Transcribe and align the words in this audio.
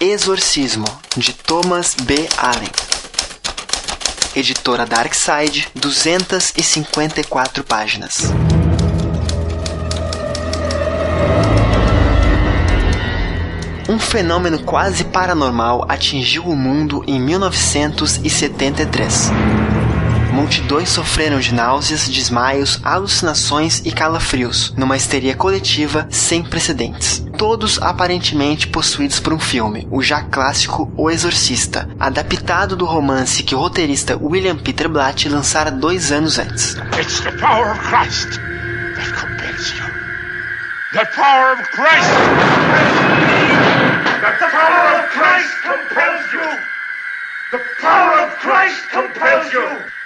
Exorcismo, 0.00 0.86
de 1.16 1.32
Thomas 1.32 1.96
B. 2.00 2.28
Allen. 2.36 2.70
Editora 4.36 4.86
Darkside, 4.86 5.66
254 5.74 7.64
páginas. 7.64 8.32
Um 13.88 13.98
fenômeno 13.98 14.60
quase 14.60 15.02
paranormal 15.02 15.84
atingiu 15.88 16.44
o 16.44 16.54
mundo 16.54 17.02
em 17.04 17.18
1973. 17.18 19.32
Multidões 20.38 20.90
sofreram 20.90 21.40
de 21.40 21.52
náuseas, 21.52 22.08
desmaios, 22.08 22.78
alucinações 22.84 23.82
e 23.84 23.90
calafrios, 23.90 24.72
numa 24.76 24.96
histeria 24.96 25.34
coletiva 25.34 26.06
sem 26.12 26.44
precedentes. 26.44 27.26
Todos 27.36 27.82
aparentemente 27.82 28.68
possuídos 28.68 29.18
por 29.18 29.32
um 29.32 29.40
filme, 29.40 29.88
o 29.90 30.00
já 30.00 30.22
clássico 30.22 30.92
O 30.96 31.10
Exorcista, 31.10 31.88
adaptado 31.98 32.76
do 32.76 32.84
romance 32.84 33.42
que 33.42 33.52
o 33.52 33.58
roteirista 33.58 34.16
William 34.16 34.56
Peter 34.56 34.88
Blatt 34.88 35.28
lançara 35.28 35.72
dois 35.72 36.12
anos 36.12 36.38
antes. 36.38 36.76
It's 36.96 37.20
the 37.20 37.32
power 37.32 37.72
of 37.72 37.80
Christ 37.80 38.28
that 38.94 39.10
compels 39.20 39.72
you. 39.72 39.86
The 40.92 41.04
power 41.16 41.52
of 41.54 41.68
Christ 41.72 42.08
The 44.20 44.46
power 44.52 45.00
of 45.00 45.08
Christ 45.10 45.62
compels 45.64 46.32
you. 46.32 46.58
The 47.50 47.60
power 47.80 48.20
of 48.20 48.38
Christ 48.38 48.88
compels 48.92 49.52
you. 49.52 49.97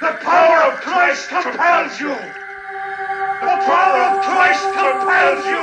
The 0.00 0.12
power 0.24 0.72
of 0.72 0.80
Christ 0.80 1.28
compels 1.28 2.00
you. 2.00 2.08
The 2.08 3.56
power 3.66 4.00
of 4.08 4.24
Christ 4.24 4.64
compels 4.72 5.44
you. 5.44 5.60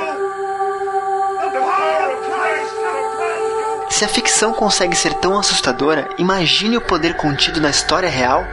Se 3.90 4.04
a 4.04 4.08
ficção 4.08 4.52
consegue 4.52 4.94
ser 4.94 5.14
tão 5.14 5.36
assustadora, 5.36 6.08
imagine 6.18 6.76
o 6.76 6.80
poder 6.80 7.16
contido 7.16 7.60
na 7.60 7.70
história 7.70 8.08
real. 8.08 8.44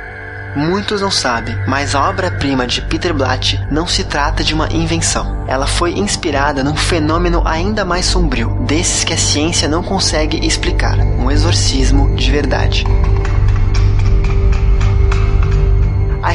Muitos 0.55 1.01
não 1.01 1.11
sabem, 1.11 1.55
mas 1.67 1.93
a 1.93 2.09
obra-prima 2.09 2.65
de 2.65 2.81
Peter 2.81 3.13
Blatt 3.13 3.63
não 3.69 3.85
se 3.85 4.05
trata 4.05 4.43
de 4.43 4.55
uma 4.55 4.67
invenção. 4.73 5.45
Ela 5.47 5.67
foi 5.67 5.91
inspirada 5.91 6.63
num 6.63 6.75
fenômeno 6.75 7.43
ainda 7.45 7.85
mais 7.85 8.07
sombrio, 8.07 8.57
desses 8.61 9.03
que 9.03 9.13
a 9.13 9.17
ciência 9.17 9.67
não 9.67 9.83
consegue 9.83 10.47
explicar: 10.47 10.97
um 10.97 11.29
exorcismo 11.29 12.15
de 12.15 12.31
verdade. 12.31 12.83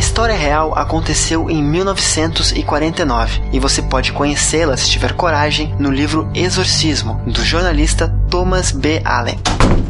História 0.01 0.34
real 0.34 0.73
aconteceu 0.77 1.51
em 1.51 1.62
1949 1.62 3.43
e 3.53 3.61
você 3.61 3.83
pode 3.83 4.12
conhecê-la 4.12 4.77
se 4.77 4.91
tiver 4.91 5.12
coragem 5.12 5.75
no 5.79 5.91
livro 5.91 6.29
Exorcismo, 6.34 7.20
do 7.27 7.45
jornalista 7.45 8.09
Thomas 8.31 8.73
B. 8.73 9.03
Allen. 9.05 9.39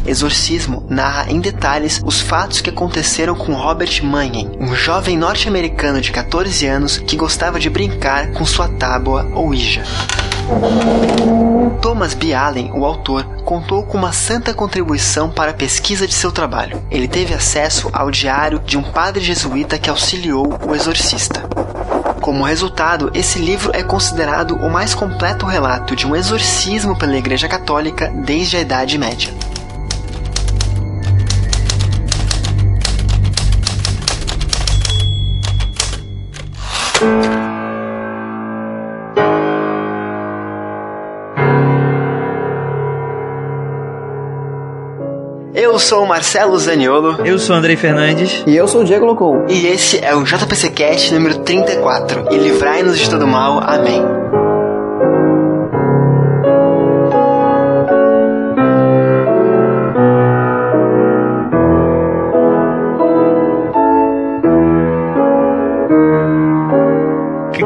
Exorcismo 0.05 0.85
narra 0.91 1.31
em 1.31 1.41
detalhes 1.41 2.03
os 2.05 2.21
fatos 2.21 2.61
que 2.61 2.71
aconteceram 2.71 3.37
com 3.37 3.55
Robert 3.55 4.03
Manning, 4.03 4.51
um 4.59 4.75
jovem 4.75 5.17
norte-americano 5.17 6.01
de 6.01 6.11
14 6.11 6.67
anos 6.67 6.99
que 6.99 7.17
gostava 7.17 7.61
de 7.61 7.71
brincar 7.71 8.33
com 8.33 8.45
sua 8.45 8.69
tábua 8.69 9.31
Ouija. 9.33 9.85
Thomas 11.81 12.15
B. 12.15 12.35
Allen, 12.35 12.71
o 12.73 12.85
autor, 12.85 13.25
contou 13.45 13.85
com 13.85 13.99
uma 13.99 14.13
santa 14.13 14.53
contribuição 14.53 15.31
para 15.31 15.51
a 15.51 15.55
pesquisa 15.55 16.07
de 16.07 16.15
seu 16.15 16.31
trabalho. 16.31 16.83
Ele 16.91 17.09
teve 17.09 17.35
acesso 17.35 17.91
ao 17.93 18.11
diário 18.11 18.59
de 18.59 18.77
um 18.77 18.83
padre 18.83 19.23
jesuíta 19.23 19.79
que 19.79 19.91
auxiliou 19.91 20.59
o 20.67 20.75
exorcista. 20.75 21.43
Como 22.21 22.45
resultado, 22.45 23.11
esse 23.15 23.39
livro 23.39 23.71
é 23.75 23.83
considerado 23.83 24.55
o 24.57 24.71
mais 24.71 24.95
completo 24.95 25.47
relato 25.47 25.97
de 25.97 26.07
um 26.07 26.15
exorcismo 26.15 26.97
pela 26.99 27.17
Igreja 27.17 27.49
Católica 27.49 28.09
desde 28.09 28.59
a 28.59 28.61
Idade 28.61 28.99
Média. 28.99 29.33
Sou 45.81 46.05
o 46.05 46.07
Marcelo 46.09 46.57
Zaniolo 46.59 47.25
Eu 47.27 47.39
sou 47.39 47.57
o 47.57 47.59
Andrei 47.59 47.77
Fernandes. 47.77 48.45
E 48.47 48.55
eu 48.55 48.69
sou 48.69 48.83
o 48.83 48.85
Diego 48.85 49.07
Locon. 49.07 49.47
e 49.49 49.67
esse 49.67 49.99
é 50.05 50.15
o 50.15 50.23
JPC 50.23 50.71
Cast 50.71 51.13
número 51.15 51.39
34. 51.41 52.27
E 52.31 52.39
livrai-nos 52.39 52.99
de 52.99 53.09
todo 53.11 53.27
mal. 53.27 53.59
Amém. 53.65 54.03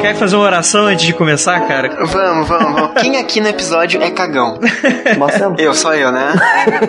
Quer 0.05 0.15
fazer 0.17 0.37
uma 0.37 0.45
oração 0.45 0.85
antes 0.87 1.07
de 1.07 1.15
começar, 1.15 1.59
cara? 1.67 1.89
Vamos, 2.05 2.47
vamos, 2.47 2.75
vamos. 2.81 3.01
Quem 3.01 3.17
aqui 3.17 3.41
no 3.41 3.49
episódio 3.49 4.03
é 4.03 4.11
cagão? 4.11 4.59
Marcelo? 5.19 5.55
Eu, 5.59 5.73
só 5.73 5.95
eu, 5.95 6.13
né? 6.13 6.35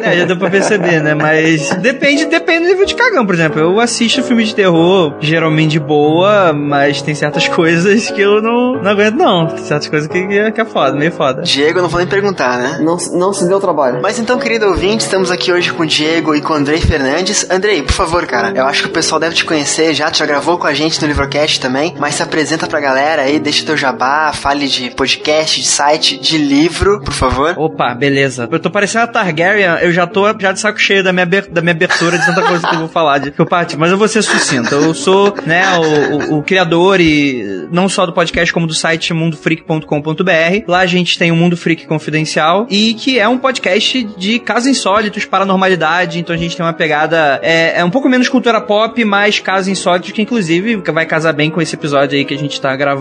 É, 0.03 0.17
já 0.17 0.25
deu 0.25 0.35
pra 0.37 0.49
perceber, 0.49 1.01
né? 1.01 1.13
Mas 1.13 1.69
depende, 1.75 2.25
depende 2.25 2.65
do 2.65 2.71
nível 2.71 2.85
de 2.85 2.93
cagão, 2.93 3.25
por 3.25 3.33
exemplo. 3.33 3.61
Eu 3.61 3.79
assisto 3.79 4.21
filme 4.21 4.43
de 4.43 4.53
terror, 4.53 5.15
geralmente 5.21 5.71
de 5.71 5.79
boa, 5.79 6.51
mas 6.51 7.01
tem 7.01 7.15
certas 7.15 7.47
coisas 7.49 8.11
que 8.11 8.19
eu 8.21 8.41
não, 8.41 8.73
não 8.81 8.91
aguento, 8.91 9.15
não. 9.15 9.47
Tem 9.47 9.63
certas 9.63 9.87
coisas 9.87 10.09
que, 10.09 10.27
que 10.27 10.37
é- 10.37 10.51
que 10.51 10.59
é 10.59 10.65
foda, 10.65 10.97
meio 10.97 11.11
foda. 11.13 11.41
Diego, 11.41 11.81
não 11.81 11.87
vou 11.87 11.99
nem 11.99 12.07
perguntar, 12.07 12.57
né? 12.57 12.79
Não, 12.81 12.99
se- 12.99 13.15
não 13.15 13.31
se 13.31 13.47
deu 13.47 13.59
trabalho. 13.61 13.99
Mas 14.01 14.19
então, 14.19 14.37
querido 14.37 14.65
ouvinte, 14.67 15.05
estamos 15.05 15.31
aqui 15.31 15.53
hoje 15.53 15.71
com 15.71 15.83
o 15.83 15.87
Diego 15.87 16.35
e 16.35 16.41
com 16.41 16.51
o 16.51 16.55
Andrei 16.57 16.81
Fernandes. 16.81 17.49
Andrei, 17.49 17.81
por 17.81 17.93
favor, 17.93 18.25
cara, 18.27 18.51
eu 18.53 18.65
acho 18.65 18.83
que 18.83 18.89
o 18.89 18.91
pessoal 18.91 19.19
deve 19.21 19.35
te 19.35 19.45
conhecer 19.45 19.93
já, 19.93 20.11
tu 20.11 20.17
já 20.17 20.25
gravou 20.25 20.57
com 20.57 20.67
a 20.67 20.73
gente 20.73 21.01
no 21.01 21.07
Livrocast 21.07 21.59
também, 21.61 21.95
mas 21.97 22.15
se 22.15 22.23
apresenta 22.23 22.67
pra 22.67 22.79
galera 22.81 23.04
aí, 23.19 23.39
deixa 23.39 23.66
teu 23.66 23.77
jabá, 23.77 24.31
fale 24.33 24.67
de 24.67 24.89
podcast, 24.91 25.59
de 25.61 25.67
site, 25.67 26.17
de 26.17 26.38
livro, 26.38 27.01
por 27.01 27.13
favor. 27.13 27.53
Opa, 27.57 27.93
beleza. 27.93 28.47
Eu 28.51 28.59
tô 28.59 28.69
parecendo 28.69 29.03
a 29.03 29.07
Targaryen, 29.07 29.77
eu 29.81 29.91
já 29.91 30.05
tô 30.07 30.25
já 30.39 30.51
de 30.51 30.59
saco 30.59 30.79
cheio 30.79 31.03
da 31.03 31.11
minha, 31.13 31.25
da 31.25 31.61
minha 31.61 31.71
abertura 31.73 32.17
de 32.17 32.25
tanta 32.25 32.41
coisa 32.41 32.67
que 32.67 32.75
eu 32.75 32.79
vou 32.79 32.88
falar 32.89 33.17
de 33.19 33.31
parti, 33.45 33.77
mas 33.77 33.91
eu 33.91 33.97
vou 33.97 34.07
ser 34.07 34.21
sucinto. 34.21 34.73
Eu 34.73 34.93
sou, 34.93 35.33
né, 35.45 35.63
o, 35.77 36.16
o- 36.35 36.39
o 36.39 36.43
criador 36.43 36.99
e 36.99 37.67
não 37.71 37.88
só 37.88 38.05
do 38.05 38.13
podcast, 38.13 38.51
como 38.53 38.66
do 38.67 38.73
site 38.73 39.13
mundofreak.com.br. 39.13 40.63
Lá 40.67 40.79
a 40.79 40.85
gente 40.85 41.17
tem 41.17 41.31
o 41.31 41.35
Mundo 41.35 41.55
Freak 41.57 41.85
Confidencial 41.87 42.67
e 42.69 42.93
que 42.93 43.19
é 43.19 43.27
um 43.27 43.37
podcast 43.37 44.03
de 44.17 44.39
casos 44.39 44.67
insólitos, 44.69 45.25
paranormalidade, 45.25 46.19
então 46.19 46.35
a 46.35 46.37
gente 46.37 46.55
tem 46.55 46.66
uma 46.66 46.73
pegada 46.73 47.39
é, 47.43 47.79
é 47.79 47.83
um 47.85 47.89
pouco 47.89 48.09
menos 48.09 48.27
cultura 48.29 48.59
pop, 48.61 49.03
mais 49.05 49.39
casos 49.39 49.67
insólitos 49.67 50.11
que 50.11 50.22
inclusive 50.22 50.77
vai 50.93 51.05
casar 51.05 51.33
bem 51.33 51.49
com 51.49 51.61
esse 51.61 51.75
episódio 51.75 52.17
aí 52.17 52.25
que 52.25 52.33
a 52.33 52.37
gente 52.37 52.59
tá 52.59 52.75
gravando. 52.75 52.94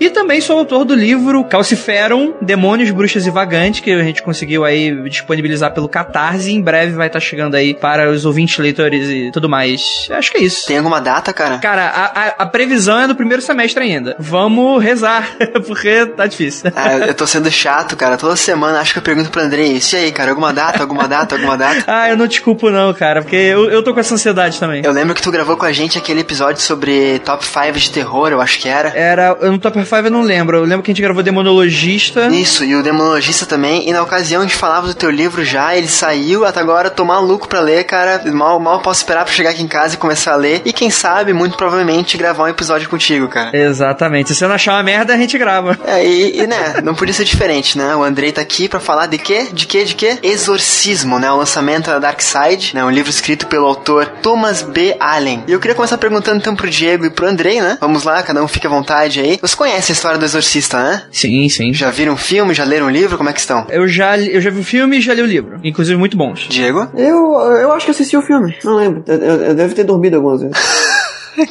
E 0.00 0.10
também 0.10 0.40
sou 0.40 0.58
autor 0.58 0.84
do 0.84 0.94
livro 0.94 1.44
Calciferum, 1.44 2.34
Demônios, 2.40 2.90
Bruxas 2.90 3.26
e 3.26 3.30
Vagantes, 3.30 3.80
que 3.80 3.90
a 3.90 4.02
gente 4.02 4.22
conseguiu 4.22 4.64
aí 4.64 4.94
disponibilizar 5.08 5.72
pelo 5.72 5.88
Catarse 5.88 6.50
e 6.50 6.54
em 6.54 6.60
breve 6.60 6.92
vai 6.92 7.06
estar 7.08 7.20
chegando 7.20 7.54
aí 7.54 7.74
para 7.74 8.10
os 8.10 8.24
ouvintes, 8.24 8.58
leitores 8.58 9.08
e 9.08 9.30
tudo 9.32 9.48
mais. 9.48 10.06
Acho 10.10 10.30
que 10.32 10.38
é 10.38 10.42
isso. 10.42 10.66
Tem 10.66 10.78
alguma 10.78 11.00
data, 11.00 11.32
cara? 11.32 11.58
Cara, 11.58 11.86
a, 11.86 12.04
a, 12.04 12.26
a 12.40 12.46
previsão 12.46 12.98
é 13.00 13.06
do 13.08 13.14
primeiro 13.14 13.42
semestre 13.42 13.82
ainda. 13.82 14.16
Vamos 14.18 14.82
rezar, 14.82 15.28
porque 15.66 16.06
tá 16.06 16.26
difícil. 16.26 16.70
Ah, 16.74 16.96
eu- 16.98 17.14
tô 17.14 17.26
sendo 17.26 17.50
chato, 17.50 17.96
cara. 17.96 18.16
Toda 18.16 18.36
semana 18.36 18.80
acho 18.80 18.92
que 18.92 18.98
eu 18.98 19.02
pergunto 19.02 19.30
pro 19.30 19.40
Andrei 19.42 19.72
isso. 19.72 19.96
E 19.96 19.98
aí, 19.98 20.12
cara, 20.12 20.30
alguma 20.30 20.52
data, 20.52 20.82
alguma 20.82 21.06
data, 21.08 21.34
alguma 21.34 21.56
data? 21.56 21.84
Ah, 21.98 22.08
eu 22.10 22.16
não 22.16 22.28
te 22.28 22.40
culpo 22.40 22.70
não, 22.70 22.92
cara, 22.94 23.22
porque 23.22 23.34
eu, 23.36 23.70
eu 23.70 23.82
tô 23.82 23.92
com 23.94 24.00
essa 24.00 24.14
ansiedade 24.14 24.58
também. 24.60 24.82
Eu 24.84 24.92
lembro 24.92 25.14
que 25.14 25.22
tu 25.22 25.30
gravou 25.30 25.56
com 25.56 25.64
a 25.64 25.72
gente 25.72 25.96
aquele 25.98 26.20
episódio 26.20 26.60
sobre 26.62 27.18
top 27.20 27.44
5 27.44 27.72
de 27.78 27.90
terror, 27.90 28.28
eu 28.30 28.40
acho 28.40 28.58
que 28.58 28.68
era. 28.68 28.90
Era, 28.90 29.36
eu 29.40 29.52
no 29.52 29.58
Top 29.58 29.78
5 29.78 29.96
eu 29.96 30.10
não 30.10 30.22
lembro. 30.22 30.58
Eu 30.58 30.64
lembro 30.64 30.82
que 30.82 30.90
a 30.90 30.94
gente 30.94 31.02
gravou 31.02 31.22
Demonologista. 31.22 32.28
Isso, 32.28 32.64
e 32.64 32.74
o 32.74 32.82
Demonologista 32.82 33.46
também. 33.46 33.88
E 33.88 33.92
na 33.92 34.02
ocasião 34.02 34.42
a 34.42 34.44
gente 34.44 34.56
falava 34.56 34.86
do 34.86 34.94
teu 34.94 35.10
livro 35.10 35.44
já, 35.44 35.76
ele 35.76 35.88
saiu, 35.88 36.44
até 36.44 36.60
agora 36.60 36.90
tô 36.90 37.04
maluco 37.04 37.48
pra 37.48 37.60
ler, 37.60 37.84
cara. 37.84 38.22
Mal, 38.32 38.58
mal 38.60 38.80
posso 38.80 39.00
esperar 39.00 39.24
pra 39.24 39.32
chegar 39.32 39.50
aqui 39.50 39.62
em 39.62 39.68
casa 39.68 39.94
e 39.94 39.98
começar 39.98 40.32
a 40.32 40.36
ler. 40.36 40.62
E 40.64 40.72
quem 40.72 40.90
sabe, 40.90 41.32
muito 41.32 41.56
provavelmente, 41.56 42.16
gravar 42.16 42.44
um 42.44 42.48
episódio 42.48 42.88
contigo, 42.88 43.28
cara. 43.28 43.56
Exatamente. 43.56 44.28
Se 44.28 44.34
você 44.34 44.46
não 44.46 44.54
achar 44.54 44.72
uma 44.72 44.82
merda, 44.82 45.14
a 45.14 45.16
gente 45.16 45.36
grava. 45.38 45.78
É, 45.84 46.04
e, 46.04 46.40
e, 46.40 46.46
né, 46.46 46.80
não 46.82 46.94
podia 46.94 47.14
ser 47.14 47.24
diferente, 47.24 47.76
né? 47.78 47.94
O 47.94 48.02
Andrei 48.02 48.32
tá 48.32 48.40
aqui 48.40 48.68
pra 48.68 48.80
falar 48.80 49.06
de 49.06 49.18
quê? 49.18 49.48
De 49.52 49.66
quê? 49.66 49.84
De 49.84 49.94
quê? 49.94 50.18
Exorcismo, 50.22 51.18
né? 51.18 51.30
O 51.30 51.36
lançamento 51.36 51.86
da 51.86 51.98
Dark 51.98 52.20
Side, 52.20 52.74
né? 52.74 52.84
Um 52.84 52.90
livro 52.90 53.10
escrito 53.10 53.46
pelo 53.46 53.66
autor 53.66 54.06
Thomas 54.22 54.62
B. 54.62 54.96
Allen. 54.98 55.44
E 55.46 55.52
eu 55.52 55.60
queria 55.60 55.74
começar 55.74 55.98
perguntando 55.98 56.38
então 56.38 56.56
pro 56.56 56.68
Diego 56.68 57.04
e 57.04 57.10
pro 57.10 57.26
Andrei, 57.26 57.60
né? 57.60 57.78
Vamos 57.80 58.04
lá, 58.04 58.22
cada 58.22 58.42
um 58.42 58.48
fica 58.48 58.68
à 58.68 58.70
vontade 58.70 59.20
aí. 59.20 59.27
Você 59.40 59.56
conhece 59.56 59.92
a 59.92 59.94
história 59.94 60.18
do 60.18 60.24
Exorcista, 60.24 60.82
né? 60.82 61.02
Sim, 61.12 61.48
sim. 61.48 61.72
Já 61.74 61.90
viram 61.90 62.14
um 62.14 62.16
filme? 62.16 62.54
Já 62.54 62.64
leram 62.64 62.86
um 62.86 62.90
livro? 62.90 63.16
Como 63.18 63.28
é 63.28 63.32
que 63.32 63.40
estão? 63.40 63.66
Eu 63.68 63.86
já, 63.88 64.16
eu 64.18 64.40
já 64.40 64.50
vi 64.50 64.60
o 64.60 64.64
filme 64.64 64.98
e 64.98 65.00
já 65.00 65.12
li 65.14 65.22
o 65.22 65.26
livro. 65.26 65.60
Inclusive, 65.62 65.98
muito 65.98 66.16
bons. 66.16 66.46
Diego? 66.48 66.88
Eu, 66.94 67.34
eu 67.60 67.72
acho 67.72 67.84
que 67.84 67.90
assisti 67.90 68.16
o 68.16 68.22
filme. 68.22 68.56
Não 68.64 68.74
lembro. 68.76 69.02
Eu, 69.06 69.16
eu, 69.16 69.42
eu 69.44 69.54
devo 69.54 69.74
ter 69.74 69.84
dormido 69.84 70.16
algumas 70.16 70.40
vezes. 70.42 70.56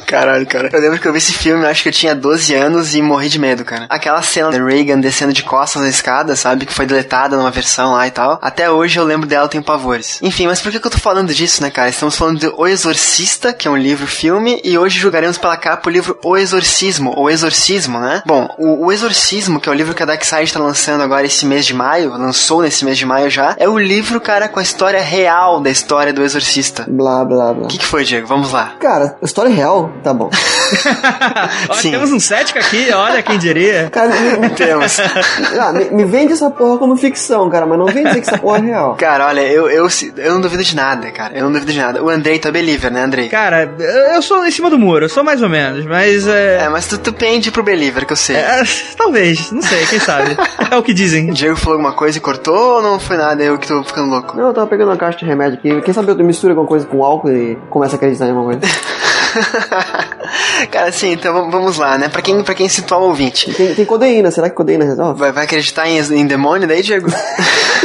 Caralho, 0.06 0.46
cara. 0.46 0.70
Eu 0.72 0.80
lembro 0.80 0.98
que 0.98 1.06
eu 1.06 1.12
vi 1.12 1.18
esse 1.18 1.32
filme, 1.32 1.66
acho 1.66 1.82
que 1.82 1.88
eu 1.88 1.92
tinha 1.92 2.14
12 2.14 2.54
anos 2.54 2.94
e 2.94 3.02
morri 3.02 3.28
de 3.28 3.38
medo, 3.38 3.64
cara. 3.64 3.86
Aquela 3.88 4.22
cena 4.22 4.50
da 4.50 4.62
Reagan 4.62 5.00
descendo 5.00 5.32
de 5.32 5.42
costas 5.42 5.82
na 5.82 5.88
escada, 5.88 6.36
sabe? 6.36 6.66
Que 6.66 6.72
foi 6.72 6.86
deletada 6.86 7.36
numa 7.36 7.50
versão 7.50 7.92
lá 7.92 8.06
e 8.06 8.10
tal. 8.10 8.38
Até 8.42 8.70
hoje 8.70 8.98
eu 8.98 9.04
lembro 9.04 9.26
dela, 9.26 9.48
tenho 9.48 9.62
pavores. 9.62 10.18
Enfim, 10.22 10.46
mas 10.46 10.60
por 10.60 10.70
que, 10.70 10.80
que 10.80 10.86
eu 10.86 10.90
tô 10.90 10.98
falando 10.98 11.32
disso, 11.32 11.62
né, 11.62 11.70
cara? 11.70 11.88
Estamos 11.88 12.16
falando 12.16 12.38
de 12.38 12.48
O 12.48 12.66
Exorcista, 12.66 13.52
que 13.52 13.68
é 13.68 13.70
um 13.70 13.76
livro-filme, 13.76 14.60
e 14.64 14.78
hoje 14.78 14.98
julgaremos 14.98 15.38
pela 15.38 15.56
capa 15.56 15.88
o 15.88 15.92
livro 15.92 16.18
O 16.24 16.36
Exorcismo, 16.36 17.12
ou 17.16 17.30
Exorcismo, 17.30 17.98
né? 17.98 18.22
Bom, 18.26 18.48
o, 18.58 18.86
o 18.86 18.92
Exorcismo, 18.92 19.60
que 19.60 19.68
é 19.68 19.72
o 19.72 19.74
livro 19.74 19.94
que 19.94 20.02
a 20.02 20.06
Dark 20.06 20.24
Side 20.24 20.52
tá 20.52 20.60
lançando 20.60 21.02
agora 21.02 21.26
esse 21.26 21.46
mês 21.46 21.66
de 21.66 21.74
maio, 21.74 22.10
lançou 22.10 22.62
nesse 22.62 22.84
mês 22.84 22.98
de 22.98 23.06
maio 23.06 23.30
já, 23.30 23.54
é 23.58 23.68
o 23.68 23.78
livro, 23.78 24.20
cara, 24.20 24.48
com 24.48 24.60
a 24.60 24.62
história 24.62 25.00
real 25.00 25.60
da 25.60 25.70
história 25.70 26.12
do 26.12 26.22
Exorcista. 26.22 26.84
Blá, 26.88 27.24
blá, 27.24 27.52
blá. 27.52 27.64
O 27.64 27.68
que, 27.68 27.78
que 27.78 27.86
foi, 27.86 28.04
Diego? 28.04 28.26
Vamos 28.26 28.52
lá. 28.52 28.74
Cara, 28.80 29.16
história 29.22 29.52
real, 29.52 29.77
tá 30.02 30.12
bom. 30.14 30.30
Olha, 31.70 31.80
Sim. 31.80 31.90
temos 31.92 32.12
um 32.12 32.20
cético 32.20 32.58
aqui, 32.58 32.90
olha 32.92 33.22
quem 33.22 33.38
diria. 33.38 33.88
Cara, 33.90 34.10
me- 34.38 34.50
Temos. 34.50 34.98
ah, 35.58 35.72
me- 35.72 35.90
me 35.90 36.04
vende 36.04 36.34
essa 36.34 36.50
porra 36.50 36.76
como 36.78 36.94
ficção, 36.96 37.48
cara, 37.48 37.64
mas 37.64 37.78
não 37.78 37.86
vem 37.86 38.04
dizer 38.04 38.20
que 38.20 38.28
essa 38.28 38.36
porra 38.38 38.58
é 38.58 38.62
real. 38.62 38.94
Cara, 38.96 39.26
olha, 39.28 39.40
eu, 39.40 39.70
eu, 39.70 39.86
eu 40.18 40.34
não 40.34 40.40
duvido 40.42 40.62
de 40.62 40.76
nada, 40.76 41.10
cara. 41.10 41.34
Eu 41.38 41.44
não 41.44 41.52
duvido 41.52 41.72
de 41.72 41.78
nada. 41.78 42.02
O 42.04 42.10
Andrei 42.10 42.38
tá 42.38 42.50
believer, 42.50 42.92
né, 42.92 43.02
Andrei? 43.02 43.28
Cara, 43.30 43.74
eu 44.14 44.20
sou 44.20 44.44
em 44.44 44.50
cima 44.50 44.68
do 44.68 44.78
muro, 44.78 45.06
eu 45.06 45.08
sou 45.08 45.24
mais 45.24 45.40
ou 45.42 45.48
menos, 45.48 45.86
mas 45.86 46.26
é. 46.26 46.64
É, 46.64 46.68
mas 46.68 46.86
tu, 46.86 46.98
tu 46.98 47.12
pende 47.14 47.50
pro 47.50 47.62
believer, 47.62 48.04
que 48.04 48.12
eu 48.12 48.16
sei. 48.16 48.36
é, 48.36 48.62
talvez, 48.96 49.50
não 49.50 49.62
sei, 49.62 49.86
quem 49.86 49.98
sabe. 49.98 50.36
É 50.70 50.76
o 50.76 50.82
que 50.82 50.92
dizem. 50.92 51.30
O 51.30 51.32
Diego 51.34 51.56
falou 51.56 51.78
alguma 51.78 51.92
coisa 51.94 52.18
e 52.18 52.20
cortou 52.20 52.76
ou 52.76 52.82
não 52.82 53.00
foi 53.00 53.16
nada? 53.16 53.42
Eu 53.42 53.56
que 53.58 53.66
tô 53.66 53.82
ficando 53.82 54.10
louco. 54.10 54.36
Não, 54.36 54.48
eu 54.48 54.52
tava 54.54 54.66
pegando 54.66 54.90
uma 54.90 54.96
caixa 54.98 55.18
de 55.18 55.24
remédio 55.24 55.58
aqui. 55.58 55.80
Quem 55.80 55.94
sabe 55.94 56.10
eu 56.10 56.16
mistura 56.18 56.52
alguma 56.52 56.68
coisa 56.68 56.84
com 56.86 57.02
álcool 57.02 57.30
e 57.30 57.56
começa 57.70 57.94
a 57.94 57.96
acreditar 57.96 58.26
em 58.26 58.30
alguma 58.32 58.52
coisa. 58.52 58.60
Cara, 60.70 60.92
sim, 60.92 61.12
então 61.12 61.50
vamos- 61.50 61.78
lá, 61.78 61.96
né? 61.98 62.08
Pra 62.08 62.20
quem, 62.22 62.42
pra 62.42 62.54
quem 62.54 62.68
situar 62.68 63.00
o 63.00 63.04
ouvinte. 63.04 63.52
Tem, 63.52 63.74
tem 63.74 63.84
codeína, 63.84 64.30
será 64.30 64.48
que 64.50 64.56
codeína 64.56 64.84
resolve? 64.84 65.18
Vai, 65.20 65.30
vai 65.32 65.44
acreditar 65.44 65.86
em, 65.88 65.98
em 65.98 66.26
demônio 66.26 66.66
daí, 66.66 66.82
Diego? 66.82 67.08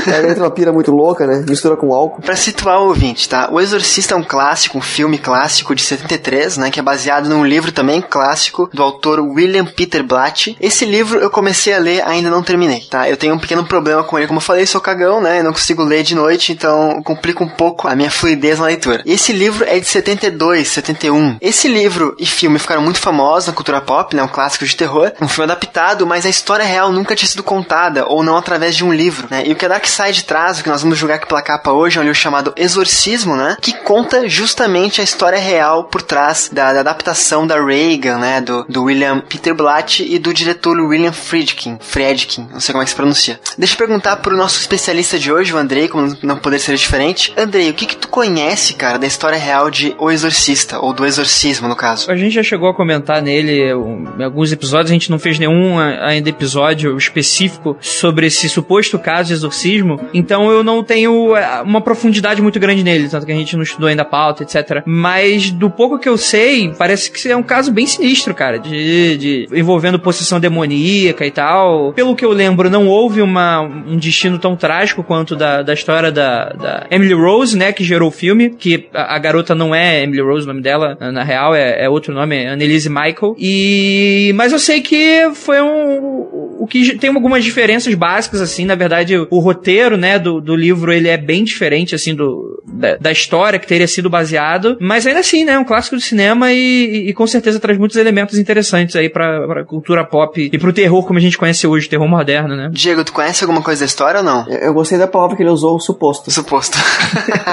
Aí 0.07 0.25
entra 0.31 0.43
uma 0.43 0.49
pira 0.49 0.71
muito 0.73 0.91
louca, 0.91 1.27
né? 1.27 1.43
Mistura 1.47 1.75
com 1.75 1.93
álcool. 1.93 2.21
Pra 2.21 2.35
situar 2.35 2.79
o 2.81 2.87
ouvinte, 2.87 3.27
tá? 3.29 3.49
O 3.51 3.59
Exorcista 3.59 4.15
é 4.15 4.17
um 4.17 4.23
clássico, 4.23 4.77
um 4.77 4.81
filme 4.81 5.17
clássico 5.17 5.75
de 5.75 5.81
73, 5.83 6.57
né? 6.57 6.71
Que 6.71 6.79
é 6.79 6.83
baseado 6.83 7.29
num 7.29 7.45
livro 7.45 7.71
também 7.71 8.01
clássico 8.01 8.69
do 8.73 8.81
autor 8.81 9.19
William 9.19 9.65
Peter 9.65 10.01
Blatt. 10.03 10.55
Esse 10.59 10.85
livro 10.85 11.19
eu 11.19 11.29
comecei 11.29 11.73
a 11.73 11.77
ler, 11.79 12.01
ainda 12.07 12.29
não 12.29 12.41
terminei, 12.41 12.81
tá? 12.89 13.07
Eu 13.09 13.17
tenho 13.17 13.35
um 13.35 13.39
pequeno 13.39 13.63
problema 13.65 14.03
com 14.03 14.17
ele, 14.17 14.27
como 14.27 14.37
eu 14.37 14.41
falei, 14.43 14.65
sou 14.65 14.81
cagão, 14.81 15.21
né? 15.21 15.39
Eu 15.39 15.43
não 15.43 15.51
consigo 15.53 15.83
ler 15.83 16.03
de 16.03 16.15
noite, 16.15 16.51
então 16.51 17.01
complica 17.03 17.43
um 17.43 17.49
pouco 17.49 17.87
a 17.87 17.95
minha 17.95 18.09
fluidez 18.09 18.59
na 18.59 18.65
leitura. 18.65 19.03
Esse 19.05 19.31
livro 19.33 19.65
é 19.65 19.79
de 19.79 19.85
72, 19.85 20.67
71. 20.69 21.32
Esse 21.41 21.67
livro 21.67 22.15
e 22.19 22.25
filme 22.25 22.59
ficaram 22.59 22.81
muito 22.81 22.99
famosos 22.99 23.47
na 23.47 23.53
cultura 23.53 23.81
pop, 23.81 24.15
né? 24.15 24.23
Um 24.23 24.27
clássico 24.27 24.65
de 24.65 24.75
terror. 24.75 25.11
Um 25.21 25.27
filme 25.27 25.51
adaptado, 25.51 26.05
mas 26.05 26.25
a 26.25 26.29
história 26.29 26.65
real 26.65 26.91
nunca 26.91 27.15
tinha 27.15 27.27
sido 27.27 27.43
contada, 27.43 28.05
ou 28.07 28.23
não 28.23 28.37
através 28.37 28.75
de 28.75 28.83
um 28.83 28.93
livro, 28.93 29.27
né? 29.29 29.43
E 29.45 29.51
o 29.51 29.55
que 29.55 29.65
a 29.65 29.69
Dark 29.69 29.85
Side 29.85 30.23
traz, 30.23 30.59
o 30.59 30.63
que 30.63 30.69
nós 30.69 30.81
vamos 30.81 30.97
julgar 30.97 31.15
aqui 31.15 31.27
pela 31.27 31.41
capa 31.41 31.71
hoje, 31.71 31.97
é 31.97 32.01
um 32.01 32.03
livro 32.03 32.19
chamado 32.19 32.53
Exorcismo, 32.55 33.35
né? 33.35 33.57
Que 33.61 33.73
conta 33.79 34.27
justamente 34.27 35.01
a 35.01 35.03
história 35.03 35.39
real 35.39 35.85
por 35.85 36.01
trás 36.01 36.49
da, 36.51 36.73
da 36.73 36.79
adaptação 36.79 37.45
da 37.45 37.63
Reagan, 37.63 38.17
né? 38.17 38.41
Do, 38.41 38.65
do 38.65 38.83
William 38.83 39.19
Peter 39.19 39.53
Blatt 39.53 40.01
e 40.01 40.17
do 40.19 40.33
diretor 40.33 40.79
William 40.79 41.11
Friedkin. 41.11 41.77
Friedkin, 41.79 42.47
não 42.51 42.59
sei 42.59 42.73
como 42.73 42.81
é 42.81 42.85
que 42.85 42.91
se 42.91 42.95
pronuncia. 42.95 43.39
Deixa 43.57 43.73
eu 43.73 43.77
perguntar 43.77 44.17
pro 44.17 44.37
nosso 44.37 44.59
especialista 44.59 45.19
de 45.19 45.31
hoje, 45.31 45.53
o 45.53 45.57
Andrei, 45.57 45.87
como 45.87 46.17
não 46.21 46.37
poder 46.37 46.59
ser 46.59 46.75
diferente. 46.75 47.33
Andrei, 47.37 47.69
o 47.69 47.73
que 47.73 47.85
que 47.85 47.97
tu 47.97 48.07
conhece, 48.07 48.73
cara, 48.73 48.97
da 48.97 49.07
história 49.07 49.37
real 49.37 49.69
de 49.69 49.95
O 49.97 50.09
Exorcista, 50.11 50.79
ou 50.79 50.93
do 50.93 51.05
Exorcismo, 51.23 51.67
no 51.67 51.75
caso? 51.75 52.11
A 52.11 52.15
gente 52.15 52.33
já 52.33 52.43
chegou 52.43 52.69
a 52.69 52.73
comentar 52.73 53.21
nele 53.21 53.73
um, 53.73 54.05
em 54.19 54.23
alguns 54.23 54.51
episódios, 54.51 54.91
a 54.91 54.93
gente 54.93 55.09
não 55.09 55.17
fez 55.17 55.39
nenhum 55.39 55.79
ainda 55.79 56.29
episódio 56.29 56.97
específico 56.97 57.77
sobre 57.79 58.27
esse 58.27 58.49
suposto 58.49 58.99
caso 58.99 59.29
de 59.29 59.33
exorcismo, 59.33 59.99
então 60.13 60.51
eu 60.51 60.63
não 60.63 60.83
tenho 60.83 61.35
é, 61.35 61.61
uma 61.61 61.79
profundidade 61.79 62.41
muito 62.41 62.59
grande 62.59 62.83
nele, 62.83 63.07
tanto 63.07 63.25
que 63.25 63.31
a 63.31 63.35
gente 63.35 63.55
não 63.55 63.63
estudou 63.63 63.87
ainda 63.87 64.01
a 64.01 64.05
pauta, 64.05 64.43
etc. 64.43 64.83
Mas 64.85 65.49
do 65.49 65.69
pouco 65.69 65.97
que 65.97 66.09
eu 66.09 66.17
sei, 66.17 66.73
parece 66.77 67.09
que 67.09 67.29
é 67.29 67.37
um 67.37 67.43
caso 67.43 67.71
bem 67.71 67.85
sinistro, 67.85 68.35
cara, 68.35 68.59
de, 68.59 69.17
de 69.17 69.47
envolvendo 69.53 69.97
possessão 69.97 70.39
demoníaca 70.39 71.25
e 71.25 71.31
tal. 71.31 71.93
Pelo 71.93 72.15
que 72.15 72.25
eu 72.25 72.31
lembro, 72.31 72.69
não 72.69 72.87
houve 72.87 73.21
uma, 73.21 73.61
um 73.61 73.97
destino 73.97 74.37
tão 74.37 74.55
trágico 74.55 75.03
quanto 75.03 75.35
da, 75.35 75.61
da 75.61 75.73
história 75.73 76.11
da, 76.11 76.49
da 76.49 76.87
Emily 76.91 77.13
Rose, 77.13 77.57
né, 77.57 77.71
que 77.71 77.83
gerou 77.83 78.09
o 78.09 78.11
filme, 78.11 78.49
que 78.49 78.89
a, 78.93 79.15
a 79.15 79.19
garota 79.19 79.55
não 79.55 79.73
é 79.73 80.03
Emily 80.03 80.21
Rose, 80.21 80.43
o 80.45 80.47
nome 80.47 80.61
dela, 80.61 80.97
na 81.13 81.23
real, 81.23 81.55
é, 81.55 81.85
é 81.85 81.89
outro 81.89 82.13
nome, 82.13 82.35
é 82.35 82.47
Annelise 82.49 82.89
Michael. 82.89 83.35
E 83.37 84.31
mas 84.35 84.51
eu 84.51 84.59
sei 84.59 84.81
que 84.81 85.31
foi 85.33 85.61
um 85.61 86.42
o 86.63 86.67
que 86.67 86.97
tem 86.97 87.09
algumas 87.13 87.43
diferenças 87.43 87.93
básicas 87.93 88.41
assim, 88.41 88.65
na 88.65 88.75
verdade, 88.75 89.15
o 89.29 89.39
roteiro, 89.39 89.97
né, 89.97 90.17
do, 90.19 90.39
do 90.41 90.55
livro 90.55 90.91
ele 90.91 91.07
é 91.09 91.17
bem 91.17 91.43
diferente 91.43 91.95
assim 91.95 92.15
do 92.15 92.61
da, 92.65 92.95
da 92.95 93.11
história 93.11 93.59
que 93.59 93.67
teria 93.67 93.87
sido 93.87 94.09
baseado, 94.09 94.77
mas 94.81 95.05
ainda 95.05 95.19
assim, 95.19 95.43
né, 95.45 95.53
é 95.53 95.59
um 95.59 95.63
clássico 95.63 95.95
do 95.95 96.01
cinema 96.01 96.51
e, 96.51 96.57
e, 96.57 97.09
e 97.09 97.13
com 97.13 97.27
certeza 97.27 97.59
traz 97.59 97.77
muitos 97.77 97.97
elementos 97.97 98.37
interessantes 98.37 98.95
aí 98.95 99.09
pra, 99.09 99.45
pra 99.47 99.63
cultura 99.65 100.03
pop 100.05 100.49
e 100.51 100.57
pro 100.57 100.73
terror 100.73 101.05
como 101.05 101.19
a 101.19 101.21
gente 101.21 101.37
conhece 101.37 101.67
hoje, 101.67 101.87
terror 101.89 102.07
moderno, 102.07 102.55
né? 102.55 102.69
Diego, 102.71 103.03
tu 103.03 103.13
conhece 103.13 103.43
alguma 103.43 103.61
coisa 103.61 103.81
da 103.81 103.85
história 103.85 104.19
ou 104.19 104.23
não? 104.25 104.47
Eu 104.49 104.63
eu 104.63 104.73
gostei 104.73 104.97
da 104.97 105.07
palavra 105.07 105.35
que 105.35 105.43
ele 105.43 105.49
usou, 105.51 105.79
suposto. 105.79 106.31
Suposto. 106.31 106.77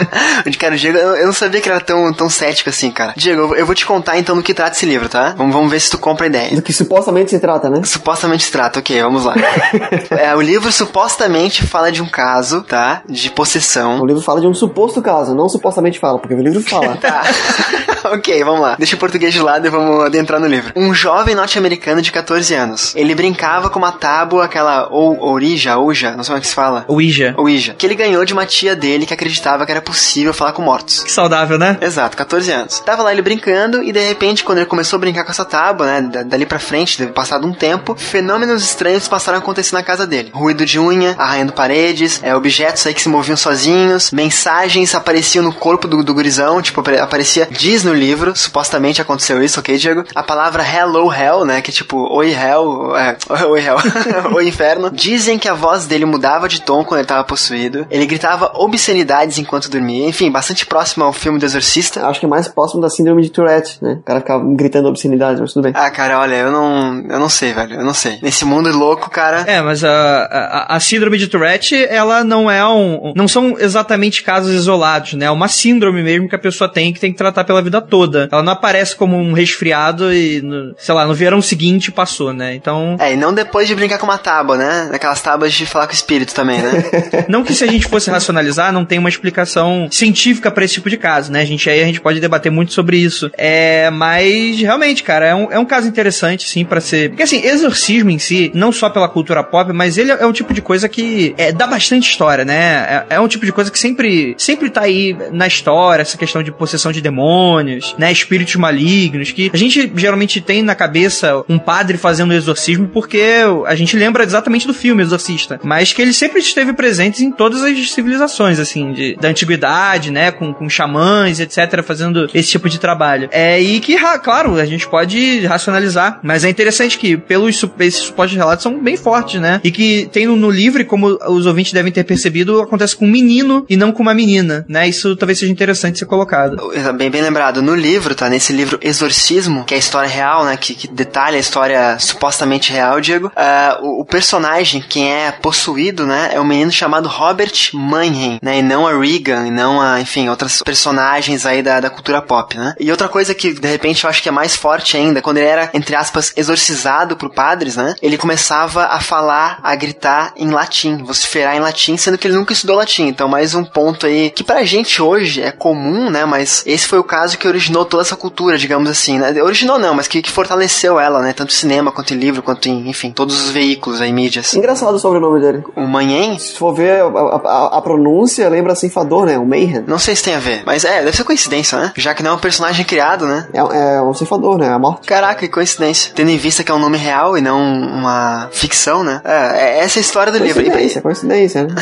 Onde, 0.46 0.56
cara, 0.58 0.74
o 0.74 0.78
Diego, 0.78 0.96
eu 0.98 1.16
eu 1.16 1.26
não 1.26 1.32
sabia 1.32 1.60
que 1.60 1.68
era 1.68 1.80
tão, 1.80 2.12
tão 2.12 2.28
cético 2.30 2.70
assim, 2.70 2.90
cara. 2.90 3.12
Diego, 3.16 3.40
eu- 3.42 3.56
eu 3.56 3.66
vou 3.66 3.74
te 3.74 3.84
contar 3.84 4.18
então 4.18 4.36
do 4.36 4.42
que 4.42 4.54
trata 4.54 4.76
esse 4.76 4.86
livro, 4.86 5.08
tá? 5.08 5.34
Vamos, 5.36 5.52
vamos 5.54 5.70
ver 5.70 5.80
se 5.80 5.90
tu 5.90 5.98
compra 5.98 6.26
a 6.26 6.28
ideia. 6.28 6.54
Do 6.54 6.62
que 6.62 6.72
supostamente 6.72 7.30
se 7.30 7.38
trata, 7.40 7.68
né? 7.68 7.82
Supostamente 7.84 8.44
se 8.44 8.52
trata, 8.52 8.78
ok, 8.80 8.99
vamos 9.02 9.24
lá. 9.24 9.34
é, 10.10 10.34
o 10.34 10.40
livro 10.40 10.70
supostamente 10.72 11.66
fala 11.66 11.90
de 11.92 12.02
um 12.02 12.06
caso, 12.08 12.62
tá? 12.62 13.02
De 13.08 13.28
O 13.28 13.32
possessão. 13.32 14.04
livro 14.04 14.22
fala 14.22 14.40
de 14.40 14.46
um 14.46 14.54
suposto 14.54 15.00
caso, 15.02 15.34
não 15.34 15.48
supostamente 15.48 15.98
fala, 15.98 16.18
porque 16.18 16.34
o 16.34 16.40
livro 16.42 16.60
fala. 16.62 16.96
Tá. 17.00 17.22
ok, 18.12 18.42
vamos 18.44 18.60
lá. 18.60 18.76
Deixa 18.78 18.94
o 18.96 18.98
português 18.98 19.32
de 19.32 19.40
lado 19.40 19.66
e 19.66 19.70
vamos 19.70 20.04
adentrar 20.04 20.38
no 20.40 20.46
livro. 20.46 20.72
Um 20.76 20.92
jovem 20.92 21.34
norte-americano 21.34 22.02
de 22.02 22.12
14 22.12 22.54
anos. 22.54 22.92
Ele 22.94 23.14
brincava 23.14 23.70
com 23.70 23.78
uma 23.78 23.92
tábua, 23.92 24.44
aquela 24.44 24.88
ou 24.90 25.22
orija, 25.22 25.76
ouja, 25.78 26.10
não 26.12 26.22
sei 26.22 26.32
como 26.32 26.38
é 26.38 26.40
que 26.40 26.46
se 26.46 26.54
fala. 26.54 26.84
Ouija. 26.88 27.34
Ouija, 27.36 27.74
que 27.76 27.86
ele 27.86 27.94
ganhou 27.94 28.24
de 28.24 28.32
uma 28.32 28.44
tia 28.46 28.76
dele 28.76 29.06
que 29.06 29.14
acreditava 29.14 29.64
que 29.64 29.72
era 29.72 29.80
possível 29.80 30.34
falar 30.34 30.52
com 30.52 30.62
mortos. 30.62 31.02
Que 31.02 31.10
saudável, 31.12 31.58
né? 31.58 31.78
Exato, 31.80 32.16
14 32.16 32.50
anos. 32.52 32.80
Tava 32.80 33.02
lá 33.02 33.12
ele 33.12 33.22
brincando 33.22 33.82
e 33.82 33.92
de 33.92 34.00
repente, 34.00 34.44
quando 34.44 34.58
ele 34.58 34.66
começou 34.66 34.96
a 34.96 35.00
brincar 35.00 35.24
com 35.24 35.30
essa 35.30 35.44
tábua, 35.44 35.86
né, 35.86 36.00
da- 36.02 36.22
dali 36.22 36.44
pra 36.46 36.58
frente, 36.58 36.98
deve 36.98 37.12
passado 37.12 37.46
um 37.46 37.52
tempo, 37.52 37.94
fenômenos 37.96 38.62
estranhos 38.62 38.89
passaram 39.08 39.38
a 39.38 39.40
acontecer 39.40 39.74
na 39.74 39.82
casa 39.82 40.06
dele. 40.06 40.30
Ruído 40.32 40.64
de 40.64 40.78
unha, 40.78 41.14
arranhando 41.18 41.52
paredes, 41.52 42.20
é, 42.22 42.34
objetos 42.34 42.86
aí 42.86 42.94
que 42.94 43.02
se 43.02 43.08
moviam 43.08 43.36
sozinhos, 43.36 44.10
mensagens 44.10 44.94
apareciam 44.94 45.44
no 45.44 45.52
corpo 45.52 45.86
do, 45.88 46.02
do 46.02 46.14
gurizão, 46.14 46.60
tipo, 46.62 46.80
apare- 46.80 46.98
aparecia, 46.98 47.48
diz 47.50 47.84
no 47.84 47.92
livro, 47.94 48.34
supostamente 48.36 49.00
aconteceu 49.02 49.42
isso, 49.42 49.60
ok, 49.60 49.76
Diego? 49.76 50.04
A 50.14 50.22
palavra 50.22 50.62
hello 50.64 51.12
hell, 51.12 51.44
né, 51.44 51.60
que 51.60 51.70
é 51.70 51.74
tipo, 51.74 51.96
oi 52.12 52.30
hell, 52.32 52.96
é, 52.96 53.16
oi 53.46 53.60
hell, 53.64 53.76
oi 54.34 54.48
inferno. 54.48 54.90
Dizem 54.90 55.38
que 55.38 55.48
a 55.48 55.54
voz 55.54 55.86
dele 55.86 56.04
mudava 56.04 56.48
de 56.48 56.62
tom 56.62 56.84
quando 56.84 57.00
ele 57.00 57.08
tava 57.08 57.24
possuído, 57.24 57.86
ele 57.90 58.06
gritava 58.06 58.52
obscenidades 58.54 59.38
enquanto 59.38 59.68
dormia, 59.70 60.08
enfim, 60.08 60.30
bastante 60.30 60.64
próximo 60.66 61.04
ao 61.04 61.12
filme 61.12 61.38
do 61.38 61.44
Exorcista. 61.44 62.06
Acho 62.06 62.20
que 62.20 62.26
é 62.26 62.28
mais 62.28 62.48
próximo 62.48 62.80
da 62.80 62.88
síndrome 62.90 63.22
de 63.22 63.30
Tourette, 63.30 63.78
né? 63.82 63.98
O 64.00 64.02
cara 64.02 64.20
ficava 64.20 64.44
gritando 64.54 64.88
obscenidade, 64.88 65.40
mas 65.40 65.52
tudo 65.52 65.64
bem. 65.64 65.72
Ah, 65.74 65.90
cara, 65.90 66.18
olha, 66.18 66.36
eu 66.36 66.50
não, 66.52 67.04
eu 67.08 67.18
não 67.18 67.28
sei, 67.28 67.52
velho, 67.52 67.74
eu 67.74 67.84
não 67.84 67.94
sei. 67.94 68.18
Nesse 68.22 68.44
mundo 68.44 68.68
louco, 68.80 69.10
cara, 69.10 69.44
É, 69.46 69.60
mas 69.60 69.84
a, 69.84 69.90
a, 70.24 70.76
a 70.76 70.80
síndrome 70.80 71.18
de 71.18 71.28
Tourette, 71.28 71.74
ela 71.88 72.24
não 72.24 72.50
é 72.50 72.66
um. 72.66 73.12
Não 73.14 73.28
são 73.28 73.56
exatamente 73.58 74.22
casos 74.22 74.54
isolados, 74.54 75.14
né? 75.14 75.26
É 75.26 75.30
uma 75.30 75.48
síndrome 75.48 76.02
mesmo 76.02 76.28
que 76.28 76.34
a 76.34 76.38
pessoa 76.38 76.68
tem 76.68 76.92
que 76.92 77.00
tem 77.00 77.12
que 77.12 77.18
tratar 77.18 77.44
pela 77.44 77.62
vida 77.62 77.80
toda. 77.80 78.28
Ela 78.32 78.42
não 78.42 78.52
aparece 78.52 78.96
como 78.96 79.16
um 79.16 79.32
resfriado 79.32 80.12
e, 80.12 80.40
no- 80.42 80.74
sei 80.78 80.94
lá, 80.94 81.06
no 81.06 81.14
verão 81.14 81.40
seguinte 81.42 81.90
passou, 81.92 82.32
né? 82.32 82.54
Então. 82.54 82.96
É, 82.98 83.12
e 83.12 83.16
não 83.16 83.32
depois 83.32 83.68
de 83.68 83.74
brincar 83.74 83.98
com 83.98 84.06
uma 84.06 84.18
tábua, 84.18 84.56
né? 84.56 84.90
Aquelas 84.92 85.20
tábuas 85.20 85.52
de 85.52 85.66
falar 85.66 85.86
com 85.86 85.92
o 85.92 85.94
espírito 85.94 86.34
também, 86.34 86.60
né? 86.60 86.70
Não 87.28 87.42
que 87.44 87.54
se 87.54 87.62
a 87.64 87.66
gente 87.66 87.86
fosse 87.86 88.10
racionalizar, 88.10 88.72
não 88.72 88.84
tem 88.84 88.98
uma 88.98 89.08
explicação 89.08 89.88
científica 89.90 90.50
pra 90.50 90.64
esse 90.64 90.74
tipo 90.74 90.88
de 90.90 90.96
caso, 90.96 91.30
né? 91.30 91.42
A 91.42 91.44
gente 91.44 91.68
aí 91.68 91.82
a 91.82 91.86
gente 91.86 92.00
pode 92.00 92.20
debater 92.20 92.50
muito 92.50 92.72
sobre 92.72 92.96
isso. 92.96 93.30
É, 93.36 93.90
mas 93.90 94.58
realmente, 94.60 95.02
cara, 95.02 95.26
é 95.26 95.34
um, 95.34 95.52
é 95.52 95.58
um 95.58 95.64
caso 95.64 95.86
interessante, 95.88 96.48
sim, 96.48 96.64
pra 96.64 96.80
ser. 96.80 97.10
Porque 97.10 97.22
assim, 97.22 97.44
exorcismo 97.44 98.10
em 98.10 98.18
si 98.18 98.50
não 98.54 98.69
não 98.70 98.72
só 98.72 98.88
pela 98.88 99.08
cultura 99.08 99.42
pop, 99.42 99.72
mas 99.72 99.98
ele 99.98 100.12
é 100.12 100.24
um 100.24 100.32
tipo 100.32 100.54
de 100.54 100.62
coisa 100.62 100.88
que 100.88 101.34
é, 101.36 101.50
dá 101.50 101.66
bastante 101.66 102.08
história, 102.08 102.44
né? 102.44 103.04
É, 103.10 103.16
é, 103.16 103.20
um 103.20 103.26
tipo 103.26 103.44
de 103.44 103.52
coisa 103.52 103.70
que 103.70 103.78
sempre, 103.78 104.34
sempre 104.38 104.70
tá 104.70 104.82
aí 104.82 105.16
na 105.32 105.46
história, 105.46 106.02
essa 106.02 106.16
questão 106.16 106.42
de 106.42 106.52
possessão 106.52 106.92
de 106.92 107.00
demônios, 107.00 107.94
né? 107.98 108.12
Espíritos 108.12 108.54
malignos, 108.54 109.32
que 109.32 109.50
a 109.52 109.56
gente 109.56 109.92
geralmente 109.96 110.40
tem 110.40 110.62
na 110.62 110.74
cabeça 110.74 111.44
um 111.48 111.58
padre 111.58 111.98
fazendo 111.98 112.32
exorcismo 112.32 112.88
porque 112.88 113.42
a 113.66 113.74
gente 113.74 113.96
lembra 113.96 114.22
exatamente 114.22 114.66
do 114.66 114.72
filme 114.72 115.02
Exorcista, 115.02 115.58
mas 115.64 115.92
que 115.92 116.00
ele 116.00 116.12
sempre 116.12 116.38
esteve 116.38 116.72
presente 116.72 117.24
em 117.24 117.32
todas 117.32 117.64
as 117.64 117.90
civilizações, 117.90 118.60
assim, 118.60 118.92
de, 118.92 119.16
da 119.16 119.28
antiguidade, 119.28 120.12
né? 120.12 120.30
Com, 120.30 120.54
com 120.54 120.68
xamãs, 120.68 121.40
etc., 121.40 121.82
fazendo 121.82 122.30
esse 122.32 122.50
tipo 122.50 122.68
de 122.68 122.78
trabalho. 122.78 123.28
É, 123.32 123.60
e 123.60 123.80
que, 123.80 123.96
claro, 124.22 124.60
a 124.60 124.64
gente 124.64 124.88
pode 124.88 125.44
racionalizar, 125.46 126.20
mas 126.22 126.44
é 126.44 126.48
interessante 126.48 126.98
que 126.98 127.16
pelos 127.16 127.56
supostos 127.56 128.36
relatos 128.36 128.59
são 128.60 128.78
bem 128.78 128.96
fortes, 128.96 129.40
né? 129.40 129.60
E 129.62 129.70
que 129.70 130.08
tem 130.12 130.26
no, 130.26 130.36
no 130.36 130.50
livro, 130.50 130.84
como 130.84 131.18
os 131.28 131.46
ouvintes 131.46 131.72
devem 131.72 131.92
ter 131.92 132.04
percebido, 132.04 132.60
acontece 132.60 132.96
com 132.96 133.04
um 133.04 133.10
menino 133.10 133.64
e 133.68 133.76
não 133.76 133.92
com 133.92 134.02
uma 134.02 134.14
menina, 134.14 134.64
né? 134.68 134.88
Isso 134.88 135.16
talvez 135.16 135.38
seja 135.38 135.52
interessante 135.52 135.98
ser 135.98 136.06
colocado. 136.06 136.56
Bem, 136.96 137.10
bem 137.10 137.22
lembrado. 137.22 137.62
No 137.62 137.74
livro, 137.74 138.14
tá? 138.14 138.28
Nesse 138.28 138.52
livro 138.52 138.78
Exorcismo, 138.82 139.64
que 139.64 139.74
é 139.74 139.76
a 139.76 139.80
história 139.80 140.08
real, 140.08 140.44
né? 140.44 140.56
Que, 140.56 140.74
que 140.74 140.88
detalha 140.88 141.36
a 141.36 141.40
história 141.40 141.98
supostamente 141.98 142.72
real, 142.72 143.00
Diego. 143.00 143.28
Uh, 143.28 143.84
o, 143.84 144.00
o, 144.00 144.04
personagem, 144.04 144.82
quem 144.86 145.12
é 145.12 145.30
possuído, 145.32 146.06
né? 146.06 146.30
É 146.32 146.40
um 146.40 146.44
menino 146.44 146.70
chamado 146.70 147.08
Robert 147.08 147.70
Mannheim, 147.72 148.38
né? 148.42 148.58
E 148.58 148.62
não 148.62 148.86
a 148.86 148.98
Regan, 148.98 149.46
e 149.46 149.50
não 149.50 149.80
a, 149.80 150.00
enfim, 150.00 150.28
outras 150.28 150.62
personagens 150.62 151.46
aí 151.46 151.62
da, 151.62 151.80
da 151.80 151.90
cultura 151.90 152.20
pop, 152.22 152.56
né? 152.56 152.74
E 152.78 152.90
outra 152.90 153.08
coisa 153.08 153.34
que, 153.34 153.52
de 153.52 153.68
repente, 153.68 154.04
eu 154.04 154.10
acho 154.10 154.22
que 154.22 154.28
é 154.28 154.32
mais 154.32 154.56
forte 154.56 154.96
ainda, 154.96 155.22
quando 155.22 155.38
ele 155.38 155.46
era, 155.46 155.70
entre 155.74 155.94
aspas, 155.96 156.32
exorcizado 156.36 157.16
por 157.16 157.30
padres, 157.30 157.76
né? 157.76 157.94
Ele 158.02 158.16
começava 158.50 158.86
a 158.86 158.98
falar, 158.98 159.60
a 159.62 159.76
gritar 159.76 160.32
em 160.36 160.50
latim, 160.50 161.04
vociferar 161.04 161.54
em 161.54 161.60
latim, 161.60 161.96
sendo 161.96 162.18
que 162.18 162.26
ele 162.26 162.34
nunca 162.34 162.52
estudou 162.52 162.74
latim. 162.74 163.06
Então, 163.06 163.28
mais 163.28 163.54
um 163.54 163.62
ponto 163.62 164.06
aí 164.06 164.28
que 164.30 164.42
pra 164.42 164.64
gente 164.64 165.00
hoje 165.00 165.40
é 165.40 165.52
comum, 165.52 166.10
né? 166.10 166.24
Mas 166.24 166.64
esse 166.66 166.88
foi 166.88 166.98
o 166.98 167.04
caso 167.04 167.38
que 167.38 167.46
originou 167.46 167.84
toda 167.84 168.02
essa 168.02 168.16
cultura, 168.16 168.58
digamos 168.58 168.90
assim, 168.90 169.20
né? 169.20 169.40
Originou 169.40 169.78
não, 169.78 169.94
mas 169.94 170.08
que, 170.08 170.20
que 170.20 170.32
fortaleceu 170.32 170.98
ela, 170.98 171.22
né? 171.22 171.32
Tanto 171.32 171.52
cinema 171.52 171.92
quanto 171.92 172.12
em 172.12 172.16
livro, 172.16 172.42
quanto 172.42 172.68
em, 172.68 172.88
enfim, 172.88 173.12
todos 173.12 173.40
os 173.40 173.50
veículos 173.50 174.00
aí, 174.00 174.12
mídias. 174.12 174.52
Engraçado 174.52 174.94
o 174.94 174.98
sobrenome 174.98 175.40
dele. 175.40 175.62
O 175.76 175.82
Manhen? 175.82 176.36
Se 176.36 176.56
for 176.56 176.74
ver 176.74 177.02
a, 177.02 177.06
a, 177.06 177.78
a 177.78 177.82
pronúncia, 177.82 178.48
lembra 178.48 178.74
ceifador, 178.74 179.26
né? 179.26 179.38
O 179.38 179.46
Mayhem. 179.46 179.84
Não 179.86 179.98
sei 180.00 180.16
se 180.16 180.24
tem 180.24 180.34
a 180.34 180.40
ver, 180.40 180.64
mas 180.66 180.84
é, 180.84 181.04
deve 181.04 181.16
ser 181.16 181.22
coincidência, 181.22 181.78
né? 181.78 181.92
Já 181.96 182.14
que 182.14 182.22
não 182.22 182.32
é 182.32 182.34
um 182.34 182.38
personagem 182.38 182.84
criado, 182.84 183.26
né? 183.26 183.46
É, 183.52 183.58
é 183.58 184.02
um 184.02 184.12
ceifador, 184.12 184.58
né? 184.58 184.68
A 184.72 184.78
morte. 184.78 185.06
Caraca, 185.06 185.38
que 185.38 185.48
coincidência. 185.48 186.12
Tendo 186.16 186.30
em 186.30 186.36
vista 186.36 186.64
que 186.64 186.72
é 186.72 186.74
um 186.74 186.80
nome 186.80 186.98
real 186.98 187.38
e 187.38 187.40
não 187.40 187.60
uma 187.60 188.29
ficção, 188.52 189.02
né? 189.02 189.20
É, 189.24 189.78
é 189.78 189.78
essa 189.80 189.98
é 189.98 190.00
a 190.00 190.02
história 190.02 190.32
do 190.32 190.38
livro. 190.38 190.62
Coincidência, 190.62 191.02
coincidência, 191.02 191.64
né? 191.64 191.74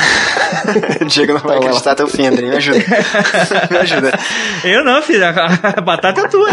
Diego 1.06 1.34
não 1.34 1.40
vai 1.40 1.58
tá 1.58 1.64
acreditar 1.64 1.92
até 1.92 2.04
o 2.04 2.08
fim, 2.08 2.26
André. 2.26 2.48
Me 2.48 2.56
ajuda. 2.56 2.78
Me 3.70 3.76
ajuda. 3.78 4.18
Eu 4.64 4.84
não, 4.84 5.02
filho. 5.02 5.24
A 5.26 5.80
batata 5.80 6.22
é 6.22 6.28
tua. 6.28 6.48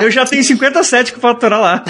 Eu 0.00 0.10
já 0.10 0.24
tenho 0.24 0.42
57 0.42 1.12
que 1.12 1.20
faturar 1.20 1.60
lá. 1.60 1.84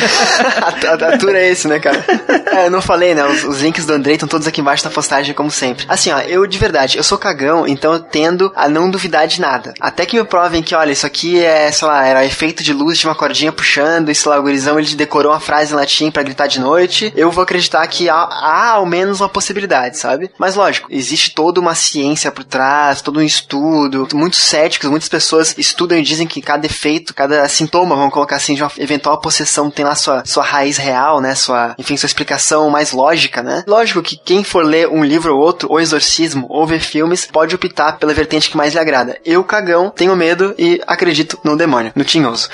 a, 0.86 1.14
a, 1.14 1.18
tour 1.18 1.34
é 1.34 1.48
esse, 1.48 1.68
né, 1.68 1.78
cara? 1.78 2.04
É, 2.52 2.66
eu 2.66 2.70
não 2.70 2.82
falei, 2.82 3.14
né? 3.14 3.24
Os, 3.24 3.44
os, 3.44 3.62
links 3.62 3.86
do 3.86 3.92
Andrei 3.92 4.14
estão 4.14 4.28
todos 4.28 4.46
aqui 4.46 4.60
embaixo 4.60 4.84
na 4.84 4.90
postagem, 4.90 5.34
como 5.34 5.50
sempre. 5.50 5.84
Assim, 5.88 6.10
ó, 6.10 6.20
eu 6.20 6.46
de 6.46 6.58
verdade, 6.58 6.96
eu 6.96 7.04
sou 7.04 7.18
cagão, 7.18 7.66
então 7.66 7.92
eu 7.92 8.00
tendo 8.00 8.52
a 8.54 8.68
não 8.68 8.90
duvidar 8.90 9.26
de 9.26 9.40
nada. 9.40 9.74
Até 9.80 10.06
que 10.06 10.16
me 10.16 10.24
provem 10.24 10.62
que, 10.62 10.74
olha, 10.74 10.92
isso 10.92 11.06
aqui 11.06 11.42
é, 11.42 11.70
sei 11.70 11.88
lá, 11.88 12.06
era 12.06 12.24
efeito 12.24 12.62
de 12.62 12.72
luz 12.72 12.98
de 12.98 13.06
uma 13.06 13.14
cordinha 13.14 13.52
puxando, 13.52 14.10
e 14.10 14.14
sei 14.14 14.30
lá, 14.30 14.38
o 14.38 14.42
gurizão 14.42 14.78
ele 14.78 14.94
decorou 14.94 15.32
uma 15.32 15.40
frase 15.40 15.72
em 15.72 15.76
latim 15.76 16.10
para 16.10 16.22
gritar 16.22 16.46
de 16.46 16.60
noite. 16.60 17.12
Eu 17.14 17.30
vou 17.30 17.42
acreditar 17.42 17.86
que 17.86 18.08
há, 18.08 18.14
há 18.14 18.70
ao 18.72 18.86
menos 18.86 19.20
uma 19.20 19.28
possibilidade, 19.28 19.98
sabe? 19.98 20.30
Mas 20.38 20.54
lógico, 20.56 20.88
existe 20.90 21.34
toda 21.34 21.60
uma 21.60 21.74
ciência 21.74 22.30
por 22.30 22.44
trás, 22.44 23.02
todo 23.02 23.20
um 23.20 23.22
estudo. 23.22 24.08
Muitos 24.14 24.42
céticos, 24.42 24.90
muitas 24.90 25.08
pessoas 25.08 25.54
estudam 25.56 25.98
e 25.98 26.02
dizem 26.02 26.26
que 26.26 26.42
cada 26.42 26.66
efeito, 26.66 27.14
cada 27.14 27.48
sintoma, 27.48 27.96
vamos 27.96 28.12
colocar 28.12 28.36
assim, 28.36 28.54
de 28.54 28.62
uma 28.62 28.72
eventual 28.78 29.20
possessão 29.20 29.70
tem 29.70 29.84
lá 29.84 29.94
sua, 29.94 30.22
sua 30.24 30.44
raiz 30.44 30.76
real, 30.76 31.20
né? 31.20 31.34
Sua, 31.34 31.74
enfim, 31.78 31.96
sua 31.96 32.06
explicação 32.06 32.70
mais 32.70 32.92
lógica, 32.92 33.42
né? 33.42 33.64
Lógico 33.66 34.02
que 34.02 34.16
quem 34.16 34.42
for 34.44 34.64
ler 34.64 34.88
um 34.88 35.04
livro 35.04 35.34
ou 35.34 35.40
outro, 35.40 35.70
ou 35.70 35.80
exorcismo, 35.80 36.46
ou 36.48 36.66
ver 36.66 36.80
filmes, 36.80 37.26
pode 37.26 37.54
optar 37.54 37.98
pela 37.98 38.14
vertente 38.14 38.50
que 38.50 38.56
mais 38.56 38.72
lhe 38.72 38.78
agrada. 38.78 39.18
Eu, 39.24 39.44
cagão, 39.44 39.90
tenho 39.90 40.16
medo 40.16 40.54
e 40.58 40.80
acredito 40.86 41.38
no 41.44 41.56
demônio, 41.56 41.92
no 41.94 42.04
tinhoso. 42.04 42.48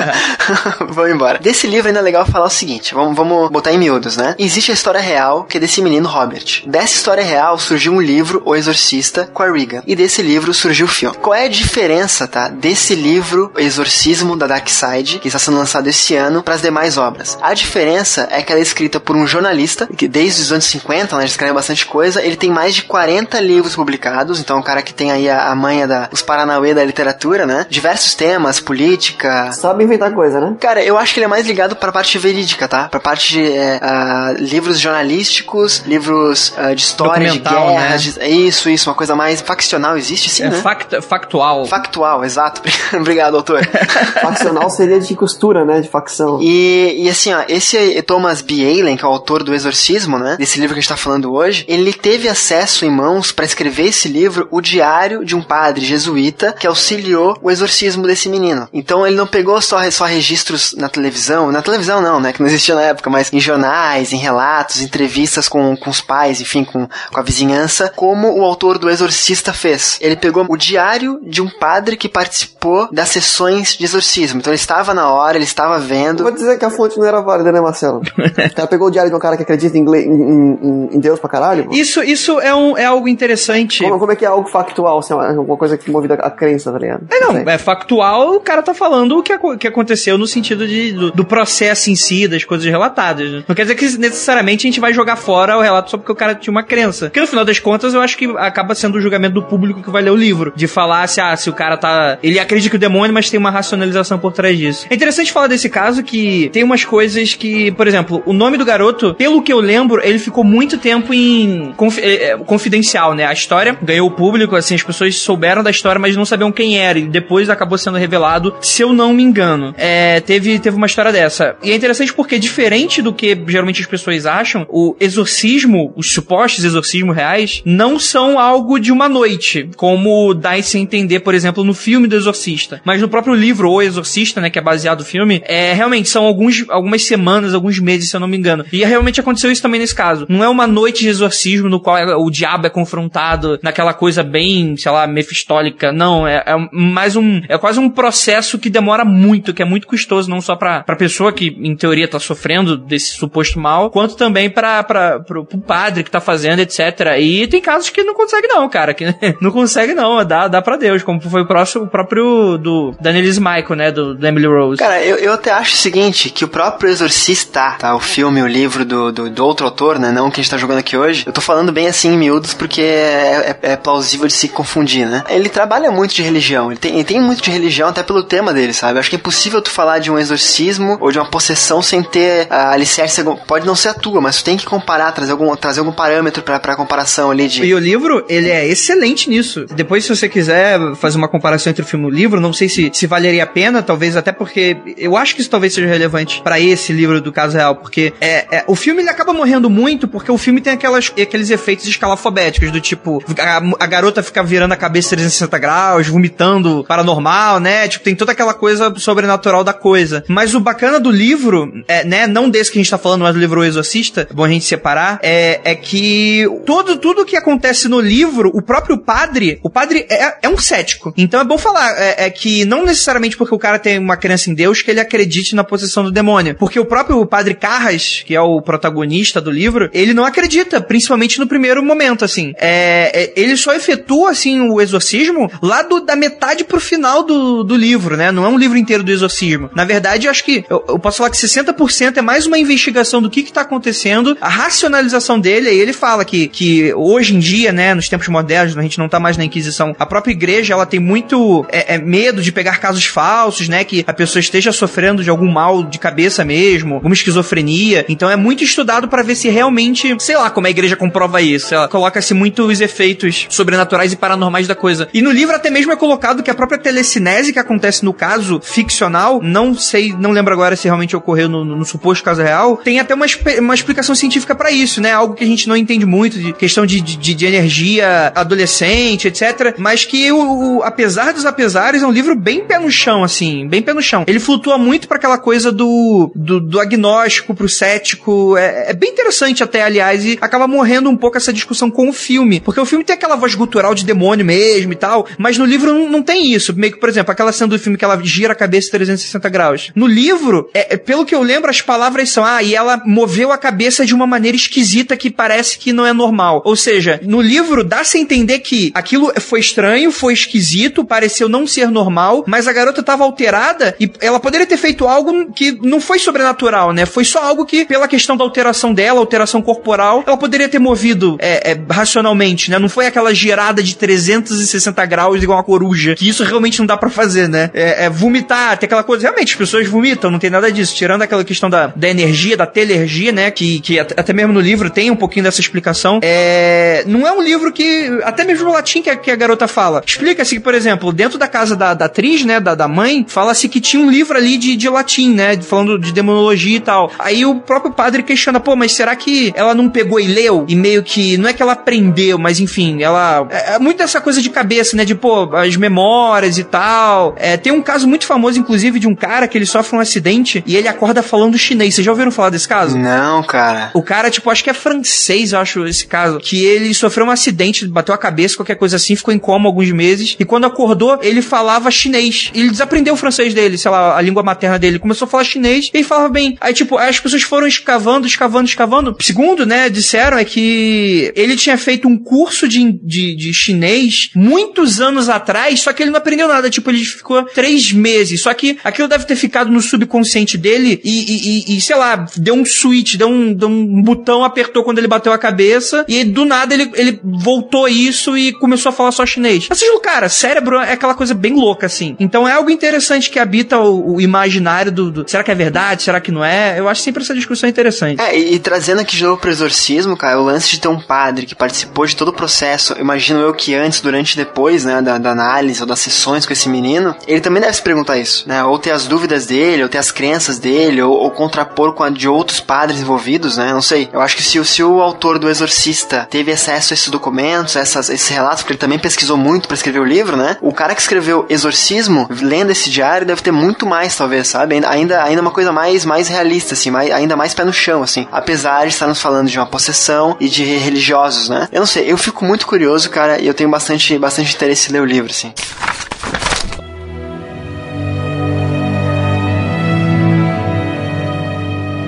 vamos 0.88 1.10
embora. 1.10 1.38
Desse 1.38 1.66
livro 1.66 1.88
ainda 1.88 2.00
é 2.00 2.02
legal 2.02 2.26
falar 2.26 2.46
o 2.46 2.50
seguinte, 2.50 2.94
vamos, 2.94 3.16
vamos 3.16 3.50
botar 3.50 3.69
em 3.72 3.78
miúdos, 3.78 4.16
né? 4.16 4.34
Existe 4.38 4.70
a 4.70 4.74
história 4.74 5.00
real, 5.00 5.44
que 5.44 5.56
é 5.56 5.60
desse 5.60 5.82
menino 5.82 6.08
Robert. 6.08 6.62
Dessa 6.66 6.94
história 6.94 7.24
real 7.24 7.58
surgiu 7.58 7.92
um 7.92 8.00
livro, 8.00 8.42
O 8.44 8.54
Exorcista, 8.54 9.28
com 9.32 9.42
a 9.42 9.50
Regan. 9.50 9.82
E 9.86 9.94
desse 9.94 10.22
livro 10.22 10.52
surgiu 10.54 10.86
o 10.86 10.88
filme. 10.88 11.16
Qual 11.16 11.34
é 11.34 11.44
a 11.44 11.48
diferença, 11.48 12.26
tá? 12.26 12.48
Desse 12.48 12.94
livro, 12.94 13.52
O 13.54 13.60
Exorcismo 13.60 14.36
da 14.36 14.46
Dark 14.46 14.68
Side, 14.68 15.18
que 15.18 15.28
está 15.28 15.38
sendo 15.38 15.58
lançado 15.58 15.86
esse 15.88 16.14
ano, 16.14 16.42
para 16.42 16.54
as 16.54 16.62
demais 16.62 16.96
obras. 16.96 17.38
A 17.40 17.54
diferença 17.54 18.28
é 18.30 18.42
que 18.42 18.52
ela 18.52 18.60
é 18.60 18.62
escrita 18.62 19.00
por 19.00 19.16
um 19.16 19.26
jornalista, 19.26 19.86
que 19.86 20.08
desde 20.08 20.42
os 20.42 20.52
anos 20.52 20.64
50, 20.64 21.16
né, 21.16 21.22
ele 21.22 21.30
escreve 21.30 21.52
bastante 21.52 21.86
coisa, 21.86 22.22
ele 22.22 22.36
tem 22.36 22.50
mais 22.50 22.74
de 22.74 22.82
40 22.82 23.40
livros 23.40 23.74
publicados, 23.74 24.40
então 24.40 24.56
é 24.56 24.60
um 24.60 24.62
cara 24.62 24.82
que 24.82 24.94
tem 24.94 25.10
aí 25.10 25.28
a, 25.28 25.50
a 25.50 25.54
manha 25.54 25.86
da, 25.86 26.08
os 26.12 26.22
paranauê 26.22 26.74
da 26.74 26.84
literatura, 26.84 27.46
né? 27.46 27.66
Diversos 27.68 28.14
temas, 28.14 28.60
política... 28.60 29.52
Sabe 29.52 29.84
inventar 29.84 30.12
coisa, 30.12 30.40
né? 30.40 30.56
Cara, 30.60 30.82
eu 30.82 30.98
acho 30.98 31.12
que 31.12 31.20
ele 31.20 31.26
é 31.26 31.28
mais 31.28 31.46
ligado 31.46 31.76
pra 31.76 31.92
parte 31.92 32.18
verídica, 32.18 32.68
tá? 32.68 32.88
Pra 32.88 33.00
parte 33.00 33.30
de 33.30 33.59
é, 33.60 33.80
uh, 33.82 34.42
livros 34.42 34.78
jornalísticos, 34.80 35.82
livros 35.86 36.52
uh, 36.56 36.74
de 36.74 36.82
história, 36.82 37.30
de 37.30 37.38
guerra, 37.38 37.90
né? 37.90 37.96
de, 37.96 38.24
isso, 38.48 38.70
isso, 38.70 38.88
uma 38.88 38.96
coisa 38.96 39.14
mais 39.14 39.40
faccional, 39.40 39.96
existe 39.96 40.30
sim, 40.30 40.44
é 40.44 40.50
né? 40.50 40.60
Fact, 40.60 41.02
factual. 41.02 41.66
Factual, 41.66 42.24
exato. 42.24 42.62
Obrigado, 42.94 43.32
doutor. 43.32 43.64
faccional 44.20 44.70
seria 44.70 44.98
de 44.98 45.14
costura, 45.14 45.64
né? 45.64 45.80
De 45.80 45.88
facção. 45.88 46.38
E, 46.40 46.96
e 46.98 47.08
assim, 47.08 47.32
ó, 47.32 47.44
esse 47.48 48.02
Thomas 48.02 48.40
B. 48.40 48.54
Allen, 48.64 48.96
que 48.96 49.04
é 49.04 49.08
o 49.08 49.10
autor 49.10 49.42
do 49.42 49.54
Exorcismo, 49.54 50.18
né? 50.18 50.36
Desse 50.38 50.58
livro 50.58 50.74
que 50.74 50.78
a 50.78 50.82
gente 50.82 50.88
tá 50.88 50.96
falando 50.96 51.32
hoje, 51.32 51.64
ele 51.68 51.92
teve 51.92 52.28
acesso 52.28 52.84
em 52.84 52.90
mãos 52.90 53.32
para 53.32 53.44
escrever 53.44 53.88
esse 53.88 54.08
livro, 54.08 54.48
o 54.50 54.60
diário 54.60 55.24
de 55.24 55.36
um 55.36 55.42
padre 55.42 55.84
jesuíta 55.84 56.54
que 56.58 56.66
auxiliou 56.66 57.36
o 57.42 57.50
exorcismo 57.50 58.06
desse 58.06 58.28
menino. 58.28 58.68
Então 58.72 59.06
ele 59.06 59.16
não 59.16 59.26
pegou 59.26 59.60
só, 59.60 59.88
só 59.90 60.04
registros 60.04 60.74
na 60.76 60.88
televisão, 60.88 61.52
na 61.52 61.62
televisão 61.62 62.00
não, 62.00 62.20
né? 62.20 62.32
Que 62.32 62.40
não 62.40 62.48
existia 62.48 62.74
na 62.74 62.82
época, 62.82 63.10
mas 63.10 63.32
em 63.32 63.40
jornais, 63.50 64.12
em 64.12 64.16
relatos, 64.16 64.80
entrevistas 64.80 65.48
com, 65.48 65.76
com 65.76 65.90
os 65.90 66.00
pais, 66.00 66.40
enfim, 66.40 66.64
com, 66.64 66.86
com 66.86 67.20
a 67.20 67.22
vizinhança, 67.22 67.92
como 67.94 68.38
o 68.38 68.44
autor 68.44 68.78
do 68.78 68.88
Exorcista 68.88 69.52
fez. 69.52 69.98
Ele 70.00 70.16
pegou 70.16 70.46
o 70.48 70.56
diário 70.56 71.20
de 71.22 71.42
um 71.42 71.48
padre 71.48 71.96
que 71.96 72.08
participou 72.08 72.88
das 72.92 73.08
sessões 73.08 73.76
de 73.76 73.84
exorcismo. 73.84 74.40
Então 74.40 74.52
ele 74.52 74.60
estava 74.60 74.94
na 74.94 75.12
hora, 75.12 75.36
ele 75.36 75.44
estava 75.44 75.78
vendo. 75.78 76.22
Vou 76.22 76.32
dizer 76.32 76.58
que 76.58 76.64
a 76.64 76.70
fonte 76.70 76.98
não 76.98 77.06
era 77.06 77.20
válida, 77.20 77.50
né, 77.50 77.60
Marcelo? 77.60 78.00
o 78.16 78.54
cara 78.54 78.68
pegou 78.68 78.88
o 78.88 78.90
diário 78.90 79.10
de 79.10 79.16
um 79.16 79.20
cara 79.20 79.36
que 79.36 79.42
acredita 79.42 79.76
em, 79.76 79.84
em, 79.84 80.58
em, 80.62 80.96
em 80.96 81.00
Deus 81.00 81.18
pra 81.18 81.28
caralho? 81.28 81.64
Pô. 81.64 81.74
Isso, 81.74 82.02
isso 82.02 82.40
é, 82.40 82.54
um, 82.54 82.76
é 82.76 82.84
algo 82.84 83.08
interessante. 83.08 83.82
Como, 83.82 83.98
como 83.98 84.12
é 84.12 84.16
que 84.16 84.24
é 84.24 84.28
algo 84.28 84.48
factual, 84.48 84.98
assim, 84.98 85.12
alguma 85.12 85.56
coisa 85.56 85.76
que 85.76 85.90
movida 85.90 86.14
a 86.14 86.30
crença, 86.30 86.70
tá 86.70 86.78
ligado? 86.78 87.06
É, 87.10 87.20
não, 87.20 87.36
é 87.36 87.58
factual, 87.58 88.36
o 88.36 88.40
cara 88.40 88.62
tá 88.62 88.74
falando 88.74 89.18
o 89.18 89.22
que, 89.22 89.36
que 89.58 89.66
aconteceu 89.66 90.16
no 90.16 90.26
sentido 90.26 90.66
de, 90.66 90.92
do, 90.92 91.10
do 91.10 91.24
processo 91.24 91.90
em 91.90 91.96
si, 91.96 92.28
das 92.28 92.44
coisas 92.44 92.66
relatadas. 92.66 93.30
Né? 93.30 93.39
Não 93.46 93.54
quer 93.54 93.62
dizer 93.62 93.74
que 93.74 93.98
necessariamente 93.98 94.66
a 94.66 94.68
gente 94.70 94.80
vai 94.80 94.92
jogar 94.92 95.16
fora 95.16 95.56
o 95.56 95.60
relato 95.60 95.90
só 95.90 95.96
porque 95.96 96.12
o 96.12 96.16
cara 96.16 96.34
tinha 96.34 96.50
uma 96.50 96.62
crença. 96.62 97.06
Porque 97.06 97.20
no 97.20 97.26
final 97.26 97.44
das 97.44 97.58
contas, 97.58 97.94
eu 97.94 98.00
acho 98.00 98.16
que 98.16 98.26
acaba 98.36 98.74
sendo 98.74 98.98
o 98.98 99.00
julgamento 99.00 99.34
do 99.34 99.42
público 99.42 99.82
que 99.82 99.90
vai 99.90 100.02
ler 100.02 100.10
o 100.10 100.16
livro. 100.16 100.52
De 100.54 100.66
falar 100.66 101.06
se, 101.06 101.20
ah, 101.20 101.36
se 101.36 101.48
o 101.48 101.52
cara 101.52 101.76
tá. 101.76 102.18
Ele 102.22 102.38
acredita 102.38 102.70
que 102.70 102.76
o 102.76 102.78
demônio, 102.78 103.12
mas 103.12 103.30
tem 103.30 103.38
uma 103.38 103.50
racionalização 103.50 104.18
por 104.18 104.32
trás 104.32 104.56
disso. 104.56 104.86
É 104.90 104.94
interessante 104.94 105.32
falar 105.32 105.46
desse 105.46 105.68
caso 105.68 106.02
que 106.02 106.50
tem 106.52 106.62
umas 106.62 106.84
coisas 106.84 107.34
que, 107.34 107.70
por 107.72 107.86
exemplo, 107.86 108.22
o 108.26 108.32
nome 108.32 108.56
do 108.56 108.64
garoto, 108.64 109.14
pelo 109.14 109.42
que 109.42 109.52
eu 109.52 109.60
lembro, 109.60 110.00
ele 110.04 110.18
ficou 110.18 110.44
muito 110.44 110.78
tempo 110.78 111.12
em 111.12 111.72
conf 111.76 111.98
é, 111.98 112.36
confidencial, 112.46 113.14
né? 113.14 113.26
A 113.26 113.32
história 113.32 113.76
ganhou 113.82 114.08
o 114.08 114.10
público, 114.10 114.56
assim, 114.56 114.74
as 114.74 114.82
pessoas 114.82 115.16
souberam 115.16 115.62
da 115.62 115.70
história, 115.70 115.98
mas 115.98 116.16
não 116.16 116.24
sabiam 116.24 116.52
quem 116.52 116.78
era. 116.78 116.98
E 116.98 117.06
depois 117.06 117.48
acabou 117.48 117.78
sendo 117.78 117.98
revelado, 117.98 118.54
se 118.60 118.82
eu 118.82 118.92
não 118.92 119.12
me 119.12 119.22
engano. 119.22 119.74
É, 119.76 120.20
teve, 120.20 120.58
teve 120.58 120.76
uma 120.76 120.86
história 120.86 121.12
dessa. 121.12 121.56
E 121.62 121.70
é 121.70 121.74
interessante 121.74 122.12
porque, 122.12 122.38
diferente 122.38 123.02
do 123.02 123.12
que 123.12 123.29
geralmente 123.46 123.80
as 123.80 123.86
pessoas 123.86 124.26
acham, 124.26 124.66
o 124.68 124.96
exorcismo, 125.00 125.92
os 125.96 126.12
supostos 126.12 126.64
exorcismos 126.64 127.14
reais, 127.14 127.62
não 127.64 127.98
são 127.98 128.38
algo 128.38 128.78
de 128.78 128.92
uma 128.92 129.08
noite, 129.08 129.68
como 129.76 130.34
dá-se 130.34 130.76
a 130.76 130.80
entender, 130.80 131.20
por 131.20 131.34
exemplo, 131.34 131.64
no 131.64 131.74
filme 131.74 132.06
do 132.06 132.16
Exorcista. 132.16 132.80
Mas 132.84 133.00
no 133.00 133.08
próprio 133.08 133.34
livro, 133.34 133.70
O 133.70 133.82
Exorcista, 133.82 134.40
né, 134.40 134.50
que 134.50 134.58
é 134.58 134.62
baseado 134.62 135.00
no 135.00 135.04
filme, 135.04 135.42
é, 135.44 135.72
realmente 135.72 136.08
são 136.08 136.24
alguns, 136.24 136.64
algumas 136.68 137.04
semanas, 137.04 137.54
alguns 137.54 137.78
meses, 137.78 138.10
se 138.10 138.16
eu 138.16 138.20
não 138.20 138.28
me 138.28 138.36
engano. 138.36 138.64
E 138.72 138.84
realmente 138.84 139.20
aconteceu 139.20 139.50
isso 139.50 139.62
também 139.62 139.80
nesse 139.80 139.94
caso. 139.94 140.26
Não 140.28 140.44
é 140.44 140.48
uma 140.48 140.66
noite 140.66 141.00
de 141.00 141.08
exorcismo 141.08 141.68
no 141.68 141.80
qual 141.80 142.20
o 142.20 142.30
diabo 142.30 142.66
é 142.66 142.70
confrontado 142.70 143.58
naquela 143.62 143.92
coisa 143.92 144.22
bem, 144.22 144.76
sei 144.76 144.92
lá, 144.92 145.06
mefistólica. 145.06 145.92
Não, 145.92 146.26
é, 146.26 146.42
é 146.46 146.54
mais 146.72 147.16
um, 147.16 147.40
é 147.48 147.56
quase 147.58 147.78
um 147.78 147.88
processo 147.88 148.58
que 148.58 148.70
demora 148.70 149.04
muito, 149.04 149.54
que 149.54 149.62
é 149.62 149.64
muito 149.64 149.86
custoso, 149.86 150.30
não 150.30 150.40
só 150.40 150.56
pra, 150.56 150.82
pra 150.82 150.96
pessoa 150.96 151.32
que, 151.32 151.56
em 151.60 151.74
teoria, 151.74 152.08
tá 152.08 152.18
sofrendo 152.18 152.76
desse 152.76 153.16
suposto 153.20 153.58
mal, 153.58 153.90
quanto 153.90 154.16
também 154.16 154.50
para 154.50 154.82
pro, 155.20 155.44
pro 155.44 155.60
padre 155.60 156.02
que 156.02 156.10
tá 156.10 156.20
fazendo, 156.20 156.60
etc. 156.60 156.80
E 157.18 157.46
tem 157.46 157.60
casos 157.60 157.90
que 157.90 158.02
não 158.02 158.14
consegue 158.14 158.46
não, 158.48 158.68
cara, 158.68 158.94
que 158.94 159.04
não 159.40 159.50
consegue 159.50 159.94
não, 159.94 160.24
dá, 160.24 160.48
dá 160.48 160.62
pra 160.62 160.76
Deus, 160.76 161.02
como 161.02 161.20
foi 161.20 161.42
o, 161.42 161.46
próximo, 161.46 161.84
o 161.84 161.88
próprio 161.88 162.58
do 162.58 162.94
Danielis 163.00 163.38
Michael, 163.38 163.76
né, 163.76 163.92
do, 163.92 164.14
do 164.14 164.26
Emily 164.26 164.46
Rose. 164.46 164.78
Cara, 164.78 165.02
eu, 165.02 165.16
eu 165.16 165.32
até 165.32 165.50
acho 165.50 165.74
o 165.74 165.78
seguinte, 165.78 166.30
que 166.30 166.44
o 166.44 166.48
próprio 166.48 166.90
Exorcista, 166.90 167.76
tá, 167.78 167.94
o 167.94 168.00
filme, 168.00 168.42
o 168.42 168.46
livro 168.46 168.84
do, 168.84 169.12
do, 169.12 169.30
do 169.30 169.44
outro 169.44 169.66
autor, 169.66 169.98
né, 169.98 170.10
não 170.10 170.30
que 170.30 170.40
a 170.40 170.42
gente 170.42 170.50
tá 170.50 170.56
jogando 170.56 170.78
aqui 170.78 170.96
hoje, 170.96 171.24
eu 171.26 171.32
tô 171.32 171.40
falando 171.40 171.72
bem 171.72 171.86
assim 171.86 172.12
em 172.12 172.18
miúdos 172.18 172.54
porque 172.54 172.80
é, 172.80 173.56
é, 173.62 173.72
é 173.72 173.76
plausível 173.76 174.26
de 174.26 174.32
se 174.32 174.48
confundir, 174.48 175.06
né? 175.06 175.24
Ele 175.28 175.48
trabalha 175.48 175.90
muito 175.90 176.14
de 176.14 176.22
religião, 176.22 176.70
ele 176.70 176.78
tem, 176.78 176.94
ele 176.94 177.04
tem 177.04 177.20
muito 177.20 177.42
de 177.42 177.50
religião 177.50 177.88
até 177.88 178.02
pelo 178.02 178.22
tema 178.22 178.52
dele, 178.52 178.72
sabe? 178.72 178.94
Eu 178.94 179.00
acho 179.00 179.10
que 179.10 179.16
é 179.16 179.18
impossível 179.18 179.60
tu 179.60 179.70
falar 179.70 179.98
de 179.98 180.10
um 180.10 180.18
exorcismo 180.18 180.98
ou 181.00 181.10
de 181.10 181.18
uma 181.18 181.28
possessão 181.28 181.82
sem 181.82 182.02
ter 182.02 182.46
a 182.50 182.72
alicerce, 182.72 182.99
pode 183.46 183.66
não 183.66 183.74
ser 183.74 183.88
a 183.88 183.94
tua, 183.94 184.20
mas 184.20 184.38
tu 184.38 184.44
tem 184.44 184.56
que 184.56 184.64
comparar, 184.64 185.12
trazer 185.12 185.32
algum, 185.32 185.54
trazer 185.56 185.80
algum 185.80 185.92
parâmetro 185.92 186.42
pra, 186.42 186.58
pra 186.58 186.76
comparação 186.76 187.30
ali 187.30 187.48
de... 187.48 187.64
E 187.64 187.74
o 187.74 187.78
livro, 187.78 188.24
ele 188.28 188.50
é 188.50 188.66
excelente 188.66 189.28
nisso. 189.28 189.66
Depois, 189.74 190.04
se 190.04 190.14
você 190.14 190.28
quiser 190.28 190.78
fazer 190.96 191.18
uma 191.18 191.28
comparação 191.28 191.70
entre 191.70 191.82
o 191.82 191.86
filme 191.86 192.06
e 192.06 192.08
o 192.08 192.10
livro, 192.10 192.40
não 192.40 192.52
sei 192.52 192.68
se, 192.68 192.90
se 192.92 193.06
valeria 193.06 193.44
a 193.44 193.46
pena, 193.46 193.82
talvez 193.82 194.16
até 194.16 194.32
porque 194.32 194.76
eu 194.96 195.16
acho 195.16 195.34
que 195.34 195.40
isso 195.40 195.50
talvez 195.50 195.74
seja 195.74 195.86
relevante 195.86 196.40
para 196.42 196.60
esse 196.60 196.92
livro 196.92 197.20
do 197.20 197.32
caso 197.32 197.56
real, 197.56 197.76
porque 197.76 198.12
é, 198.20 198.58
é, 198.58 198.64
o 198.66 198.74
filme 198.74 199.02
ele 199.02 199.10
acaba 199.10 199.32
morrendo 199.32 199.68
muito 199.68 200.06
porque 200.08 200.30
o 200.30 200.38
filme 200.38 200.60
tem 200.60 200.72
aquelas, 200.72 201.12
aqueles 201.20 201.50
efeitos 201.50 201.86
escalafobéticos, 201.86 202.70
do 202.70 202.80
tipo, 202.80 203.22
a, 203.38 203.84
a 203.84 203.86
garota 203.86 204.22
fica 204.22 204.42
virando 204.42 204.72
a 204.72 204.76
cabeça 204.76 205.10
360 205.10 205.58
graus, 205.58 206.08
vomitando 206.08 206.84
paranormal, 206.86 207.60
né? 207.60 207.88
Tipo, 207.88 208.04
tem 208.04 208.14
toda 208.14 208.32
aquela 208.32 208.54
coisa 208.54 208.92
sobrenatural 208.96 209.64
da 209.64 209.72
coisa. 209.72 210.24
Mas 210.28 210.54
o 210.54 210.60
bacana 210.60 211.00
do 211.00 211.10
livro, 211.10 211.72
é, 211.88 212.04
né, 212.04 212.26
não 212.26 212.48
desse 212.48 212.70
que 212.70 212.78
a 212.78 212.80
gente 212.80 212.89
tá 212.90 212.98
falando, 212.98 213.22
mas 213.22 213.34
do 213.34 213.40
livro 213.40 213.60
O 213.60 213.64
Exorcista, 213.64 214.26
é 214.30 214.34
bom 214.34 214.44
a 214.44 214.48
gente 214.48 214.64
separar, 214.64 215.18
é, 215.22 215.60
é 215.64 215.74
que 215.74 216.44
todo, 216.66 216.96
tudo 216.96 217.24
que 217.24 217.36
acontece 217.36 217.88
no 217.88 218.00
livro, 218.00 218.50
o 218.54 218.62
próprio 218.62 218.98
padre, 218.98 219.58
o 219.62 219.70
padre 219.70 220.06
é, 220.08 220.36
é 220.42 220.48
um 220.48 220.58
cético. 220.58 221.12
Então 221.16 221.40
é 221.40 221.44
bom 221.44 221.58
falar, 221.58 221.92
é, 221.98 222.26
é, 222.26 222.30
que 222.30 222.64
não 222.64 222.84
necessariamente 222.84 223.36
porque 223.36 223.54
o 223.54 223.58
cara 223.58 223.78
tem 223.78 223.98
uma 223.98 224.16
crença 224.16 224.50
em 224.50 224.54
Deus 224.54 224.82
que 224.82 224.90
ele 224.90 225.00
acredite 225.00 225.54
na 225.54 225.64
possessão 225.64 226.02
do 226.04 226.10
demônio. 226.10 226.54
Porque 226.54 226.78
o 226.78 226.84
próprio 226.84 227.24
padre 227.26 227.54
Carras, 227.54 228.22
que 228.26 228.34
é 228.34 228.40
o 228.40 228.60
protagonista 228.62 229.40
do 229.40 229.50
livro, 229.50 229.90
ele 229.92 230.14
não 230.14 230.24
acredita, 230.24 230.80
principalmente 230.80 231.38
no 231.38 231.46
primeiro 231.46 231.82
momento, 231.82 232.24
assim. 232.24 232.52
É, 232.58 233.10
é, 233.14 233.32
ele 233.36 233.56
só 233.56 233.74
efetua, 233.74 234.30
assim, 234.30 234.60
o 234.60 234.80
exorcismo 234.80 235.50
lá 235.62 235.82
do, 235.82 236.00
da 236.00 236.16
metade 236.16 236.64
pro 236.64 236.80
final 236.80 237.22
do, 237.22 237.62
do 237.62 237.76
livro, 237.76 238.16
né? 238.16 238.32
Não 238.32 238.44
é 238.44 238.48
um 238.48 238.58
livro 238.58 238.78
inteiro 238.78 239.02
do 239.02 239.10
exorcismo. 239.10 239.70
Na 239.74 239.84
verdade, 239.84 240.28
acho 240.28 240.44
que 240.44 240.64
eu, 240.68 240.84
eu 240.88 240.98
posso 240.98 241.18
falar 241.18 241.30
que 241.30 241.36
60% 241.36 242.16
é 242.16 242.22
mais 242.22 242.46
uma 242.46 242.58
investigação 242.58 242.79
do 243.20 243.30
que 243.30 243.42
que 243.42 243.52
tá 243.52 243.62
acontecendo, 243.62 244.36
a 244.40 244.48
racionalização 244.48 245.38
dele, 245.38 245.68
aí 245.68 245.78
ele 245.78 245.92
fala 245.92 246.24
que, 246.24 246.48
que 246.48 246.92
hoje 246.94 247.34
em 247.34 247.38
dia, 247.38 247.72
né, 247.72 247.94
nos 247.94 248.08
tempos 248.08 248.28
modernos, 248.28 248.76
a 248.76 248.82
gente 248.82 248.98
não 248.98 249.08
tá 249.08 249.20
mais 249.20 249.36
na 249.36 249.44
Inquisição, 249.44 249.94
a 249.98 250.06
própria 250.06 250.32
igreja, 250.32 250.74
ela 250.74 250.86
tem 250.86 251.00
muito 251.00 251.66
é, 251.70 251.94
é, 251.94 251.98
medo 251.98 252.42
de 252.42 252.52
pegar 252.52 252.78
casos 252.78 253.04
falsos, 253.04 253.68
né, 253.68 253.84
que 253.84 254.04
a 254.06 254.12
pessoa 254.12 254.40
esteja 254.40 254.72
sofrendo 254.72 255.22
de 255.22 255.30
algum 255.30 255.50
mal 255.50 255.82
de 255.82 255.98
cabeça 255.98 256.44
mesmo, 256.44 256.94
alguma 256.94 257.14
esquizofrenia. 257.14 258.04
Então 258.08 258.30
é 258.30 258.36
muito 258.36 258.64
estudado 258.64 259.08
para 259.08 259.22
ver 259.22 259.34
se 259.34 259.48
realmente, 259.48 260.14
sei 260.18 260.36
lá, 260.36 260.50
como 260.50 260.66
a 260.66 260.70
igreja 260.70 260.96
comprova 260.96 261.40
isso. 261.40 261.74
Ela 261.74 261.88
coloca-se 261.88 262.34
muitos 262.34 262.80
efeitos 262.80 263.46
sobrenaturais 263.48 264.12
e 264.12 264.16
paranormais 264.16 264.66
da 264.66 264.74
coisa. 264.74 265.08
E 265.12 265.22
no 265.22 265.30
livro 265.30 265.54
até 265.54 265.70
mesmo 265.70 265.92
é 265.92 265.96
colocado 265.96 266.42
que 266.42 266.50
a 266.50 266.54
própria 266.54 266.78
telecinese 266.78 267.52
que 267.52 267.58
acontece 267.58 268.04
no 268.04 268.12
caso 268.12 268.60
ficcional, 268.62 269.40
não 269.42 269.74
sei, 269.74 270.14
não 270.18 270.30
lembro 270.30 270.52
agora 270.52 270.76
se 270.76 270.84
realmente 270.84 271.16
ocorreu 271.16 271.48
no, 271.48 271.64
no 271.64 271.84
suposto 271.84 272.24
caso 272.24 272.42
real, 272.42 272.69
tem 272.76 273.00
até 273.00 273.14
uma, 273.14 273.26
uma 273.58 273.74
explicação 273.74 274.14
científica 274.14 274.54
para 274.54 274.70
isso, 274.70 275.00
né? 275.00 275.12
Algo 275.12 275.34
que 275.34 275.44
a 275.44 275.46
gente 275.46 275.68
não 275.68 275.76
entende 275.76 276.06
muito, 276.06 276.38
de 276.38 276.52
questão 276.52 276.86
de, 276.86 277.00
de, 277.00 277.34
de 277.34 277.46
energia 277.46 278.32
adolescente, 278.34 279.28
etc. 279.28 279.74
Mas 279.78 280.04
que, 280.04 280.30
o, 280.32 280.78
o, 280.78 280.82
apesar 280.82 281.32
dos 281.32 281.46
apesares, 281.46 282.02
é 282.02 282.06
um 282.06 282.12
livro 282.12 282.34
bem 282.34 282.64
pé 282.64 282.78
no 282.78 282.90
chão, 282.90 283.22
assim, 283.22 283.66
bem 283.68 283.82
pé 283.82 283.92
no 283.92 284.02
chão. 284.02 284.24
Ele 284.26 284.40
flutua 284.40 284.78
muito 284.78 285.08
para 285.08 285.16
aquela 285.16 285.38
coisa 285.38 285.72
do, 285.72 286.30
do, 286.34 286.60
do, 286.60 286.80
agnóstico 286.80 287.54
pro 287.54 287.68
cético. 287.68 288.56
É, 288.56 288.90
é, 288.90 288.94
bem 288.94 289.10
interessante 289.10 289.62
até, 289.62 289.82
aliás, 289.82 290.24
e 290.24 290.38
acaba 290.40 290.66
morrendo 290.66 291.10
um 291.10 291.16
pouco 291.16 291.36
essa 291.36 291.52
discussão 291.52 291.90
com 291.90 292.08
o 292.08 292.12
filme. 292.12 292.60
Porque 292.60 292.80
o 292.80 292.86
filme 292.86 293.04
tem 293.04 293.14
aquela 293.14 293.36
voz 293.36 293.54
gutural 293.54 293.94
de 293.94 294.04
demônio 294.04 294.44
mesmo 294.44 294.92
e 294.92 294.96
tal, 294.96 295.26
mas 295.38 295.58
no 295.58 295.64
livro 295.64 295.92
não, 295.92 296.08
não 296.08 296.22
tem 296.22 296.52
isso. 296.52 296.74
Meio 296.74 296.92
que, 296.92 297.00
por 297.00 297.08
exemplo, 297.08 297.32
aquela 297.32 297.52
cena 297.52 297.68
do 297.68 297.78
filme 297.78 297.98
que 297.98 298.04
ela 298.04 298.20
gira 298.22 298.52
a 298.52 298.56
cabeça 298.56 298.90
360 298.90 299.48
graus. 299.48 299.90
No 299.94 300.06
livro, 300.06 300.68
é, 300.74 300.94
é, 300.94 300.96
pelo 300.96 301.24
que 301.24 301.34
eu 301.34 301.42
lembro, 301.42 301.70
as 301.70 301.80
palavras 301.80 302.30
são, 302.30 302.44
ah, 302.44 302.59
e 302.62 302.74
ela 302.74 303.02
moveu 303.04 303.52
a 303.52 303.58
cabeça 303.58 304.04
de 304.04 304.14
uma 304.14 304.26
maneira 304.26 304.56
esquisita 304.56 305.16
que 305.16 305.30
parece 305.30 305.78
que 305.78 305.92
não 305.92 306.06
é 306.06 306.12
normal. 306.12 306.62
Ou 306.64 306.76
seja, 306.76 307.20
no 307.22 307.40
livro 307.40 307.84
dá-se 307.84 308.18
a 308.18 308.20
entender 308.20 308.60
que 308.60 308.90
aquilo 308.94 309.32
foi 309.40 309.60
estranho, 309.60 310.10
foi 310.10 310.32
esquisito, 310.32 311.04
pareceu 311.04 311.48
não 311.48 311.66
ser 311.66 311.90
normal, 311.90 312.44
mas 312.46 312.66
a 312.66 312.72
garota 312.72 313.00
estava 313.00 313.24
alterada 313.24 313.94
e 313.98 314.10
ela 314.20 314.40
poderia 314.40 314.66
ter 314.66 314.76
feito 314.76 315.06
algo 315.06 315.52
que 315.52 315.72
não 315.82 316.00
foi 316.00 316.18
sobrenatural, 316.18 316.92
né? 316.92 317.06
Foi 317.06 317.24
só 317.24 317.42
algo 317.42 317.64
que, 317.64 317.84
pela 317.84 318.08
questão 318.08 318.36
da 318.36 318.44
alteração 318.44 318.92
dela, 318.92 319.20
alteração 319.20 319.62
corporal, 319.62 320.24
ela 320.26 320.36
poderia 320.36 320.68
ter 320.68 320.78
movido 320.78 321.36
é, 321.40 321.72
é, 321.72 321.80
racionalmente, 321.90 322.70
né? 322.70 322.78
Não 322.78 322.88
foi 322.88 323.06
aquela 323.06 323.34
girada 323.34 323.82
de 323.82 323.96
360 323.96 325.04
graus 325.06 325.42
igual 325.42 325.58
uma 325.58 325.64
coruja, 325.64 326.14
que 326.14 326.28
isso 326.28 326.44
realmente 326.44 326.78
não 326.78 326.86
dá 326.86 326.96
para 326.96 327.10
fazer, 327.10 327.48
né? 327.48 327.70
É, 327.74 328.06
é, 328.06 328.10
vomitar, 328.10 328.78
tem 328.78 328.86
aquela 328.86 329.02
coisa, 329.02 329.24
realmente, 329.24 329.52
as 329.52 329.58
pessoas 329.58 329.86
vomitam, 329.86 330.30
não 330.30 330.38
tem 330.38 330.50
nada 330.50 330.70
disso, 330.70 330.94
tirando 330.94 331.22
aquela 331.22 331.44
questão 331.44 331.68
da, 331.68 331.88
da 331.88 332.08
energia, 332.08 332.49
da 332.56 332.66
telergia, 332.66 333.32
né? 333.32 333.50
Que, 333.50 333.80
que 333.80 333.98
até 333.98 334.32
mesmo 334.32 334.52
no 334.52 334.60
livro 334.60 334.90
tem 334.90 335.10
um 335.10 335.16
pouquinho 335.16 335.44
dessa 335.44 335.60
explicação. 335.60 336.20
É, 336.22 337.04
não 337.06 337.26
é 337.26 337.32
um 337.32 337.42
livro 337.42 337.72
que, 337.72 338.20
até 338.22 338.44
mesmo 338.44 338.64
no 338.64 338.72
latim 338.72 339.02
que 339.02 339.10
a, 339.10 339.16
que 339.16 339.30
a 339.30 339.36
garota 339.36 339.66
fala, 339.68 340.02
explica-se 340.04 340.54
que, 340.54 340.60
por 340.60 340.74
exemplo, 340.74 341.12
dentro 341.12 341.38
da 341.38 341.48
casa 341.48 341.76
da, 341.76 341.94
da 341.94 342.06
atriz, 342.06 342.44
né, 342.44 342.60
da, 342.60 342.74
da 342.74 342.88
mãe, 342.88 343.24
fala-se 343.26 343.68
que 343.68 343.80
tinha 343.80 344.02
um 344.02 344.10
livro 344.10 344.36
ali 344.36 344.56
de, 344.56 344.76
de 344.76 344.88
latim, 344.88 345.34
né, 345.34 345.56
falando 345.60 345.98
de 345.98 346.12
demonologia 346.12 346.76
e 346.76 346.80
tal. 346.80 347.12
Aí 347.18 347.44
o 347.44 347.56
próprio 347.56 347.92
padre 347.92 348.22
questiona, 348.22 348.60
pô, 348.60 348.74
mas 348.74 348.92
será 348.92 349.14
que 349.14 349.52
ela 349.54 349.74
não 349.74 349.88
pegou 349.88 350.18
e 350.18 350.26
leu? 350.26 350.64
E 350.68 350.74
meio 350.74 351.02
que, 351.02 351.36
não 351.36 351.48
é 351.48 351.52
que 351.52 351.62
ela 351.62 351.72
aprendeu, 351.72 352.38
mas 352.38 352.60
enfim, 352.60 353.02
ela, 353.02 353.46
é, 353.50 353.74
é 353.74 353.78
muito 353.78 353.98
dessa 353.98 354.20
coisa 354.20 354.40
de 354.40 354.50
cabeça, 354.50 354.96
né, 354.96 355.04
de, 355.04 355.14
pô, 355.14 355.54
as 355.56 355.76
memórias 355.76 356.58
e 356.58 356.64
tal. 356.64 357.34
É, 357.38 357.56
tem 357.56 357.72
um 357.72 357.82
caso 357.82 358.08
muito 358.08 358.26
famoso, 358.26 358.58
inclusive, 358.58 358.98
de 358.98 359.06
um 359.06 359.14
cara 359.14 359.46
que 359.46 359.56
ele 359.56 359.66
sofre 359.66 359.96
um 359.96 360.00
acidente 360.00 360.62
e 360.66 360.76
ele 360.76 360.88
acorda 360.88 361.22
falando 361.22 361.58
chinês. 361.58 361.94
Vocês 361.94 362.04
já 362.04 362.10
ouviram 362.10 362.30
falar 362.30 362.39
desse 362.48 362.68
caso? 362.68 362.96
Não, 362.96 363.42
cara. 363.42 363.90
O 363.94 364.02
cara, 364.02 364.30
tipo, 364.30 364.48
acho 364.50 364.62
que 364.62 364.70
é 364.70 364.74
francês, 364.74 365.52
eu 365.52 365.58
acho, 365.58 365.84
esse 365.86 366.06
caso, 366.06 366.38
que 366.38 366.64
ele 366.64 366.94
sofreu 366.94 367.26
um 367.26 367.30
acidente, 367.30 367.86
bateu 367.86 368.14
a 368.14 368.18
cabeça, 368.18 368.56
qualquer 368.56 368.76
coisa 368.76 368.96
assim, 368.96 369.16
ficou 369.16 369.34
em 369.34 369.38
coma 369.38 369.68
alguns 369.68 369.90
meses, 369.90 370.36
e 370.38 370.44
quando 370.44 370.64
acordou, 370.64 371.18
ele 371.22 371.42
falava 371.42 371.90
chinês. 371.90 372.50
Ele 372.54 372.70
desaprendeu 372.70 373.14
o 373.14 373.16
francês 373.16 373.52
dele, 373.52 373.76
sei 373.76 373.90
lá, 373.90 374.16
a 374.16 374.20
língua 374.20 374.42
materna 374.42 374.78
dele. 374.78 374.98
Começou 374.98 375.26
a 375.26 375.28
falar 375.28 375.44
chinês 375.44 375.90
e 375.92 375.98
ele 375.98 376.04
falava 376.04 376.28
bem. 376.28 376.56
Aí, 376.60 376.72
tipo, 376.72 376.96
as 376.96 377.18
pessoas 377.18 377.42
foram 377.42 377.66
escavando, 377.66 378.26
escavando, 378.26 378.68
escavando. 378.68 379.16
Segundo, 379.20 379.66
né, 379.66 379.88
disseram 379.88 380.38
é 380.38 380.44
que 380.44 381.32
ele 381.34 381.56
tinha 381.56 381.76
feito 381.76 382.08
um 382.08 382.16
curso 382.16 382.68
de, 382.68 382.92
de, 383.02 383.34
de 383.34 383.52
chinês 383.52 384.30
muitos 384.34 385.00
anos 385.00 385.28
atrás, 385.28 385.80
só 385.80 385.92
que 385.92 386.02
ele 386.02 386.10
não 386.10 386.18
aprendeu 386.18 386.48
nada. 386.48 386.70
Tipo, 386.70 386.90
ele 386.90 387.04
ficou 387.04 387.42
três 387.44 387.92
meses. 387.92 388.42
Só 388.42 388.52
que 388.54 388.78
aquilo 388.84 389.08
deve 389.08 389.24
ter 389.24 389.36
ficado 389.36 389.70
no 389.70 389.80
subconsciente 389.80 390.56
dele 390.56 391.00
e, 391.04 391.64
e, 391.70 391.76
e, 391.76 391.80
sei 391.80 391.96
lá, 391.96 392.26
deu 392.36 392.54
um 392.54 392.64
switch, 392.64 393.16
deu 393.16 393.28
um, 393.28 393.52
deu 393.52 393.68
um 393.68 394.02
botão, 394.02 394.44
apertou 394.44 394.82
quando 394.84 394.98
ele 394.98 395.08
bateu 395.08 395.32
a 395.32 395.38
cabeça 395.38 396.04
e 396.08 396.24
do 396.24 396.44
nada 396.44 396.74
ele, 396.74 396.90
ele 396.94 397.20
voltou 397.22 397.88
isso 397.88 398.36
e 398.36 398.52
começou 398.52 398.90
a 398.90 398.92
falar 398.92 399.12
só 399.12 399.24
chinês. 399.24 399.68
Seja, 399.72 400.00
cara, 400.00 400.28
cérebro 400.28 400.78
é 400.78 400.92
aquela 400.92 401.14
coisa 401.14 401.34
bem 401.34 401.54
louca, 401.54 401.86
assim. 401.86 402.16
Então 402.18 402.48
é 402.48 402.52
algo 402.52 402.70
interessante 402.70 403.30
que 403.30 403.38
habita 403.38 403.78
o, 403.78 404.16
o 404.16 404.20
imaginário 404.20 404.90
do, 404.92 405.10
do, 405.10 405.28
Será 405.28 405.42
que 405.42 405.50
é 405.50 405.54
verdade? 405.54 406.02
Será 406.02 406.20
que 406.20 406.32
não 406.32 406.44
é? 406.44 406.78
Eu 406.78 406.88
acho 406.88 407.02
sempre 407.02 407.22
essa 407.22 407.34
discussão 407.34 407.68
interessante. 407.68 408.20
É, 408.20 408.38
e, 408.38 408.54
e 408.54 408.58
trazendo 408.58 409.00
aqui 409.00 409.16
de 409.16 409.24
novo 409.24 409.40
pro 409.40 409.50
exorcismo, 409.50 410.16
cara, 410.16 410.40
o 410.40 410.44
lance 410.44 410.70
de 410.70 410.80
ter 410.80 410.88
um 410.88 411.00
padre 411.00 411.46
que 411.46 411.54
participou 411.54 412.06
de 412.06 412.16
todo 412.16 412.28
o 412.28 412.32
processo, 412.32 412.94
imagino 412.98 413.40
eu 413.40 413.54
que 413.54 413.74
antes, 413.74 414.00
durante 414.00 414.34
e 414.34 414.36
depois, 414.36 414.84
né, 414.84 415.00
da, 415.02 415.18
da 415.18 415.30
análise 415.30 415.80
ou 415.80 415.86
das 415.86 416.00
sessões 416.00 416.46
com 416.46 416.52
esse 416.52 416.68
menino, 416.68 417.14
ele 417.26 417.40
também 417.40 417.60
deve 417.60 417.74
se 417.74 417.82
perguntar 417.82 418.18
isso, 418.18 418.48
né? 418.48 418.62
Ou 418.64 418.78
ter 418.78 418.90
as 418.90 419.06
dúvidas 419.06 419.46
dele, 419.46 419.82
ou 419.82 419.88
ter 419.88 419.98
as 419.98 420.10
crenças 420.10 420.58
dele, 420.58 421.02
ou, 421.02 421.12
ou 421.12 421.30
contrapor 421.30 421.94
com 421.94 422.02
a 422.02 422.09
de 422.12 422.28
outros 422.28 422.60
padres 422.60 423.00
envolvidos, 423.00 423.56
né? 423.56 423.72
Não 423.72 423.82
sei. 423.82 424.08
Eu 424.12 424.20
acho 424.20 424.36
que 424.36 424.42
se, 424.42 424.62
se 424.64 424.82
o 424.82 425.00
autor 425.00 425.38
do 425.38 425.48
Exorcista 425.48 426.26
teve 426.30 426.52
acesso 426.52 426.92
a 426.92 426.94
esses 426.94 427.08
documentos, 427.08 427.76
essas, 427.76 428.08
esses 428.08 428.28
relatos, 428.28 428.62
porque 428.62 428.72
ele 428.72 428.78
também 428.78 428.98
pesquisou 428.98 429.36
muito 429.36 429.68
para 429.68 429.74
escrever 429.74 430.00
o 430.00 430.04
livro, 430.04 430.36
né? 430.36 430.56
O 430.60 430.72
cara 430.72 430.94
que 430.94 431.00
escreveu 431.00 431.46
Exorcismo, 431.48 432.28
lendo 432.30 432.70
esse 432.70 432.90
diário, 432.90 433.26
deve 433.26 433.42
ter 433.42 433.52
muito 433.52 433.86
mais, 433.86 434.14
talvez, 434.16 434.48
sabe? 434.48 434.80
Ainda, 434.86 435.22
ainda 435.22 435.40
uma 435.40 435.50
coisa 435.50 435.72
mais, 435.72 436.04
mais 436.04 436.28
realista, 436.28 436.74
assim, 436.74 436.90
mais, 436.90 437.10
ainda 437.10 437.36
mais 437.36 437.54
pé 437.54 437.64
no 437.64 437.72
chão, 437.72 438.02
assim. 438.02 438.26
Apesar 438.30 438.82
de 438.82 438.92
estarmos 438.92 439.20
falando 439.20 439.48
de 439.48 439.58
uma 439.58 439.66
possessão 439.66 440.36
e 440.40 440.48
de 440.48 440.64
religiosos, 440.64 441.48
né? 441.48 441.68
Eu 441.72 441.80
não 441.80 441.86
sei, 441.86 442.10
eu 442.10 442.16
fico 442.16 442.44
muito 442.44 442.66
curioso, 442.66 443.10
cara, 443.10 443.40
e 443.40 443.46
eu 443.46 443.54
tenho 443.54 443.70
bastante, 443.70 444.18
bastante 444.18 444.54
interesse 444.54 444.90
em 444.90 444.92
ler 444.92 445.02
o 445.02 445.04
livro, 445.04 445.30
assim. 445.30 445.52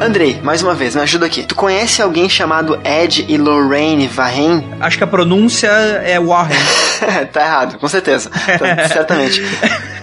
Andrei, 0.03 0.41
mais 0.43 0.63
uma 0.65 0.75
vez, 0.75 0.97
me 0.97 1.01
ajuda 1.03 1.27
aqui. 1.27 1.45
Tu 1.45 1.55
conhece 1.55 2.03
alguém 2.03 2.29
chamado 2.29 2.81
Ed 2.85 3.25
e 3.29 3.39
Lorraine 3.39 4.09
Varren? 4.09 4.65
Acho 4.81 4.99
que 4.99 5.05
a 5.05 5.07
pronúncia 5.07 5.69
é 5.69 6.19
Warren. 6.19 6.59
tá 7.33 7.41
errado, 7.41 7.79
com 7.79 7.87
certeza. 7.87 8.29
Então, 8.49 8.67
certamente. 8.93 9.41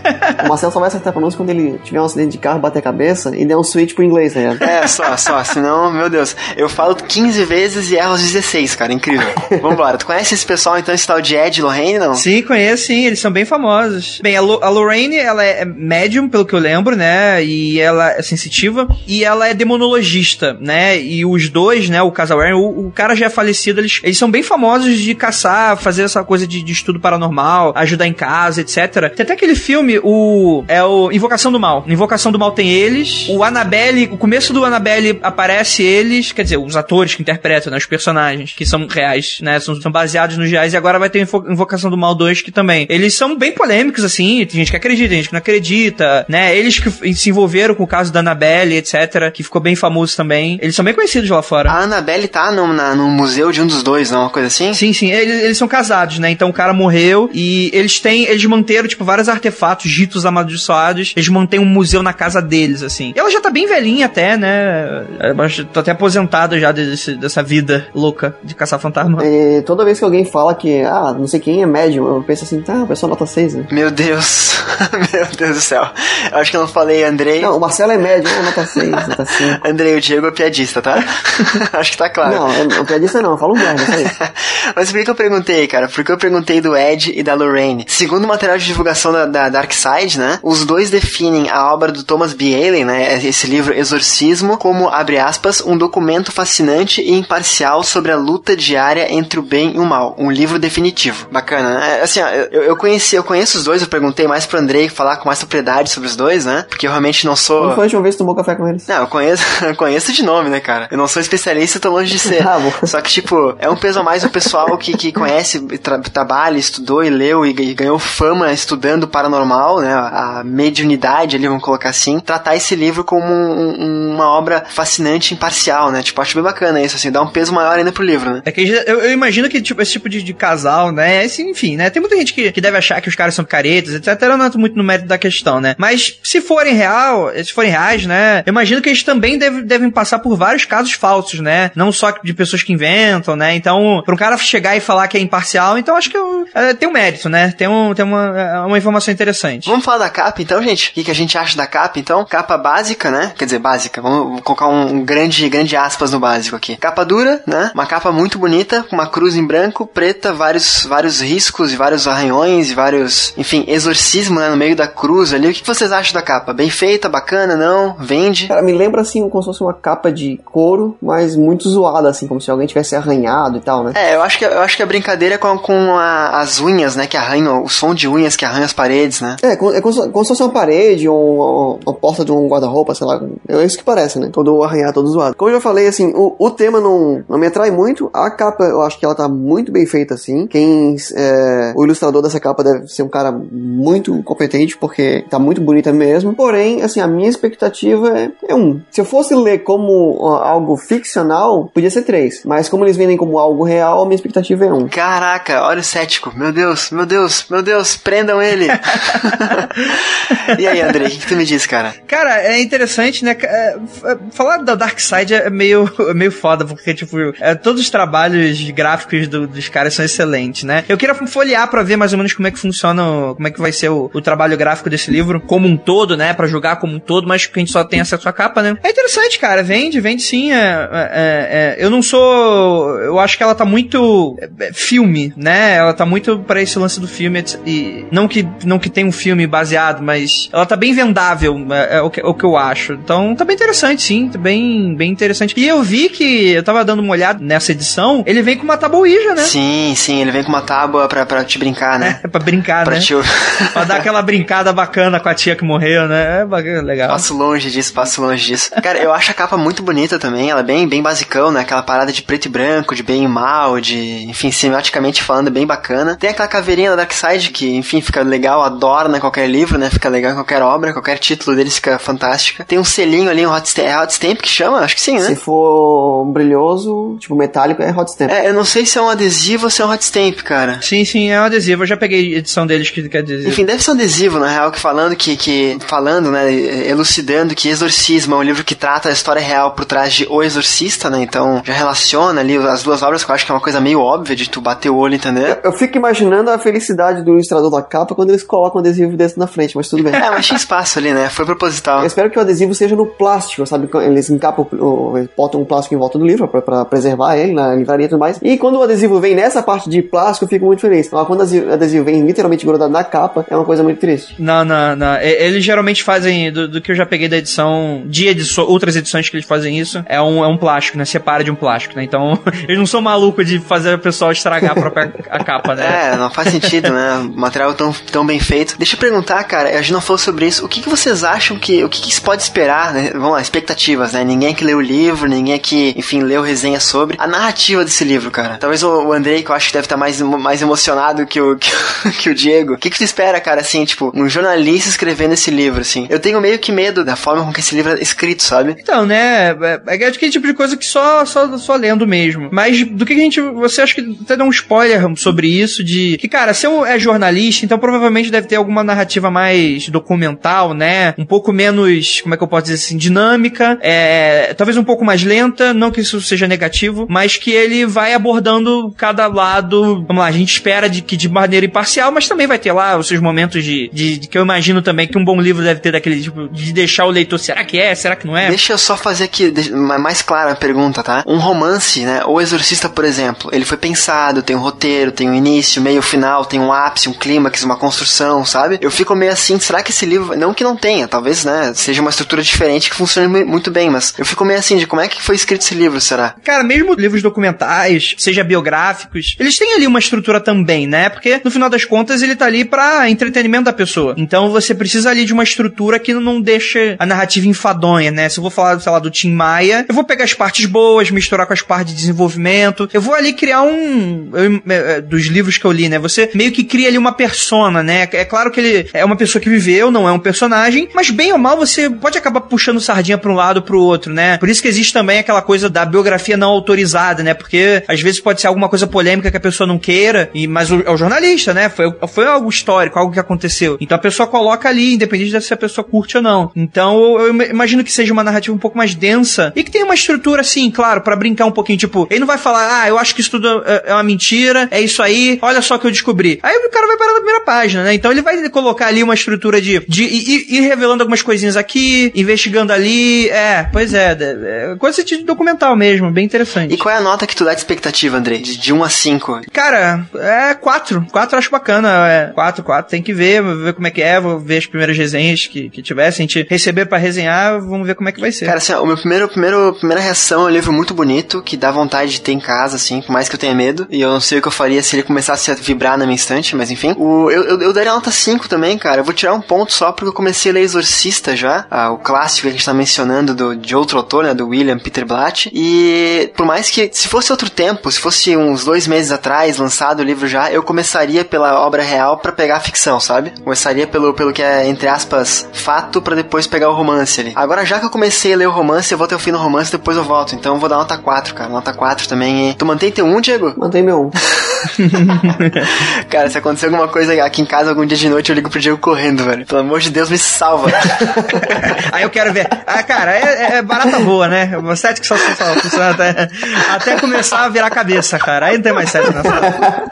O 0.44 0.48
Marcelo 0.48 0.72
só 0.72 0.80
vai 0.80 0.88
acertar 0.88 1.10
a 1.10 1.14
pronúncia 1.14 1.38
quando 1.38 1.50
ele 1.50 1.80
tiver 1.84 2.00
um 2.02 2.06
acidente 2.06 2.34
de 2.34 2.38
carro, 2.38 2.60
bater 2.60 2.80
a 2.80 2.82
cabeça 2.82 3.36
e 3.36 3.46
der 3.46 3.58
um 3.58 3.64
switch 3.64 3.94
pro 3.94 4.04
inglês, 4.04 4.34
tá 4.34 4.40
ligado? 4.40 4.64
É, 4.64 4.88
só, 4.88 5.16
só. 5.18 5.44
Senão, 5.44 5.92
meu 5.92 6.10
Deus. 6.10 6.36
Eu 6.56 6.70
falo 6.70 6.96
15 6.96 7.44
vezes 7.46 7.92
e 7.92 7.96
erro 7.96 8.12
aos 8.12 8.22
16, 8.22 8.76
cara. 8.76 8.94
Incrível. 8.94 9.28
Vambora. 9.62 9.98
Tu 9.98 10.06
conhece 10.06 10.34
esse 10.34 10.46
pessoal, 10.46 10.78
então, 10.78 10.94
esse 10.94 11.06
tal 11.06 11.22
de 11.22 11.36
Ed 11.36 11.60
e 11.60 11.62
Lorraine, 11.62 12.00
não? 12.00 12.14
Sim, 12.14 12.42
conheço, 12.42 12.88
sim. 12.88 13.06
Eles 13.06 13.20
são 13.20 13.32
bem 13.32 13.46
famosos. 13.46 14.20
Bem, 14.22 14.36
a, 14.38 14.42
Lo 14.42 14.60
a 14.62 14.70
Lorraine, 14.70 15.18
ela 15.18 15.44
é 15.44 15.66
médium, 15.66 16.30
pelo 16.30 16.46
que 16.46 16.54
eu 16.54 16.60
lembro, 16.60 16.96
né? 16.96 17.44
E 17.44 17.80
ela 17.80 18.12
é 18.12 18.22
sensitiva. 18.22 18.88
E 19.08 19.24
ela 19.24 19.48
é 19.48 19.54
demonologista, 19.54 20.58
né? 20.60 21.00
E 21.00 21.26
os 21.26 21.50
dois, 21.50 21.90
né? 21.90 22.02
O 22.02 22.12
casal 22.12 22.38
Warren, 22.38 22.56
o, 22.56 22.88
o 22.88 22.92
cara 22.92 23.16
já 23.16 23.26
é 23.26 23.30
falecido, 23.30 23.82
eles, 23.82 24.00
eles 24.04 24.18
são 24.18 24.32
bem 24.32 24.44
famosos 24.44 24.98
de 24.98 25.14
caçar, 25.14 25.78
fazer 25.78 26.04
essa 26.04 26.24
coisa 26.24 26.48
de, 26.48 26.64
de 26.64 26.72
estudo 26.72 27.00
paranormal, 27.00 27.74
ajudar 27.76 28.08
em 28.08 28.14
casa, 28.14 28.62
etc. 28.62 29.14
Tem 29.16 29.24
até 29.24 29.34
aquele 29.34 29.56
filme, 29.56 29.89
o. 29.98 30.64
É 30.68 30.84
o 30.84 31.12
Invocação 31.12 31.52
do 31.52 31.60
Mal. 31.60 31.84
Invocação 31.88 32.32
do 32.32 32.38
Mal 32.40 32.52
tem 32.52 32.70
eles. 32.70 33.28
O 33.30 33.44
Annabelle, 33.44 34.10
o 34.12 34.18
começo 34.18 34.54
do 34.54 34.64
Annabelle 34.64 35.20
aparece 35.24 35.82
eles, 35.84 36.32
quer 36.32 36.44
dizer, 36.44 36.58
os 36.58 36.76
atores 36.76 37.16
que 37.16 37.22
interpretam, 37.22 37.72
né? 37.72 37.78
Os 37.78 37.86
personagens, 37.86 38.54
que 38.56 38.66
são 38.66 38.86
reais, 38.88 39.40
né? 39.42 39.60
São, 39.60 39.80
são 39.82 39.92
baseados 39.92 40.38
nos 40.38 40.50
reais. 40.50 40.74
E 40.74 40.78
agora 40.78 41.00
vai 41.00 41.10
ter 41.10 41.20
Invocação 41.50 41.90
do 41.90 41.98
Mal 41.98 42.14
2 42.16 42.42
que 42.42 42.52
também. 42.52 42.86
Eles 42.90 43.16
são 43.16 43.38
bem 43.38 43.52
polêmicos, 43.52 44.04
assim. 44.04 44.46
Tem 44.46 44.60
gente 44.60 44.72
que 44.72 44.78
acredita, 44.78 45.10
tem 45.10 45.18
gente 45.18 45.28
que 45.30 45.34
não 45.34 45.40
acredita, 45.40 46.26
né? 46.28 46.56
Eles 46.58 46.80
que 46.80 47.14
se 47.16 47.30
envolveram 47.30 47.74
com 47.76 47.84
o 47.84 47.88
caso 47.88 48.12
da 48.12 48.20
Annabelle, 48.20 48.76
etc. 48.76 49.32
Que 49.34 49.44
ficou 49.44 49.62
bem 49.62 49.76
famoso 49.76 50.16
também. 50.16 50.60
Eles 50.62 50.76
são 50.76 50.84
bem 50.86 50.94
conhecidos 50.94 51.30
lá 51.30 51.42
fora. 51.42 51.70
A 51.72 51.84
Annabelle 51.84 52.28
tá 52.28 52.52
no, 52.52 52.72
na- 52.74 52.96
no 52.96 53.08
museu 53.10 53.52
de 53.52 53.62
um 53.62 53.68
dos 53.68 53.84
dois, 53.84 54.12
não? 54.12 54.22
Uma 54.22 54.30
coisa 54.30 54.48
assim? 54.48 54.74
Sim, 54.74 54.94
sim, 54.94 55.12
eles, 55.12 55.44
eles 55.44 55.58
são 55.58 55.68
casados, 55.68 56.20
né? 56.20 56.30
Então 56.30 56.50
o 56.50 56.54
cara 56.54 56.74
morreu 56.74 57.30
e 57.34 57.70
eles 57.74 58.00
têm, 58.00 58.24
eles 58.26 58.44
manteram, 58.46 58.88
tipo, 58.88 59.04
vários 59.04 59.30
artefatos, 59.30 59.79
ditos 59.88 60.26
amaldiçoados, 60.26 61.14
eles 61.16 61.30
mantêm 61.30 61.60
um 61.60 61.66
museu 61.66 62.02
na 62.02 62.14
casa 62.14 62.42
deles, 62.42 62.82
assim. 62.84 63.14
Ela 63.16 63.30
já 63.30 63.40
tá 63.40 63.50
bem 63.50 63.68
velhinha 63.68 64.08
até, 64.08 64.36
né? 64.38 65.04
Eu 65.20 65.66
Tô 65.72 65.80
até 65.80 65.92
aposentado 65.92 66.60
já 66.60 66.72
desse- 66.72 67.16
dessa 67.16 67.44
vida 67.44 67.88
louca 67.94 68.36
de 68.44 68.56
caçar 68.56 68.80
fantasma. 68.80 69.24
E 69.26 69.62
toda 69.64 69.86
vez 69.86 70.00
que 70.00 70.06
alguém 70.06 70.26
fala 70.26 70.54
que, 70.56 70.82
ah, 70.84 71.14
não 71.18 71.28
sei 71.28 71.40
quem 71.40 71.62
é 71.62 71.66
médium, 71.66 72.08
eu 72.08 72.24
penso 72.24 72.44
assim, 72.44 72.62
tá, 72.62 72.82
a 72.84 72.86
pessoa 72.86 73.10
nota 73.10 73.26
6, 73.26 73.54
né? 73.56 73.68
Meu 73.72 73.92
Deus. 73.92 74.58
Meu 75.14 75.26
Deus 75.38 75.56
do 75.56 75.62
céu. 75.62 75.88
Eu 76.32 76.38
acho 76.38 76.52
que 76.52 76.58
eu 76.58 76.62
não 76.62 76.68
falei 76.68 77.04
Andrei. 77.04 77.42
Não, 77.42 77.58
o 77.58 77.60
Marcelo 77.60 77.92
é 77.92 77.98
médium, 77.98 78.32
nota 78.44 78.66
6, 78.66 78.90
nota 78.92 79.26
5. 79.26 79.68
Andrei, 79.68 79.96
o 79.96 80.02
Diego 80.02 80.28
é 80.28 80.32
piadista, 80.32 80.82
tá? 80.82 81.04
acho 81.74 81.92
que 81.92 81.98
tá 81.98 82.10
claro. 82.10 82.36
Não, 82.36 82.54
eu- 82.54 82.68
não 82.68 82.86
piadista 82.86 83.22
não, 83.22 83.32
eu 83.32 83.38
falo 83.38 83.54
merda, 83.54 83.82
isso 83.82 83.92
aí. 83.94 84.06
Mas 84.76 84.92
por 84.92 84.98
que 85.00 85.06
que 85.06 85.12
eu 85.12 85.16
perguntei, 85.16 85.68
cara? 85.68 85.88
Porque 85.88 86.12
eu 86.12 86.18
perguntei 86.18 86.62
do 86.62 86.76
Ed 86.76 87.12
e 87.16 87.24
da 87.24 87.34
Lorraine. 87.34 87.86
Segundo 87.88 88.26
o 88.26 88.28
material 88.28 88.58
de 88.58 88.66
divulgação 88.66 89.12
da, 89.12 89.26
da 89.26 89.50
Dark 89.50 89.69
Side, 89.76 90.20
né? 90.20 90.40
Os 90.44 90.66
dois 90.66 90.90
definem 90.90 91.50
a 91.50 91.74
obra 91.74 91.92
do 91.92 92.04
Thomas 92.04 92.34
B. 92.34 92.54
Allen, 92.56 92.86
né? 92.86 93.24
Esse 93.24 93.48
livro 93.48 93.74
Exorcismo, 93.74 94.58
como, 94.58 94.90
abre 94.90 95.18
aspas, 95.18 95.62
um 95.62 95.78
documento 95.78 96.32
fascinante 96.32 97.02
e 97.02 97.14
imparcial 97.14 97.84
sobre 97.84 98.12
a 98.12 98.18
luta 98.18 98.56
diária 98.56 99.12
entre 99.12 99.40
o 99.40 99.44
bem 99.44 99.76
e 99.76 99.80
o 99.80 99.86
mal. 99.86 100.16
Um 100.18 100.32
livro 100.32 100.60
definitivo. 100.60 101.28
Bacana, 101.32 101.80
né? 101.80 102.00
É, 102.00 102.04
Assim, 102.04 102.22
ó, 102.22 102.28
eu, 102.28 102.64
eu 102.64 102.76
conheci, 102.76 103.16
eu 103.16 103.24
conheço 103.24 103.58
os 103.58 103.64
dois, 103.64 103.82
eu 103.82 103.88
perguntei 103.88 104.28
mais 104.28 104.46
pro 104.46 104.58
Andrei 104.58 104.90
falar 104.90 105.18
com 105.18 105.28
mais 105.28 105.40
propriedade 105.40 105.90
sobre 105.92 106.10
os 106.10 106.16
dois, 106.16 106.46
né? 106.46 106.66
Porque 106.68 106.88
eu 106.88 106.92
realmente 106.92 107.26
não 107.26 107.36
sou. 107.36 107.62
Quando 107.62 107.76
foi 107.76 107.84
a 107.84 107.86
última 107.86 108.02
vez 108.02 108.16
que 108.16 108.20
tomou 108.20 108.36
café 108.36 108.56
com 108.56 108.68
eles? 108.68 108.88
Não, 108.88 109.02
eu 109.02 109.08
conheço, 109.08 109.44
eu 109.66 109.76
conheço 109.76 110.12
de 110.12 110.24
nome, 110.24 110.50
né, 110.50 110.60
cara? 110.60 110.88
Eu 110.92 110.98
não 110.98 111.08
sou 111.08 111.22
especialista, 111.22 111.80
tô 111.80 111.90
longe 111.90 112.12
de 112.12 112.20
ser. 112.20 112.40
Ah. 112.50 112.60
Só 112.88 113.00
que, 113.00 113.12
tipo, 113.12 113.56
é 113.60 113.70
um 113.70 113.76
peso 113.76 114.00
a 114.00 114.04
mais 114.04 114.24
o 114.24 114.30
pessoal 114.30 114.76
que, 114.78 114.98
que 114.98 115.12
conhece, 115.12 115.60
tra 115.78 116.00
trabalha, 116.00 116.58
estudou 116.58 117.04
e 117.04 117.10
leu 117.10 117.46
e, 117.46 117.50
e 117.50 117.74
ganhou 117.76 118.00
fama 118.00 118.52
estudando 118.52 119.08
paranormal, 119.08 119.59
né? 119.82 119.94
A 119.94 120.42
mediunidade 120.46 121.36
ali, 121.36 121.48
vamos 121.48 121.64
colocar 121.64 121.90
assim. 121.90 122.20
Tratar 122.20 122.56
esse 122.56 122.76
livro 122.76 123.04
como 123.04 123.26
um- 123.26 123.76
um- 123.80 124.14
uma 124.16 124.28
obra 124.30 124.64
fascinante 124.70 125.34
imparcial, 125.34 125.92
né? 125.92 126.02
Tipo, 126.02 126.22
acho 126.22 126.34
bem 126.36 126.44
bacana 126.44 126.82
isso, 126.82 126.96
assim, 126.96 127.12
dá 127.12 127.22
um 127.22 127.28
peso 127.30 127.54
maior 127.54 127.78
ainda 127.78 127.92
pro 127.92 128.04
livro, 128.04 128.34
né? 128.36 128.42
É 128.46 128.52
que 128.52 128.62
eu, 128.62 129.02
eu 129.02 129.12
imagino 129.12 129.50
que, 129.50 129.62
tipo, 129.62 129.82
esse 129.82 129.92
tipo 129.94 130.08
de, 130.10 130.22
de 130.24 130.34
casal, 130.34 130.92
né? 130.92 131.24
Esse, 131.26 131.42
enfim, 131.44 131.76
né? 131.76 131.90
Tem 131.90 132.00
muita 132.02 132.16
gente 132.18 132.34
que, 132.34 132.52
que 132.52 132.62
deve 132.62 132.78
achar 132.78 133.02
que 133.02 133.10
os 133.10 133.16
caras 133.16 133.34
são 133.36 133.46
caretas, 133.46 133.94
etc. 133.94 134.18
Eu 134.22 134.38
não 134.38 134.46
entro 134.46 134.60
muito 134.60 134.76
no 134.76 134.84
mérito 134.84 135.08
da 135.08 135.18
questão, 135.18 135.60
né? 135.60 135.76
Mas 135.78 136.18
se 136.24 136.42
forem 136.42 136.74
real, 136.76 137.32
se 137.44 137.52
forem 137.54 137.72
reais, 137.72 138.06
né? 138.06 138.44
Eu 138.46 138.52
imagino 138.52 138.82
que 138.82 138.90
eles 138.90 139.04
também 139.04 139.38
deve, 139.38 139.62
devem 139.64 139.90
passar 139.90 140.20
por 140.20 140.36
vários 140.38 140.66
casos 140.66 140.94
falsos, 140.94 141.40
né? 141.40 141.72
Não 141.76 141.92
só 141.92 142.12
de 142.24 142.34
pessoas 142.34 142.64
que 142.64 142.74
inventam, 142.74 143.36
né? 143.36 143.56
Então, 143.56 144.02
pra 144.06 144.14
um 144.14 144.18
cara 144.18 144.38
chegar 144.38 144.76
e 144.76 144.80
falar 144.80 145.08
que 145.08 145.18
é 145.18 145.22
imparcial, 145.22 145.78
então 145.78 145.96
acho 145.96 146.10
que 146.10 146.18
eu, 146.18 146.46
é, 146.54 146.74
tem 146.74 146.88
um 146.88 146.94
mérito, 146.94 147.30
né? 147.30 147.54
Tem, 147.58 147.68
um, 147.68 147.94
tem 147.94 148.06
uma, 148.06 148.40
é, 148.40 148.60
uma 148.62 148.78
informação 148.78 149.14
interessante. 149.14 149.49
Vamos 149.66 149.84
falar 149.86 149.98
da 150.00 150.10
capa 150.10 150.42
então, 150.42 150.62
gente? 150.62 150.90
O 150.90 150.94
que, 150.94 151.04
que 151.04 151.12
a 151.12 151.16
gente 151.16 151.38
acha 151.38 151.56
da 151.58 151.66
capa 151.68 152.00
então? 152.00 152.26
Capa 152.26 152.58
básica, 152.58 153.10
né? 153.12 153.34
Quer 153.38 153.46
dizer, 153.46 153.60
básica. 153.60 154.02
Vamos 154.02 154.42
colocar 154.42 154.68
um, 154.68 154.96
um 154.96 155.04
grande, 155.06 155.48
grande 155.50 155.76
aspas 155.76 156.12
no 156.12 156.20
básico 156.20 156.56
aqui. 156.56 156.76
Capa 156.78 157.04
dura, 157.04 157.42
né? 157.48 157.72
Uma 157.74 157.86
capa 157.86 158.12
muito 158.12 158.38
bonita, 158.38 158.84
com 158.90 158.96
uma 158.96 159.08
cruz 159.08 159.36
em 159.36 159.46
branco, 159.46 159.86
preta, 159.86 160.34
vários, 160.34 160.86
vários 160.86 161.22
riscos 161.22 161.72
e 161.74 161.76
vários 161.76 162.08
arranhões 162.08 162.72
e 162.72 162.74
vários, 162.74 163.34
enfim, 163.38 163.64
exorcismo, 163.68 164.40
né? 164.40 164.50
No 164.50 164.58
meio 164.58 164.76
da 164.76 164.88
cruz 164.88 165.34
ali. 165.34 165.48
O 165.50 165.54
que, 165.54 165.62
que 165.62 165.68
vocês 165.68 165.92
acham 165.92 166.14
da 166.14 166.22
capa? 166.22 166.54
Bem 166.54 166.70
feita, 166.70 167.10
bacana, 167.10 167.56
não? 167.56 167.96
Vende? 168.00 168.48
Cara, 168.48 168.62
me 168.62 168.72
lembra 168.74 169.02
assim 169.02 169.28
como 169.30 169.42
se 169.42 169.48
fosse 169.48 169.62
uma 169.62 169.74
capa 169.74 170.12
de 170.12 170.40
couro, 170.46 170.98
mas 171.02 171.36
muito 171.36 171.70
zoada, 171.70 172.10
assim, 172.10 172.28
como 172.28 172.40
se 172.42 172.50
alguém 172.52 172.68
tivesse 172.68 172.96
arranhado 172.96 173.58
e 173.58 173.62
tal, 173.62 173.84
né? 173.84 173.94
É, 173.96 174.16
eu 174.16 174.22
acho 174.22 174.38
que, 174.38 174.46
eu 174.46 174.62
acho 174.62 174.76
que 174.78 174.84
a 174.84 174.86
brincadeira 174.86 175.36
é 175.36 175.38
com, 175.38 175.58
com 175.58 175.98
a- 175.98 176.40
as 176.40 176.60
unhas, 176.60 176.96
né? 176.96 177.08
Que 177.08 177.18
arranham, 177.18 177.64
o 177.64 177.70
som 177.70 177.94
de 177.94 178.08
unhas 178.08 178.36
que 178.36 178.46
arranha 178.46 178.66
as 178.66 178.74
paredes, 178.74 179.22
né? 179.22 179.36
É, 179.42 179.54
é 179.54 179.56
como, 179.56 179.94
se, 179.94 180.10
como 180.10 180.26
se 180.26 180.30
fosse 180.30 180.44
uma 180.44 180.52
parede 180.52 181.08
ou 181.08 181.36
uma, 181.36 181.80
uma 181.86 181.94
porta 181.94 182.26
de 182.26 182.32
um 182.32 182.48
guarda-roupa, 182.48 182.94
sei 182.94 183.08
lá. 183.08 183.22
É 183.48 183.64
isso 183.64 183.78
que 183.78 183.84
parece, 183.84 184.20
né? 184.20 184.30
Todo 184.32 184.64
arranhado, 184.64 184.94
todo 184.94 185.10
zoado. 185.10 185.36
Como 185.36 185.50
eu 185.50 185.56
já 185.56 185.62
falei, 185.62 185.88
assim, 185.88 186.12
o, 186.16 186.36
o 186.38 186.52
tema 186.52 186.80
não, 186.80 187.24
não 187.28 187.38
me 187.38 187.48
atrai 187.48 187.72
muito. 187.72 188.10
A 188.14 188.30
capa, 188.32 188.64
eu 188.64 188.82
acho 188.82 189.00
que 189.00 189.06
ela 189.06 189.16
tá 189.16 189.28
muito 189.28 189.72
bem 189.72 189.86
feita, 189.86 190.14
assim. 190.14 190.48
Quem. 190.48 190.96
É, 191.16 191.74
o 191.76 191.84
ilustrador 191.84 192.22
dessa 192.22 192.40
capa 192.40 192.64
deve 192.64 192.88
ser 192.88 193.04
um 193.04 193.10
cara 193.10 193.32
muito 193.32 194.22
competente, 194.24 194.78
porque 194.78 195.26
tá 195.30 195.40
muito 195.40 195.62
bonita 195.62 195.92
mesmo. 195.92 196.34
Porém, 196.34 196.82
assim, 196.82 197.00
a 197.00 197.08
minha 197.08 197.30
expectativa 197.30 198.18
é, 198.18 198.32
é 198.48 198.56
um. 198.56 198.82
Se 198.92 199.02
eu 199.02 199.06
fosse 199.06 199.34
ler 199.36 199.60
como 199.60 200.18
ó, 200.20 200.38
algo 200.38 200.76
ficcional, 200.78 201.70
podia 201.74 201.90
ser 201.90 202.04
três. 202.04 202.42
Mas 202.46 202.70
como 202.70 202.86
eles 202.86 202.98
vendem 202.98 203.18
como 203.18 203.40
algo 203.40 203.64
real, 203.64 204.02
a 204.02 204.06
minha 204.06 204.16
expectativa 204.16 204.66
é 204.66 204.74
um. 204.74 204.88
Caraca, 204.88 205.64
olha 205.64 205.80
o 205.80 205.84
cético. 205.84 206.32
Meu 206.36 206.52
Deus, 206.52 206.92
meu 206.92 207.06
Deus, 207.06 207.46
meu 207.50 207.62
Deus, 207.62 207.96
prendam 207.96 208.42
ele. 208.42 208.68
e 210.58 210.68
aí, 210.68 210.82
Andrei, 210.82 211.08
o 211.08 211.12
que, 211.12 211.26
tu 211.28 211.36
me 211.36 211.46
diz, 211.46 211.66
cara? 211.66 211.94
Cara, 212.08 212.42
é 212.44 212.62
interessante, 212.62 213.24
né? 213.24 213.36
É, 213.42 213.76
f- 213.76 214.18
falar 214.32 214.58
da 214.58 214.76
Dark 214.76 215.00
Side 215.00 215.34
é 215.34 215.50
meio, 215.50 215.90
é 216.10 216.14
meio 216.14 216.32
foda, 216.32 216.66
porque, 216.66 216.94
tipo, 216.94 217.18
é, 217.40 217.56
todos 217.56 217.82
os 217.82 217.90
trabalhos 217.90 218.60
gráficos 218.72 219.28
do- 219.28 219.48
dos 219.48 219.70
caras 219.70 219.94
são 219.94 220.04
excelentes, 220.06 220.64
né? 220.64 220.84
Eu 220.88 220.98
queria 220.98 221.16
folhear 221.16 221.68
pra 221.70 221.84
ver 221.84 221.96
mais 221.98 222.12
ou 222.14 222.18
menos 222.18 222.34
como 222.34 222.48
é 222.48 222.52
que 222.52 222.60
funciona, 222.60 223.02
como 223.36 223.48
é 223.48 223.52
que 223.52 223.62
vai 223.62 223.72
ser 223.72 223.90
o, 223.90 224.10
o 224.14 224.22
trabalho 224.22 224.58
gráfico 224.58 224.90
desse 224.90 225.12
livro, 225.12 225.40
como 225.42 225.68
um 225.68 225.78
todo, 225.78 226.16
né? 226.18 226.34
Pra 226.34 226.48
jogar 226.48 226.78
como 226.78 226.96
um 226.96 227.00
todo, 227.00 227.28
mas 227.28 227.46
que 227.46 227.58
a 227.58 227.62
gente 227.62 227.72
só 227.72 227.84
tem 227.84 228.00
acesso 228.02 228.28
à 228.28 228.34
capa, 228.34 228.62
né? 228.62 228.78
É 228.84 228.90
interessante, 228.90 229.40
cara, 229.40 229.64
vende, 229.64 230.00
vende 230.00 230.22
sim. 230.22 230.52
é- 230.52 230.90
é- 230.92 231.76
é- 231.80 231.86
eu 231.86 231.90
não 231.90 232.02
sou. 232.02 233.00
Eu 233.00 233.20
acho 233.20 233.38
que 233.38 233.44
ela 233.44 233.56
tá 233.56 233.66
muito 233.66 234.38
é, 234.42 234.68
é, 234.68 234.74
filme, 234.74 235.34
né? 235.36 235.76
Ela 235.76 235.94
tá 235.94 236.06
muito 236.06 236.40
pra 236.40 236.62
esse 236.62 236.78
lance 236.78 237.00
do 237.00 237.08
filme. 237.08 237.44
E 237.66 238.06
não 238.12 238.28
que, 238.28 238.46
não 238.66 238.80
que 238.80 238.90
tenha 238.90 239.08
um 239.08 239.12
filme 239.20 239.46
baseado, 239.46 240.02
mas 240.02 240.50
ela 240.52 240.66
tá 240.66 240.76
bem 240.76 240.94
vendável, 240.94 241.56
é, 241.72 241.98
é 241.98 242.02
o, 242.02 242.10
que, 242.10 242.22
é 242.22 242.26
o 242.26 242.34
que 242.34 242.44
eu 242.44 242.56
acho. 242.58 242.94
Então 242.94 243.36
tá 243.36 243.44
bem 243.44 243.56
interessante, 243.56 244.02
sim. 244.02 244.30
Tá 244.30 244.40
bem, 244.40 244.96
bem 244.96 245.12
interessante. 245.12 245.54
E 245.58 245.68
eu 245.68 245.84
vi 245.84 246.10
que 246.10 246.52
eu 246.52 246.64
tava 246.64 246.84
dando 246.86 247.02
uma 247.02 247.12
olhada 247.12 247.44
nessa 247.44 247.72
edição, 247.72 248.24
ele 248.26 248.42
vem 248.42 248.58
com 248.58 248.64
uma 248.64 248.78
tabuíja, 248.78 249.36
né? 249.36 249.44
Sim, 249.44 249.94
sim, 249.96 250.22
ele 250.22 250.32
vem 250.32 250.44
com 250.44 250.50
uma 250.50 250.62
tábua 250.62 251.08
pra, 251.08 251.26
pra 251.26 251.44
te 251.44 251.60
brincar, 251.60 252.00
né? 252.00 252.20
É 252.24 252.28
pra 252.28 252.40
brincar, 252.40 252.86
Pra 252.86 252.96
né? 252.96 253.02
te... 253.02 253.14
pra 253.74 253.84
dar 253.84 253.98
aquela 253.98 254.22
brincada 254.22 254.72
bacana 254.72 255.20
com 255.20 255.30
a 255.30 255.34
tia 255.34 255.56
que 255.56 255.64
morreu, 255.64 256.08
né? 256.08 256.42
É 256.42 256.46
bacana, 256.46 256.82
legal. 256.82 257.10
Passo 257.10 257.36
longe 257.36 257.70
disso, 257.70 257.94
passo 257.94 258.22
longe 258.22 258.46
disso. 258.46 258.72
Cara, 258.82 259.00
eu 259.00 259.14
acho 259.14 259.32
a 259.32 259.34
capa 259.34 259.58
muito 259.58 259.84
bonita 259.84 260.18
também. 260.18 260.50
Ela 260.50 260.62
é 260.62 260.64
bem, 260.64 260.88
bem 260.88 261.02
basicão, 261.02 261.52
né? 261.52 261.62
Aquela 261.62 261.84
parada 261.84 262.12
de 262.12 262.22
preto 262.22 262.46
e 262.46 262.50
branco, 262.50 262.96
de 262.96 263.04
bem 263.04 263.24
e 263.24 263.28
mal, 263.28 263.80
de, 263.80 264.24
enfim, 264.30 264.52
semioticamente 264.52 265.22
falando, 265.24 265.52
bem 265.52 265.66
bacana. 265.66 266.16
Tem 266.16 266.30
aquela 266.30 266.48
caveirinha 266.48 266.92
da 266.92 266.98
Darkseid 266.98 267.50
que, 267.52 267.76
enfim, 267.76 268.02
fica 268.02 268.22
legal, 268.22 268.62
adoro 268.62 268.99
orna 269.00 269.20
qualquer 269.20 269.48
livro, 269.48 269.78
né? 269.78 269.90
Fica 269.90 270.10
legal 270.10 270.32
em 270.32 270.36
qualquer 270.36 270.62
obra, 270.62 270.94
qualquer 270.94 271.18
título 271.18 271.56
deles 271.56 271.76
fica 271.76 271.98
fantástica. 272.00 272.64
Tem 272.64 272.80
um 272.80 272.84
selinho 272.84 273.30
ali, 273.30 273.46
um 273.46 273.54
hot 273.54 273.68
stamp, 273.68 273.88
é 273.88 274.02
hot 274.02 274.12
stamp 274.12 274.40
que 274.42 274.50
chama? 274.50 274.80
Acho 274.80 274.96
que 274.96 275.02
sim, 275.02 275.16
né? 275.16 275.28
Se 275.28 275.36
for 275.36 276.26
brilhoso, 276.26 277.18
tipo 277.20 277.36
metálico, 277.36 277.82
é 277.82 277.92
hot 277.92 278.12
stamp. 278.12 278.32
É, 278.32 278.48
eu 278.48 278.54
não 278.54 278.66
sei 278.66 278.86
se 278.86 278.98
é 278.98 279.02
um 279.02 279.10
adesivo 279.10 279.66
ou 279.66 279.70
se 279.70 279.82
é 279.82 279.86
um 279.86 279.92
hot 279.92 280.04
stamp, 280.04 280.40
cara. 280.42 280.80
Sim, 280.82 281.06
sim, 281.06 281.30
é 281.30 281.40
um 281.40 281.46
adesivo. 281.46 281.84
Eu 281.84 281.88
já 281.88 281.98
peguei 281.98 282.36
edição 282.36 282.66
deles 282.66 282.90
que 282.90 283.08
quer 283.08 283.20
adesivo. 283.20 283.50
Enfim, 283.50 283.66
deve 283.66 283.84
ser 283.84 283.92
um 283.92 283.94
adesivo, 283.94 284.40
na 284.40 284.48
real, 284.48 284.72
que 284.72 284.80
falando 284.80 285.16
que, 285.16 285.36
que 285.36 285.78
falando, 285.88 286.32
né, 286.32 286.52
elucidando 286.88 287.56
que 287.56 287.70
Exorcismo 287.70 288.36
é 288.36 288.38
um 288.38 288.44
livro 288.44 288.64
que 288.64 288.76
trata 288.76 289.10
a 289.10 289.12
história 289.12 289.42
real 289.42 289.72
por 289.72 289.86
trás 289.86 290.14
de 290.14 290.28
O 290.30 290.44
Exorcista, 290.44 291.10
né? 291.10 291.22
Então 291.22 291.62
já 291.64 291.74
relaciona 291.74 292.42
ali 292.42 292.58
as 292.58 292.84
duas 292.84 293.02
obras, 293.02 293.24
que 293.24 293.32
eu 293.32 293.36
acho 293.36 293.46
que 293.46 293.52
é 293.52 293.56
uma 293.56 293.62
coisa 293.62 293.80
meio 293.80 294.00
óbvia 294.00 294.36
de 294.36 294.50
tu 294.50 294.62
bater 294.62 294.90
o 294.90 294.98
olho 294.98 295.14
e 295.14 295.16
entender. 295.16 295.60
Eu 295.64 295.72
fico 295.72 295.98
imaginando 295.98 296.50
a 296.50 296.60
felicidade 296.60 297.24
do 297.24 297.34
ilustrador 297.34 297.70
da 297.70 297.82
capa 297.82 298.16
quando 298.16 298.30
eles 298.30 298.44
colocam 298.44 298.82
adesivo 298.90 299.16
desse 299.18 299.38
na 299.38 299.48
frente, 299.48 299.76
mas 299.76 299.88
tudo 299.88 300.04
bem. 300.04 300.14
É, 300.14 300.30
mas 300.30 300.46
tinha 300.46 300.58
espaço 300.58 301.00
ali, 301.00 301.14
né? 301.14 301.30
Foi 301.30 301.46
proposital. 301.46 302.02
Eu 302.02 302.08
espero 302.08 302.30
que 302.30 302.38
o 302.38 302.42
adesivo 302.42 302.74
seja 302.74 302.96
no 302.96 303.06
plástico, 303.06 303.66
sabe? 303.66 303.90
Eles 304.06 304.30
encapam, 304.30 304.68
o- 304.80 305.18
eles 305.18 305.30
botam 305.36 305.62
um 305.62 305.66
plástico 305.66 305.96
em 305.96 305.98
volta 305.98 306.18
do 306.18 306.26
livro 306.26 306.48
pra, 306.48 306.62
pra 306.62 306.86
preservar 306.86 307.38
ele 307.38 307.54
na 307.54 307.76
livraria 307.76 308.06
e 308.06 308.10
tudo 308.10 308.20
mais. 308.20 308.40
E 308.42 308.58
quando 308.58 308.78
o 308.80 308.84
adesivo 308.84 309.20
vem 309.20 309.36
nessa 309.36 309.62
parte 309.62 309.90
de 309.90 310.02
plástico, 310.02 310.46
eu 310.46 310.50
fico 310.50 310.66
muito 310.66 310.82
feliz. 310.82 311.08
Agora, 311.08 311.26
quando 311.26 311.40
o 311.42 311.74
adesivo- 311.74 312.06
vem 312.06 312.26
literalmente 312.26 312.66
grudado 312.66 312.92
na 312.92 313.04
capa, 313.04 313.46
é 313.50 313.56
uma 313.56 313.66
coisa 313.66 313.84
muito 313.84 314.00
triste. 314.00 314.36
Não, 314.40 314.64
não, 314.66 314.96
não. 314.96 315.16
Eles 315.18 315.64
geralmente 315.64 316.04
fazem, 316.04 316.52
do, 316.52 316.68
do 316.68 316.82
que 316.82 316.92
eu 316.92 316.96
já 316.96 317.06
peguei 317.06 317.28
da 317.28 317.38
edição, 317.38 318.04
de 318.06 318.28
ediço, 318.28 318.62
outras 318.62 318.96
edições 318.96 319.30
que 319.30 319.36
eles 319.36 319.46
fazem 319.48 319.78
isso, 319.78 320.04
é 320.08 320.22
um, 320.22 320.44
é 320.44 320.48
um 320.48 320.58
plástico, 320.58 320.98
né? 320.98 321.06
Separa 321.06 321.44
de 321.44 321.52
um 321.52 321.56
plástico, 321.56 321.96
né? 321.96 322.04
Então, 322.04 322.38
eles 322.68 322.78
não 322.78 322.86
são 322.86 323.02
malucos 323.02 323.46
de 323.48 323.60
fazer 323.60 323.96
o 323.96 324.00
pessoal 324.00 324.32
estragar 324.32 324.72
a 324.72 324.76
própria 324.76 325.14
a 325.30 325.44
capa, 325.44 325.76
né? 325.76 326.12
É, 326.14 326.16
não 326.18 326.30
faz 326.30 326.50
sentido, 326.50 326.92
né? 326.92 327.14
O 327.36 327.40
material 327.40 327.74
tão, 327.74 327.92
tão 328.12 328.26
bem 328.26 328.40
feito. 328.40 328.76
Deixa 328.80 328.96
eu 328.96 329.00
perguntar, 329.00 329.44
cara, 329.44 329.78
a 329.78 329.82
gente 329.82 329.92
não 329.92 330.00
falou 330.00 330.18
sobre 330.18 330.48
isso. 330.48 330.66
O 330.66 330.70
que, 330.70 330.82
que 330.82 330.88
vocês 330.88 331.22
acham 331.22 331.60
que. 331.60 331.84
O 331.84 331.90
que, 331.90 332.02
que 332.02 332.16
se 332.16 332.22
pode 332.22 332.42
esperar, 332.42 332.94
né? 332.94 333.12
Vamos 333.12 333.32
lá, 333.32 333.42
expectativas, 333.42 334.14
né? 334.14 334.24
Ninguém 334.24 334.56
que 334.56 334.64
leu 334.64 334.78
o 334.78 334.82
livro, 334.82 335.28
ninguém 335.28 335.60
que, 335.60 335.94
enfim, 335.98 336.22
leu 336.22 336.42
resenha 336.42 336.80
sobre. 336.80 337.18
A 337.20 337.28
narrativa 337.28 337.84
desse 337.84 338.06
livro, 338.06 338.32
cara. 338.32 338.56
Talvez 338.58 338.82
o, 338.82 339.12
Andrei, 339.12 339.44
que 339.44 339.52
eu 339.52 339.56
acho 339.56 339.68
que 339.68 339.74
deve 339.74 339.86
estar 339.86 339.98
mais, 339.98 340.22
mais 340.22 340.62
emocionado 340.62 341.28
que 341.28 341.42
o, 341.42 341.58
que, 341.60 341.72
que 342.20 342.30
o 342.30 342.34
Diego. 342.34 342.76
O 342.76 342.78
que, 342.78 342.90
que 342.90 342.98
tu 342.98 343.04
espera, 343.04 343.42
cara, 343.42 343.60
assim, 343.60 343.84
tipo, 343.84 344.14
um 344.16 344.30
jornalista 344.30 344.88
escrevendo 344.88 345.34
esse 345.34 345.52
livro, 345.52 345.82
assim? 345.82 346.08
Eu 346.10 346.20
tenho 346.20 346.40
meio 346.40 346.58
que 346.58 346.72
medo 346.72 347.04
da 347.04 347.18
forma 347.18 347.44
com 347.44 347.52
que 347.52 347.60
esse 347.60 347.76
livro 347.76 347.92
é 347.92 348.02
escrito, 348.02 348.44
sabe? 348.44 348.78
Então, 348.80 349.06
né? 349.06 349.50
É, 349.50 349.82
é 349.88 350.08
aquele 350.08 350.32
tipo 350.32 350.48
de 350.48 350.54
coisa 350.54 350.78
que 350.78 350.86
só, 350.86 351.26
só, 351.26 351.58
só 351.58 351.76
lendo 351.76 352.08
mesmo. 352.08 352.48
Mas 352.50 352.82
do 352.86 353.06
que 353.06 353.12
a 353.12 353.18
gente. 353.18 353.42
Você 353.42 353.82
acha 353.82 353.96
que 353.96 354.18
até 354.22 354.38
deu 354.38 354.46
um 354.46 354.52
spoiler 354.52 355.02
sobre 355.18 355.50
isso? 355.50 355.84
De 355.84 356.18
que, 356.18 356.30
cara, 356.30 356.54
se 356.54 356.66
eu 356.66 356.86
é 356.86 356.98
jornalista, 356.98 357.66
então 357.66 357.78
provavelmente 357.78 358.32
deve 358.32 358.48
ter 358.48 358.56
alguma 358.70 358.84
narrativa 358.84 359.32
mais 359.32 359.90
documental, 359.90 360.74
né? 360.74 361.16
Um 361.18 361.26
pouco 361.26 361.52
menos, 361.52 362.22
como 362.22 362.36
é 362.36 362.38
que 362.38 362.44
eu 362.44 362.48
posso 362.48 362.64
dizer 362.64 362.76
assim, 362.76 362.96
dinâmica. 362.96 363.78
É, 363.82 364.54
talvez 364.56 364.78
um 364.78 364.84
pouco 364.84 365.04
mais 365.04 365.24
lenta. 365.24 365.74
Não 365.74 365.90
que 365.90 366.02
isso 366.02 366.22
seja 366.22 366.48
negativo, 366.48 367.08
mas 367.10 367.36
que 367.36 367.52
ele 367.52 367.86
vai 367.86 368.14
abordando 368.14 368.94
cada 368.96 369.28
lado. 369.28 370.06
Vamos 370.08 370.22
lá, 370.22 370.28
a 370.28 370.32
gente 370.32 370.54
espera 370.54 370.88
de 370.88 371.02
que 371.02 371.18
de 371.18 371.28
maneira 371.28 371.66
imparcial, 371.66 372.12
mas 372.12 372.28
também 372.28 372.46
vai 372.46 372.60
ter 372.60 372.72
lá 372.72 372.96
os 372.98 373.08
seus 373.08 373.20
momentos 373.20 373.64
de, 373.64 373.90
de, 373.92 374.20
de 374.20 374.28
que 374.28 374.38
eu 374.38 374.44
imagino 374.44 374.82
também 374.82 375.08
que 375.08 375.18
um 375.18 375.26
bom 375.26 375.42
livro 375.42 375.64
deve 375.64 375.80
ter 375.80 375.92
daquele 375.92 376.22
tipo 376.22 376.48
de 376.48 376.72
deixar 376.72 377.06
o 377.06 377.10
leitor. 377.10 377.40
Será 377.40 377.64
que 377.64 377.80
é? 377.80 377.96
Será 377.96 378.16
que 378.16 378.28
não 378.28 378.38
é? 378.38 378.50
Deixa 378.50 378.74
eu 378.74 378.78
só 378.78 378.96
fazer 378.96 379.24
aqui 379.26 379.52
mais 379.72 380.22
clara 380.22 380.52
a 380.52 380.56
pergunta, 380.56 381.02
tá? 381.02 381.24
Um 381.26 381.38
romance, 381.38 382.02
né? 382.02 382.22
O 382.26 382.40
Exorcista, 382.40 382.88
por 382.88 383.04
exemplo, 383.04 383.50
ele 383.52 383.66
foi 383.66 383.78
pensado, 383.78 384.44
tem 384.44 384.56
um 384.56 384.60
roteiro, 384.60 385.12
tem 385.12 385.28
um 385.28 385.34
início, 385.34 385.82
meio, 385.82 386.02
final, 386.02 386.46
tem 386.46 386.60
um 386.60 386.72
ápice, 386.72 387.10
um 387.10 387.14
clímax, 387.14 387.64
uma 387.64 387.78
construção, 387.80 388.46
sabe? 388.46 388.59
Eu 388.82 388.92
fico 388.92 389.16
meio 389.16 389.32
assim, 389.32 389.60
será 389.60 389.82
que 389.84 389.92
esse 389.92 390.06
livro. 390.06 390.38
Não 390.38 390.54
que 390.54 390.64
não 390.64 390.76
tenha, 390.76 391.08
talvez, 391.08 391.46
né? 391.46 391.72
Seja 391.76 392.02
uma 392.02 392.10
estrutura 392.10 392.42
diferente 392.42 392.90
que 392.90 392.96
funcione 392.96 393.28
mu- 393.28 393.46
muito 393.46 393.72
bem, 393.72 393.90
mas 393.90 394.14
eu 394.18 394.26
fico 394.26 394.44
meio 394.46 394.60
assim 394.60 394.78
de 394.78 394.86
como 394.88 395.02
é 395.02 395.08
que 395.08 395.22
foi 395.22 395.36
escrito 395.36 395.62
esse 395.62 395.76
livro, 395.76 396.00
será? 396.02 396.36
Cara, 396.44 396.64
mesmo 396.64 396.94
livros 396.94 397.22
documentais, 397.22 398.16
seja 398.18 398.44
biográficos, 398.44 399.36
eles 399.40 399.58
têm 399.58 399.74
ali 399.76 399.88
uma 399.88 400.00
estrutura 400.00 400.40
também, 400.40 400.88
né? 400.88 401.10
Porque 401.10 401.40
no 401.44 401.52
final 401.52 401.70
das 401.70 401.86
contas 401.86 402.22
ele 402.22 402.36
tá 402.36 402.46
ali 402.46 402.66
pra 402.66 403.10
entretenimento 403.10 403.66
da 403.66 403.74
pessoa. 403.74 404.14
Então 404.18 404.50
você 404.52 404.74
precisa 404.74 405.10
ali 405.10 405.26
de 405.26 405.34
uma 405.34 405.44
estrutura 405.44 406.00
que 406.00 406.14
não 406.14 406.40
deixa 406.42 406.96
a 407.00 407.06
narrativa 407.06 407.48
enfadonha, 407.48 408.12
né? 408.12 408.30
Se 408.30 408.40
eu 408.40 408.42
vou 408.42 408.52
falar, 408.52 408.80
sei 408.80 408.92
lá, 408.92 409.00
do 409.00 409.10
Tim 409.10 409.32
Maia, 409.32 409.86
eu 409.88 409.94
vou 409.96 410.04
pegar 410.04 410.24
as 410.26 410.34
partes 410.34 410.66
boas, 410.66 411.10
misturar 411.12 411.46
com 411.48 411.54
as 411.54 411.62
partes 411.62 411.94
de 411.94 412.00
desenvolvimento. 412.00 412.90
Eu 412.94 413.02
vou 413.02 413.14
ali 413.14 413.34
criar 413.34 413.62
um. 413.64 414.30
eu- 414.34 414.62
é, 414.70 415.02
dos 415.02 415.26
livros 415.26 415.58
que 415.58 415.66
eu 415.66 415.72
li, 415.72 415.90
né? 415.90 415.98
Você 416.00 416.30
meio 416.34 416.52
que 416.52 416.64
cria 416.64 416.88
ali 416.88 416.98
uma 416.98 417.12
persona, 417.14 417.82
né? 417.84 418.08
É 418.12 418.26
claro 418.26 418.49
que 418.50 418.60
ele 418.60 418.90
é 418.94 419.04
uma 419.04 419.16
pessoa 419.16 419.42
que 419.42 419.50
viveu, 419.50 419.92
não 419.92 420.08
é 420.08 420.12
um 420.12 420.20
personagem, 420.20 420.90
mas 420.94 421.10
bem 421.10 421.32
ou 421.32 421.38
mal 421.38 421.58
você 421.58 421.90
pode 421.90 422.18
acabar 422.18 422.42
puxando 422.42 422.80
sardinha 422.80 423.18
pra 423.18 423.32
um 423.32 423.36
lado 423.36 423.58
ou 423.58 423.64
pro 423.64 423.82
outro, 423.82 424.14
né? 424.14 424.38
Por 424.38 424.50
isso 424.50 424.62
que 424.62 424.68
existe 424.68 424.94
também 424.94 425.20
aquela 425.20 425.42
coisa 425.42 425.70
da 425.70 425.86
biografia 425.86 426.38
não 426.38 426.50
autorizada, 426.50 427.24
né? 427.24 427.34
Porque 427.34 427.84
às 427.88 428.02
vezes 428.02 428.20
pode 428.20 428.42
ser 428.42 428.48
alguma 428.48 428.70
coisa 428.70 428.88
polêmica 428.88 429.32
que 429.32 429.38
a 429.38 429.40
pessoa 429.40 429.68
não 429.68 429.78
queira, 429.78 430.30
e, 430.34 430.48
mas 430.48 430.72
o, 430.72 430.82
é 430.86 430.92
o 430.92 430.98
jornalista, 430.98 431.54
né? 431.54 431.70
Foi, 431.70 431.94
foi 432.08 432.26
algo 432.26 432.50
histórico, 432.50 433.00
algo 433.00 433.12
que 433.12 433.20
aconteceu. 433.20 433.78
Então 433.80 433.96
a 433.96 434.02
pessoa 434.02 434.28
coloca 434.28 434.68
ali, 434.68 434.94
independente 434.96 435.32
de 435.32 435.42
se 435.42 435.54
a 435.54 435.58
pessoa 435.58 435.84
curte 435.84 436.18
ou 436.18 436.24
não. 436.24 436.52
Então 436.56 437.20
eu, 437.20 437.28
eu 437.28 437.42
imagino 437.50 437.84
que 437.84 437.92
seja 437.92 438.14
uma 438.14 438.24
narrativa 438.24 438.56
um 438.56 438.60
pouco 438.60 438.78
mais 438.78 438.94
densa 438.94 439.54
e 439.56 439.64
que 439.64 439.72
tenha 439.72 439.86
uma 439.86 439.96
estrutura, 439.96 440.42
assim, 440.42 440.70
claro, 440.72 441.02
pra 441.02 441.16
brincar 441.16 441.46
um 441.46 441.52
pouquinho. 441.52 441.78
Tipo, 441.78 442.08
ele 442.10 442.20
não 442.20 442.28
vai 442.28 442.38
falar, 442.38 442.82
ah, 442.82 442.88
eu 442.88 442.98
acho 442.98 443.14
que 443.14 443.22
isso 443.22 443.32
tudo 443.32 443.64
é, 443.66 443.84
é 443.88 443.94
uma 443.94 444.04
mentira, 444.04 444.68
é 444.72 444.82
isso 444.82 445.02
aí, 445.02 445.40
olha 445.42 445.62
só 445.62 445.76
o 445.76 445.80
que 445.80 445.88
eu 445.88 445.92
descobri. 445.92 446.40
Aí 446.44 446.56
o 446.56 446.70
cara 446.70 446.88
vai 446.88 446.98
parar 446.98 447.14
na 447.14 447.20
primeira 447.20 447.42
página, 447.42 447.84
né? 447.84 447.94
Então 447.94 448.12
ele 448.12 448.22
vai 448.22 448.36
colocar 448.50 448.88
ali 448.88 449.04
uma 449.04 449.14
estrutura 449.14 449.62
de, 449.62 449.80
de 449.88 450.04
ir, 450.04 450.62
revelando 450.62 451.04
algumas 451.04 451.22
coisinhas 451.22 451.58
aqui, 451.58 452.12
investigando 452.16 452.72
ali. 452.72 453.30
É, 453.30 453.64
pois 453.64 453.94
é, 453.94 454.18
é 454.20 454.76
coisa 454.78 455.04
de 455.04 455.24
documental 455.24 455.76
mesmo, 455.76 456.12
bem 456.12 456.26
interessante. 456.26 456.74
E 456.74 456.78
qual 456.78 456.94
é 456.94 456.98
a 456.98 457.02
nota 457.02 457.26
que 457.26 457.36
tu 457.36 457.44
dá 457.44 457.54
de 457.54 457.60
expectativa, 457.60 458.18
Andrei? 458.18 458.40
De, 458.40 458.58
de 458.58 458.74
1 458.74 458.84
a 458.84 458.90
5? 458.90 459.42
Cara, 459.52 460.06
é 460.16 460.54
quatro. 460.54 461.06
Quatro 461.12 461.36
eu 461.36 461.40
acho 461.40 461.52
bacana. 461.52 462.08
É 462.08 462.28
quatro, 462.34 462.64
quatro. 462.64 462.92
Tem 462.92 463.02
que 463.02 463.14
ver, 463.14 463.42
vou 463.42 463.58
ver 463.58 463.74
como 463.74 463.88
é 463.88 463.92
que 463.92 464.02
é, 464.02 464.20
vou 464.20 464.40
ver 464.40 464.58
as 464.58 464.66
primeiras 464.66 464.98
resenhas 464.98 465.48
que, 465.48 465.70
que 465.70 465.82
tiver. 465.82 466.12
Se 466.12 466.22
a 466.22 466.24
gente 466.24 466.46
receber 466.50 466.86
pra 466.86 466.98
resenhar, 466.98 467.60
vamos 467.60 467.88
ver 467.88 467.96
como 467.96 468.10
é 468.10 468.12
que 468.12 468.22
vai 468.22 468.32
ser. 468.32 468.46
Cara, 468.46 468.58
assim, 468.58 468.74
ó, 468.74 468.84
o 468.84 468.88
meu 468.88 468.98
primeiro, 468.98 469.28
primeiro, 469.28 469.74
primeira 469.74 470.02
reação 470.02 470.44
é 470.44 470.46
um 470.46 470.54
livro 470.54 470.72
muito 470.72 470.94
bonito, 470.94 471.42
que 471.42 471.58
dá 471.58 471.72
vontade 471.72 472.12
de 472.12 472.22
ter 472.22 472.32
em 472.32 472.40
casa, 472.40 472.76
assim, 472.76 473.02
por 473.02 473.12
mais 473.12 473.28
que 473.28 473.36
eu 473.36 473.40
tenha 473.40 473.56
medo. 473.56 473.88
E 473.90 474.02
eu 474.02 474.12
não 474.12 474.22
sei 474.22 474.40
o 474.40 474.42
que 474.42 474.48
eu 474.48 474.52
faria 474.52 474.82
se 474.84 474.96
ele 474.96 475.04
começasse 475.04 475.52
a 475.52 475.56
vibrar 475.56 475.98
na 475.98 476.06
minha 476.06 476.16
estante, 476.16 476.56
mas 476.56 476.72
enfim. 476.72 476.94
O, 476.98 477.30
eu, 477.32 477.44
eu, 477.44 477.62
eu 477.62 477.74
daria 477.74 477.94
nota 477.94 478.12
5 478.12 478.29
também, 478.38 478.78
cara. 478.78 479.02
Eu 479.02 479.04
vou 479.04 479.14
tirar 479.14 479.34
um 479.34 479.42
ponto 479.42 479.74
só 479.74 479.92
porque 479.92 480.10
eu 480.10 480.14
comecei 480.14 480.52
a 480.52 480.54
ler 480.54 480.62
Exorcista 480.62 481.36
já, 481.36 481.66
ah, 481.72 481.92
o 481.92 481.98
clássico 481.98 482.44
que 482.44 482.48
a 482.50 482.52
gente 482.52 482.66
tá 482.66 482.74
mencionando 482.74 483.34
do, 483.34 483.56
de 483.56 483.76
outro 483.76 483.98
autor, 483.98 484.24
né, 484.24 484.34
do 484.34 484.48
William 484.48 484.78
Peter 484.78 485.06
Blatt. 485.06 485.50
E 485.54 486.32
por 486.36 486.46
mais 486.46 486.70
que, 486.70 486.90
se 486.94 487.08
fosse 487.08 487.32
outro 487.32 487.50
tempo, 487.50 487.92
se 487.92 488.00
fosse 488.00 488.36
uns 488.36 488.64
dois 488.64 488.88
meses 488.88 489.12
atrás, 489.12 489.58
lançado 489.58 490.02
o 490.02 490.04
livro 490.04 490.28
já, 490.28 490.52
eu 490.52 490.62
começaria 490.62 491.26
pela 491.26 491.60
obra 491.66 491.82
real 491.82 492.18
pra 492.18 492.32
pegar 492.32 492.58
a 492.58 492.60
ficção, 492.60 493.00
sabe? 493.00 493.34
Começaria 493.44 493.88
pelo, 493.88 494.14
pelo 494.14 494.34
que 494.34 494.44
é, 494.44 494.68
entre 494.68 494.88
aspas, 494.88 495.48
fato 495.54 496.02
pra 496.02 496.16
depois 496.16 496.46
pegar 496.48 496.70
o 496.70 496.74
romance 496.74 497.22
ali. 497.22 497.34
Agora, 497.36 497.66
já 497.66 497.80
que 497.80 497.86
eu 497.86 497.90
comecei 497.90 498.34
a 498.34 498.38
ler 498.38 498.48
o 498.48 498.52
romance, 498.52 498.92
eu 498.92 498.98
vou 498.98 499.06
até 499.06 499.16
o 499.16 499.20
fim 499.20 499.32
do 499.32 499.38
romance, 499.38 499.72
depois 499.72 499.98
eu 499.98 500.04
volto. 500.04 500.36
Então 500.36 500.56
eu 500.56 500.60
vou 500.60 500.70
dar 500.70 500.78
nota 500.78 500.98
4, 500.98 501.34
cara. 501.34 501.50
Nota 501.50 501.74
4 501.74 502.08
também. 502.08 502.52
E... 502.52 502.54
Tu 502.54 502.66
mantém 502.66 502.92
teu 502.92 503.06
1, 503.06 503.22
Diego? 503.22 503.54
Mantém 503.58 503.84
meu 503.84 504.06
um. 504.06 504.12
cara, 506.10 506.30
se 506.30 506.38
acontecer 506.38 506.66
alguma 506.66 506.88
coisa 506.88 507.24
aqui 507.24 507.42
em 507.42 507.46
casa 507.46 507.70
algum 507.70 507.86
dia 507.86 507.98
de 507.98 508.09
noite, 508.10 508.30
eu 508.30 508.36
ligo 508.36 508.50
pro 508.50 508.60
Diego 508.60 508.78
correndo, 508.78 509.24
velho. 509.24 509.46
Pelo 509.46 509.62
amor 509.62 509.80
de 509.80 509.90
Deus, 509.90 510.10
me 510.10 510.18
salva. 510.18 510.70
Aí 511.92 512.04
eu 512.04 512.10
quero 512.10 512.34
ver. 512.34 512.48
Ah, 512.66 512.84
cara, 512.84 513.12
é, 513.16 513.58
é 513.58 513.62
barata 513.62 514.00
boa, 514.00 514.28
né? 514.28 514.52
Sete 514.76 515.02
que 515.02 515.08
só, 515.08 515.18
só, 515.18 515.34
só 515.36 515.54
funciona 515.60 515.92
até, 515.92 516.30
até 516.70 517.00
começar 517.00 517.46
a 517.46 517.50
virar 517.50 517.70
cabeça, 517.70 518.18
cara. 518.20 518.48
Aí 518.48 518.58
não 518.58 518.64
tem 518.64 518.74
mais 518.74 518.90
sete 518.90 519.12
nessa. 519.14 519.84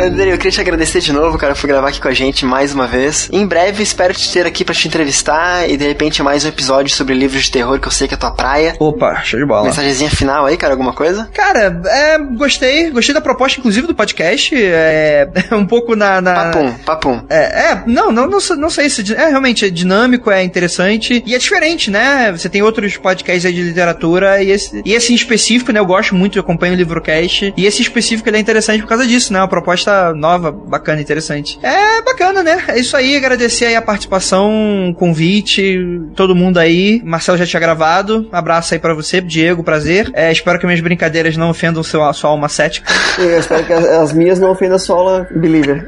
André, 0.00 0.32
eu 0.32 0.36
queria 0.36 0.52
te 0.52 0.60
agradecer 0.60 1.00
de 1.00 1.12
novo, 1.12 1.36
cara, 1.36 1.56
por 1.56 1.66
gravar 1.66 1.88
aqui 1.88 2.00
com 2.00 2.06
a 2.06 2.14
gente 2.14 2.44
mais 2.46 2.72
uma 2.72 2.86
vez. 2.86 3.28
Em 3.32 3.44
breve, 3.44 3.82
espero 3.82 4.14
te 4.14 4.32
ter 4.32 4.46
aqui 4.46 4.64
pra 4.64 4.72
te 4.72 4.86
entrevistar 4.86 5.68
e 5.68 5.76
de 5.76 5.84
repente 5.88 6.22
mais 6.22 6.44
um 6.44 6.48
episódio 6.48 6.94
sobre 6.94 7.14
livros 7.14 7.42
de 7.44 7.50
terror 7.50 7.80
que 7.80 7.88
eu 7.88 7.90
sei 7.90 8.06
que 8.06 8.14
é 8.14 8.16
tua 8.16 8.30
praia. 8.30 8.76
Opa, 8.78 9.20
show 9.24 9.40
de 9.40 9.44
bola. 9.44 9.64
Mensagenzinha 9.64 10.08
final 10.08 10.46
aí, 10.46 10.56
cara, 10.56 10.74
alguma 10.74 10.92
coisa? 10.92 11.28
Cara, 11.34 11.82
é, 11.84 12.16
gostei. 12.16 12.90
Gostei 12.92 13.12
da 13.12 13.20
proposta, 13.20 13.58
inclusive, 13.58 13.88
do 13.88 13.94
podcast. 13.94 14.54
É, 14.54 15.28
é 15.50 15.54
um 15.56 15.66
pouco 15.66 15.96
na. 15.96 16.20
na... 16.20 16.34
Papum, 16.44 16.72
papum. 16.86 17.22
É, 17.28 17.72
é, 17.72 17.82
não, 17.84 18.12
não, 18.12 18.28
não, 18.28 18.38
sei- 18.40 18.56
não 18.56 18.70
sei 18.70 18.88
se 18.88 19.12
é 19.16 19.28
realmente 19.30 19.64
é 19.64 19.70
dinâmico, 19.70 20.30
é 20.30 20.44
interessante 20.44 21.24
e 21.26 21.34
é 21.34 21.38
diferente, 21.38 21.90
né? 21.90 22.30
Você 22.30 22.48
tem 22.48 22.62
outros 22.62 22.96
podcasts 22.96 23.44
aí 23.44 23.52
de 23.52 23.62
literatura 23.64 24.40
e 24.44 24.52
esse, 24.52 24.80
e 24.84 24.94
esse 24.94 25.12
em 25.12 25.16
específico, 25.16 25.72
né? 25.72 25.80
Eu 25.80 25.86
gosto 25.86 26.14
muito, 26.14 26.38
eu 26.38 26.42
acompanho 26.42 26.74
o 26.74 26.76
Livrocast 26.76 27.52
e 27.56 27.66
esse 27.66 27.80
em 27.80 27.82
específico 27.82 28.28
ele 28.28 28.36
é 28.36 28.40
interessante 28.40 28.80
por 28.80 28.88
causa 28.88 29.04
disso, 29.04 29.32
né? 29.32 29.40
Uma 29.40 29.48
proposta 29.48 29.87
nova, 30.14 30.50
bacana, 30.50 31.00
interessante. 31.00 31.58
É 31.62 32.02
bacana, 32.02 32.42
né? 32.42 32.64
É 32.68 32.78
isso 32.78 32.96
aí, 32.96 33.16
agradecer 33.16 33.66
aí 33.66 33.76
a 33.76 33.82
participação, 33.82 34.94
convite, 34.98 35.78
todo 36.14 36.34
mundo 36.34 36.58
aí. 36.58 37.00
Marcelo 37.04 37.38
já 37.38 37.46
tinha 37.46 37.60
gravado. 37.60 38.28
Um 38.32 38.36
abraço 38.36 38.74
aí 38.74 38.80
pra 38.80 38.94
você, 38.94 39.20
Diego, 39.20 39.62
prazer. 39.62 40.10
É, 40.14 40.30
espero 40.30 40.58
que 40.58 40.66
minhas 40.66 40.80
brincadeiras 40.80 41.36
não 41.36 41.50
ofendam 41.50 41.82
seu, 41.82 42.04
a 42.04 42.12
sua 42.12 42.30
alma 42.30 42.48
cética. 42.48 42.90
Eu 43.18 43.38
espero 43.38 43.64
que 43.64 43.72
as, 43.72 43.84
as 43.84 44.12
minhas 44.12 44.38
não 44.38 44.50
ofendam 44.50 44.76
a 44.76 45.38
Believer. 45.38 45.86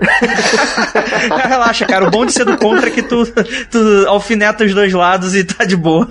Relaxa, 1.48 1.86
cara. 1.86 2.06
O 2.06 2.10
bom 2.10 2.26
de 2.26 2.32
ser 2.32 2.44
do 2.44 2.56
contra 2.56 2.88
é 2.88 2.90
que 2.90 3.02
tu, 3.02 3.24
tu 3.70 4.04
alfineta 4.08 4.64
os 4.64 4.74
dois 4.74 4.92
lados 4.92 5.34
e 5.34 5.44
tá 5.44 5.64
de 5.64 5.76
boa. 5.76 6.08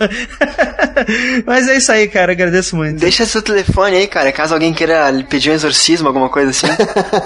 Mas 1.46 1.68
é 1.68 1.78
isso 1.78 1.92
aí, 1.92 2.08
cara. 2.08 2.32
Agradeço 2.32 2.76
muito. 2.76 3.00
Deixa 3.00 3.26
seu 3.26 3.42
telefone 3.42 3.98
aí, 3.98 4.08
cara, 4.08 4.32
caso 4.32 4.54
alguém 4.54 4.74
queira 4.74 5.12
pedir 5.30 5.52
um 5.52 5.54
exorcismo, 5.54 6.08
alguma 6.08 6.30
coisa 6.30 6.52
assim. 6.52 6.68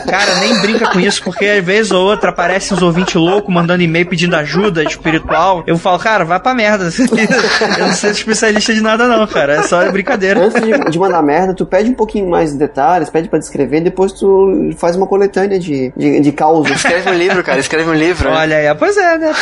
Cara, 0.10 0.36
nem 0.36 0.53
brinca 0.62 0.90
com 0.92 1.00
isso, 1.00 1.24
porque 1.24 1.46
às 1.46 1.64
vezes 1.64 1.92
ou 1.92 2.06
outra 2.06 2.30
aparece 2.30 2.74
uns 2.74 2.82
ouvintes 2.82 3.16
loucos 3.16 3.54
mandando 3.54 3.84
e-mail 3.84 4.08
pedindo 4.08 4.36
ajuda 4.36 4.84
espiritual. 4.84 5.64
Eu 5.66 5.78
falo, 5.78 6.00
cara, 6.00 6.24
vai 6.26 6.40
pra 6.40 6.54
merda. 6.54 6.90
Eu 7.78 7.88
não 7.88 7.94
sou 7.94 8.10
especialista 8.10 8.74
de 8.74 8.82
nada, 8.82 9.08
não, 9.08 9.26
cara. 9.28 9.56
É 9.56 9.64
só 9.64 9.90
brincadeira. 9.92 10.46
Antes 10.46 10.62
de, 10.62 10.92
de 10.92 11.00
mandar 11.00 11.22
merda, 11.22 11.54
tu 11.54 11.66
pede 11.66 11.90
um 11.90 11.94
pouquinho 11.94 12.30
mais 12.30 12.52
de 12.52 12.58
detalhes, 12.58 13.10
pede 13.10 13.30
pra 13.30 13.40
descrever, 13.40 13.82
depois 13.82 14.12
tu 14.12 14.72
faz 14.78 14.96
uma 14.96 15.08
coletânea 15.08 15.60
de, 15.60 15.94
de, 15.96 16.20
de 16.20 16.32
causas. 16.32 16.78
Escreve 16.78 17.10
um 17.10 17.14
livro, 17.14 17.44
cara, 17.44 17.60
escreve 17.60 17.90
um 17.90 17.94
livro. 17.94 18.30
Olha 18.30 18.58
aí, 18.58 18.76
pois 18.76 18.98
é, 18.98 19.18
né? 19.18 19.34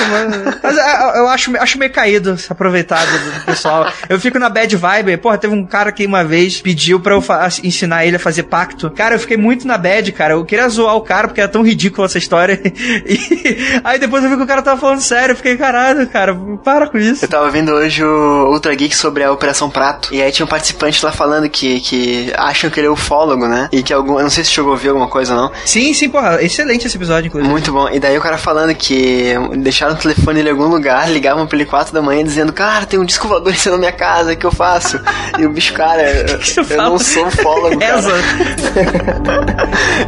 Mas 0.61 0.77
é, 0.77 1.19
eu 1.19 1.27
acho, 1.27 1.57
acho 1.57 1.77
meio 1.77 1.91
caído 1.91 2.37
se 2.37 2.51
aproveitar 2.51 3.05
do, 3.05 3.39
do 3.39 3.45
pessoal. 3.45 3.91
Eu 4.09 4.19
fico 4.19 4.39
na 4.39 4.49
bad 4.49 4.75
vibe. 4.75 5.17
Porra, 5.17 5.37
teve 5.37 5.53
um 5.53 5.65
cara 5.65 5.91
que 5.91 6.05
uma 6.05 6.23
vez 6.23 6.61
pediu 6.61 6.99
pra 6.99 7.13
eu 7.13 7.23
ensinar 7.63 8.05
ele 8.05 8.15
a 8.15 8.19
fazer 8.19 8.43
pacto. 8.43 8.89
Cara, 8.91 9.15
eu 9.15 9.19
fiquei 9.19 9.37
muito 9.37 9.67
na 9.67 9.77
bad, 9.77 10.11
cara. 10.11 10.33
Eu 10.33 10.45
queria 10.45 10.67
zoar 10.69 10.95
o 10.95 11.00
cara 11.01 11.27
porque 11.27 11.41
era 11.41 11.49
tão 11.49 11.63
ridícula 11.63 12.07
essa 12.07 12.17
história. 12.17 12.61
E 13.03 13.81
aí 13.83 13.99
depois 13.99 14.23
eu 14.23 14.29
vi 14.29 14.37
que 14.37 14.43
o 14.43 14.47
cara 14.47 14.61
tava 14.61 14.79
falando 14.79 15.01
sério. 15.01 15.33
Eu 15.33 15.35
fiquei, 15.35 15.57
caralho, 15.57 16.07
cara, 16.07 16.35
para 16.63 16.87
com 16.87 16.97
isso. 16.97 17.25
Eu 17.25 17.29
tava 17.29 17.49
vendo 17.49 17.71
hoje 17.71 18.03
o 18.03 18.51
Ultra 18.51 18.73
Geek 18.73 18.95
sobre 18.95 19.23
a 19.23 19.31
Operação 19.31 19.69
Prato. 19.69 20.13
E 20.13 20.21
aí 20.21 20.31
tinha 20.31 20.45
um 20.45 20.49
participante 20.49 21.03
lá 21.03 21.11
falando 21.11 21.49
que, 21.49 21.79
que 21.81 22.31
acham 22.35 22.69
que 22.69 22.79
ele 22.79 22.87
é 22.87 22.89
ufólogo, 22.89 23.47
né? 23.47 23.69
E 23.71 23.83
que 23.83 23.93
algum. 23.93 24.17
Eu 24.17 24.23
não 24.23 24.29
sei 24.29 24.43
se 24.43 24.51
chegou 24.51 24.71
a 24.71 24.73
ouvir 24.73 24.89
alguma 24.89 25.07
coisa 25.07 25.33
ou 25.33 25.41
não. 25.41 25.51
Sim, 25.65 25.93
sim, 25.93 26.09
porra. 26.09 26.41
Excelente 26.41 26.87
esse 26.87 26.97
episódio, 26.97 27.27
inclusive. 27.27 27.51
Muito 27.51 27.71
bom. 27.71 27.89
E 27.89 27.99
daí 27.99 28.17
o 28.17 28.21
cara 28.21 28.37
falando 28.37 28.73
que 28.75 29.33
deixaram 29.57 29.93
o 29.95 29.97
telefone 29.97 30.41
dele 30.41 30.49
em 30.49 30.51
algum 30.51 30.67
lugar, 30.67 31.09
ligavam 31.09 31.45
pra 31.45 31.57
ele 31.57 31.65
4 31.65 31.93
da 31.93 32.01
manhã 32.01 32.23
dizendo, 32.23 32.51
cara, 32.51 32.85
tem 32.85 32.99
um 32.99 33.05
disco 33.05 33.27
voador 33.27 33.53
em 33.53 33.55
cima 33.55 33.75
da 33.75 33.79
minha 33.79 33.91
casa, 33.91 34.33
o 34.33 34.37
que 34.37 34.45
eu 34.45 34.51
faço? 34.51 34.99
e 35.37 35.45
o 35.45 35.49
bicho, 35.49 35.73
cara, 35.73 36.01
eu, 36.11 36.25
eu 36.69 36.77
não 36.77 36.99
sou 36.99 37.27
ufólogo, 37.27 37.79
cara. 37.79 38.01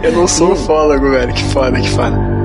Eu 0.02 0.12
não 0.12 0.28
sou 0.28 0.54
ufólogo, 0.54 0.83
velho. 0.88 1.34
Que 1.34 1.44
foda, 1.46 1.80
que 1.80 1.90
foda. 1.90 2.43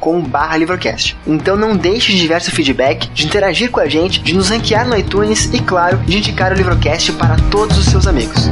Então 1.27 1.57
não 1.57 1.75
deixe 1.75 2.13
de 2.13 2.33
seu 2.39 2.53
feedback, 2.53 3.09
de 3.09 3.25
interagir 3.25 3.69
com 3.69 3.79
a 3.79 3.87
gente, 3.87 4.19
de 4.21 4.33
nos 4.33 4.49
ranquear 4.49 4.87
no 4.93 4.99
iTunes 4.99 5.49
e, 5.51 5.59
claro, 5.59 5.97
de 5.97 6.17
indicar 6.17 6.51
o 6.51 6.55
Livrocast 6.55 7.11
para 7.13 7.35
todos 7.49 7.77
os 7.77 7.85
seus 7.85 8.05
amigos. 8.05 8.49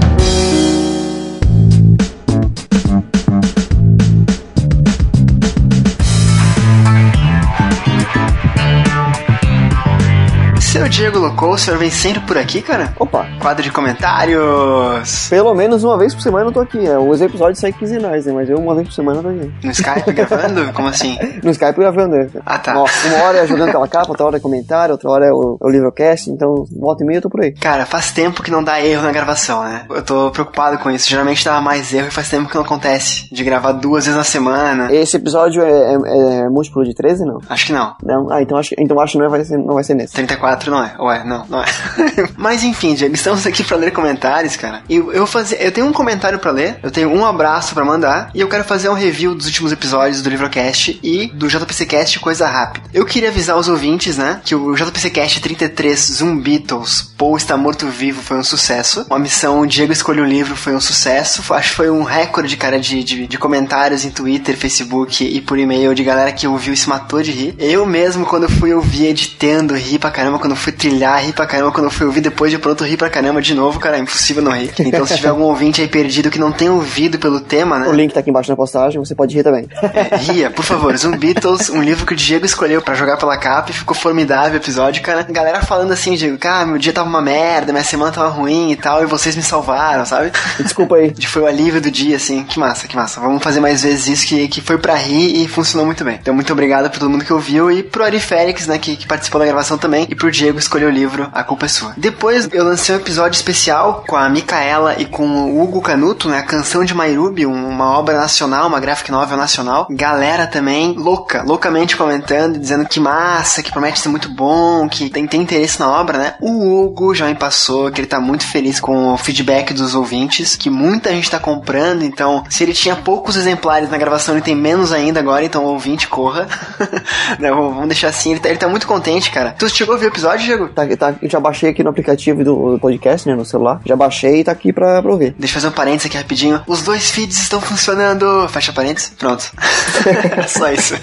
Diego 10.91 11.19
Locou, 11.19 11.51
o 11.53 11.57
senhor 11.57 11.77
vem 11.79 11.89
sempre 11.89 12.19
por 12.21 12.37
aqui, 12.37 12.61
cara? 12.61 12.93
Opa, 12.99 13.25
Quadro 13.39 13.63
de 13.63 13.71
comentários. 13.71 15.27
pelo 15.29 15.53
menos 15.55 15.83
uma 15.83 15.97
vez 15.97 16.13
por 16.13 16.21
semana 16.21 16.47
eu 16.49 16.51
tô 16.51 16.59
aqui. 16.59 16.85
É, 16.85 16.97
os 16.97 17.21
episódios 17.21 17.59
saem 17.59 17.73
quinzenais, 17.73 18.25
né? 18.25 18.33
Mas 18.33 18.49
eu 18.49 18.57
uma 18.57 18.75
vez 18.75 18.87
por 18.89 18.93
semana 18.93 19.19
eu 19.19 19.23
tô 19.23 19.29
aqui. 19.29 19.51
No 19.63 19.71
Skype 19.71 20.11
gravando? 20.11 20.71
Como 20.73 20.87
assim? 20.89 21.17
No 21.43 21.49
Skype 21.51 21.79
gravando. 21.79 22.15
né? 22.17 22.27
Ah, 22.45 22.59
tá. 22.59 22.73
Uma, 22.73 22.85
uma 23.05 23.23
hora 23.23 23.37
é 23.39 23.47
jogando 23.47 23.71
pela 23.71 23.87
capa, 23.87 24.09
outra 24.09 24.25
hora 24.25 24.37
é 24.37 24.39
comentário, 24.39 24.91
outra 24.91 25.09
hora 25.09 25.25
é 25.25 25.31
o, 25.31 25.57
é 25.61 25.65
o 25.65 25.69
livrocast, 25.69 26.29
então 26.29 26.65
volta 26.77 27.03
e 27.03 27.07
meia 27.07 27.17
eu 27.17 27.21
tô 27.21 27.29
por 27.29 27.41
aí. 27.41 27.53
Cara, 27.53 27.85
faz 27.85 28.11
tempo 28.11 28.43
que 28.43 28.51
não 28.51 28.61
dá 28.63 28.83
erro 28.83 29.03
na 29.03 29.11
gravação, 29.13 29.63
né? 29.63 29.85
Eu 29.89 30.03
tô 30.03 30.29
preocupado 30.31 30.77
com 30.77 30.91
isso. 30.91 31.09
Geralmente 31.09 31.43
dá 31.45 31.59
mais 31.61 31.93
erro 31.93 32.09
e 32.09 32.11
faz 32.11 32.29
tempo 32.29 32.49
que 32.49 32.55
não 32.55 32.63
acontece. 32.63 33.27
De 33.33 33.43
gravar 33.43 33.71
duas 33.71 34.05
vezes 34.05 34.17
na 34.17 34.25
semana. 34.25 34.93
Esse 34.93 35.15
episódio 35.15 35.63
é, 35.63 35.93
é- 35.93 36.39
é 36.41 36.49
múltiplo 36.49 36.83
de 36.83 36.93
13, 36.93 37.23
não? 37.25 37.39
Acho 37.49 37.65
que 37.67 37.73
não. 37.73 37.95
Não? 38.03 38.29
Ah, 38.31 38.41
então 38.41 38.57
acho, 38.57 38.69
que- 38.69 38.75
então 38.77 38.99
acho 38.99 39.13
que 39.13 39.19
não 39.19 39.29
vai 39.29 39.43
ser, 39.45 39.57
não 39.57 39.73
vai 39.75 39.83
ser 39.85 39.93
nesse. 39.95 40.13
34 40.13 40.69
não 40.69 40.80
é. 40.83 40.95
Ué, 40.99 41.23
não, 41.23 41.45
não 41.47 41.61
é. 41.61 41.65
Mas 42.37 42.63
enfim, 42.63 42.93
Diego, 42.95 43.13
estamos 43.13 43.45
aqui 43.45 43.63
pra 43.63 43.77
ler 43.77 43.91
comentários, 43.91 44.55
cara. 44.55 44.83
E 44.89 44.95
eu 44.95 45.13
vou 45.13 45.27
fazer. 45.27 45.57
Eu 45.59 45.71
tenho 45.71 45.87
um 45.87 45.93
comentário 45.93 46.39
pra 46.39 46.51
ler, 46.51 46.79
eu 46.81 46.91
tenho 46.91 47.09
um 47.09 47.25
abraço 47.25 47.73
pra 47.73 47.85
mandar, 47.85 48.31
e 48.33 48.41
eu 48.41 48.47
quero 48.47 48.63
fazer 48.63 48.89
um 48.89 48.93
review 48.93 49.35
dos 49.35 49.45
últimos 49.45 49.71
episódios 49.71 50.21
do 50.21 50.29
Livrocast 50.29 50.99
e 51.03 51.27
do 51.27 51.47
JPCcast 51.47 52.19
Coisa 52.19 52.47
Rápida. 52.47 52.87
Eu 52.93 53.05
queria 53.05 53.29
avisar 53.29 53.57
os 53.57 53.67
ouvintes, 53.67 54.17
né, 54.17 54.41
que 54.43 54.55
o 54.55 54.75
JPCcast 54.75 55.41
33 55.41 55.99
Zoom 55.99 56.37
Beatles, 56.37 57.13
Paul 57.17 57.37
está 57.37 57.55
morto 57.57 57.87
vivo, 57.87 58.21
foi 58.21 58.37
um 58.37 58.43
sucesso. 58.43 59.05
Uma 59.09 59.19
missão, 59.19 59.65
Diego 59.65 59.93
escolheu 59.93 60.23
um 60.23 60.27
livro, 60.27 60.55
foi 60.55 60.75
um 60.75 60.81
sucesso. 60.81 61.53
Acho 61.53 61.69
que 61.69 61.75
foi 61.75 61.89
um 61.89 62.03
recorde, 62.03 62.57
cara, 62.57 62.79
de, 62.79 63.03
de, 63.03 63.27
de 63.27 63.37
comentários 63.37 64.05
em 64.05 64.09
Twitter, 64.09 64.57
Facebook 64.57 65.23
e 65.23 65.41
por 65.41 65.57
e-mail 65.57 65.93
de 65.93 66.03
galera 66.03 66.31
que 66.31 66.47
ouviu 66.47 66.73
e 66.73 66.77
se 66.77 66.89
matou 66.89 67.21
de 67.21 67.31
rir. 67.31 67.55
Eu 67.59 67.85
mesmo, 67.85 68.25
quando 68.25 68.49
fui 68.49 68.73
ouvir 68.73 69.07
editando, 69.07 69.75
ri 69.75 69.99
pra 69.99 70.11
caramba. 70.11 70.39
Quando 70.39 70.55
fui 70.55 70.70
trilhar, 70.71 71.23
ri 71.23 71.33
pra 71.33 71.45
caramba. 71.45 71.71
Quando 71.71 71.89
fui 71.89 72.05
ouvir 72.05 72.21
depois 72.21 72.51
de 72.51 72.57
pronto, 72.57 72.83
ri 72.83 72.97
pra 72.97 73.09
caramba 73.09 73.41
de 73.41 73.53
novo, 73.53 73.79
cara. 73.79 73.97
É 73.97 73.99
impossível 73.99 74.43
não 74.43 74.51
rir. 74.51 74.71
Então, 74.91 75.05
se 75.05 75.15
tiver 75.15 75.29
algum 75.29 75.43
ouvinte 75.43 75.79
aí 75.79 75.87
perdido 75.87 76.29
que 76.29 76.37
não 76.37 76.51
tenha 76.51 76.71
ouvido 76.71 77.17
pelo 77.17 77.39
tema, 77.39 77.79
né? 77.79 77.87
O 77.87 77.93
link 77.93 78.13
tá 78.13 78.19
aqui 78.19 78.29
embaixo 78.29 78.49
na 78.49 78.57
postagem, 78.57 78.99
você 78.99 79.15
pode 79.15 79.33
rir 79.33 79.43
também. 79.43 79.67
É, 79.81 80.17
ria, 80.17 80.49
por 80.49 80.65
favor. 80.65 80.95
Zoom 80.97 81.17
Beatles, 81.17 81.69
um 81.69 81.81
livro 81.81 82.05
que 82.05 82.13
o 82.13 82.15
Diego 82.15 82.45
escolheu 82.45 82.81
pra 82.81 82.93
jogar 82.93 83.15
pela 83.15 83.37
capa 83.37 83.71
e 83.71 83.73
ficou 83.73 83.95
formidável 83.95 84.53
o 84.53 84.57
episódio, 84.57 85.01
cara. 85.01 85.23
Galera 85.29 85.61
falando 85.61 85.93
assim, 85.93 86.15
Diego, 86.15 86.37
cara, 86.37 86.65
meu 86.65 86.77
dia 86.77 86.91
tava 86.91 87.07
uma 87.07 87.21
merda, 87.21 87.71
minha 87.71 87.83
semana 87.83 88.11
tava 88.11 88.27
ruim 88.27 88.71
e 88.71 88.75
tal, 88.75 89.01
e 89.01 89.05
vocês 89.05 89.35
me 89.35 89.43
salvaram, 89.43 90.05
sabe? 90.05 90.31
Desculpa 90.59 90.95
aí. 90.95 91.13
Foi 91.25 91.43
o 91.43 91.47
alívio 91.47 91.79
do 91.79 91.89
dia, 91.89 92.17
assim. 92.17 92.43
Que 92.43 92.59
massa, 92.59 92.87
que 92.87 92.95
massa. 92.95 93.21
Vamos 93.21 93.41
fazer 93.41 93.59
mais 93.59 93.83
vezes 93.83 94.07
isso 94.07 94.27
que, 94.27 94.47
que 94.47 94.61
foi 94.61 94.77
pra 94.77 94.95
rir 94.95 95.41
e 95.41 95.47
funcionou 95.47 95.85
muito 95.85 96.03
bem. 96.03 96.17
Então, 96.21 96.33
muito 96.33 96.51
obrigado 96.51 96.89
por 96.89 96.99
todo 96.99 97.09
mundo 97.09 97.23
que 97.23 97.31
ouviu 97.31 97.71
e 97.71 97.83
pro 97.83 98.03
Ari 98.03 98.19
Félix, 98.19 98.67
né, 98.67 98.77
que, 98.77 98.97
que 98.97 99.07
participou 99.07 99.39
da 99.39 99.45
gravação 99.45 99.77
também. 99.77 100.05
E 100.09 100.15
pro 100.15 100.31
Diego 100.31 100.59
escolher 100.61 100.85
o 100.85 100.89
livro 100.89 101.29
A 101.33 101.43
Culpa 101.43 101.65
é 101.65 101.69
Sua. 101.69 101.93
Depois, 101.97 102.47
eu 102.51 102.63
lancei 102.63 102.95
um 102.95 102.99
episódio 102.99 103.35
especial 103.35 104.03
com 104.07 104.15
a 104.15 104.29
Micaela 104.29 104.95
e 104.97 105.05
com 105.05 105.25
o 105.27 105.61
Hugo 105.61 105.81
Canuto, 105.81 106.29
né, 106.29 106.39
a 106.39 106.43
Canção 106.43 106.83
de 106.83 106.93
Mairubi, 106.93 107.45
um- 107.45 107.69
uma 107.69 107.97
obra 107.97 108.17
nacional, 108.17 108.67
uma 108.67 108.79
graphic 108.79 109.11
novel 109.11 109.37
nacional. 109.37 109.87
Galera 109.89 110.47
também 110.47 110.93
louca, 110.97 111.43
loucamente 111.43 111.95
comentando, 111.97 112.57
dizendo 112.59 112.85
que 112.87 112.99
massa, 112.99 113.61
que 113.63 113.71
promete 113.71 113.99
ser 113.99 114.09
muito 114.09 114.29
bom, 114.29 114.87
que 114.87 115.09
tem, 115.09 115.27
tem 115.27 115.41
interesse 115.41 115.79
na 115.79 115.89
obra, 115.89 116.17
né. 116.17 116.33
O 116.39 116.83
Hugo 116.85 117.13
já 117.15 117.25
me 117.25 117.35
passou 117.35 117.91
que 117.91 117.99
ele 118.01 118.07
tá 118.07 118.19
muito 118.19 118.45
feliz 118.45 118.79
com 118.79 119.13
o 119.13 119.17
feedback 119.17 119.73
dos 119.73 119.95
ouvintes, 119.95 120.55
que 120.55 120.69
muita 120.69 121.09
gente 121.11 121.29
tá 121.29 121.39
comprando, 121.39 122.03
então 122.03 122.43
se 122.49 122.63
ele 122.63 122.73
tinha 122.73 122.95
poucos 122.95 123.35
exemplares 123.35 123.89
na 123.89 123.97
gravação, 123.97 124.35
ele 124.35 124.43
tem 124.43 124.55
menos 124.55 124.91
ainda 124.91 125.19
agora, 125.19 125.43
então 125.43 125.63
ouvinte 125.65 126.07
corra. 126.07 126.47
Né, 127.39 127.49
vamos 127.49 127.73
vamos 127.73 127.87
deixar 127.87 128.09
assim, 128.09 128.31
ele 128.31 128.39
tá, 128.39 128.49
ele 128.49 128.57
tá 128.57 128.67
muito 128.67 128.85
contente, 128.85 129.31
cara. 129.31 129.55
Tu 129.57 129.67
chegou 129.69 129.95
a 129.95 129.97
ver 129.97 130.05
o 130.05 130.09
episódio? 130.09 130.45
Diego? 130.51 130.69
Tá, 130.69 130.85
tá, 130.97 131.15
eu 131.21 131.29
já 131.29 131.39
baixei 131.39 131.69
aqui 131.69 131.83
no 131.83 131.89
aplicativo 131.89 132.43
do, 132.43 132.77
podcast, 132.79 133.27
né, 133.27 133.35
no 133.35 133.45
celular. 133.45 133.81
Já 133.85 133.95
baixei 133.95 134.41
e 134.41 134.43
tá 134.43 134.51
aqui 134.51 134.73
pra, 134.73 135.01
pra 135.01 135.11
ouvir. 135.11 135.33
Deixa 135.37 135.53
eu 135.53 135.61
fazer 135.61 135.67
um 135.67 135.75
parênteses 135.75 136.07
aqui 136.07 136.17
rapidinho. 136.17 136.61
Os 136.67 136.81
dois 136.81 137.09
feeds 137.09 137.37
estão 137.37 137.61
funcionando. 137.61 138.47
Fecha 138.49 138.73
parênteses. 138.73 139.13
Pronto. 139.17 139.51
Só 140.47 140.71
isso. 140.71 140.95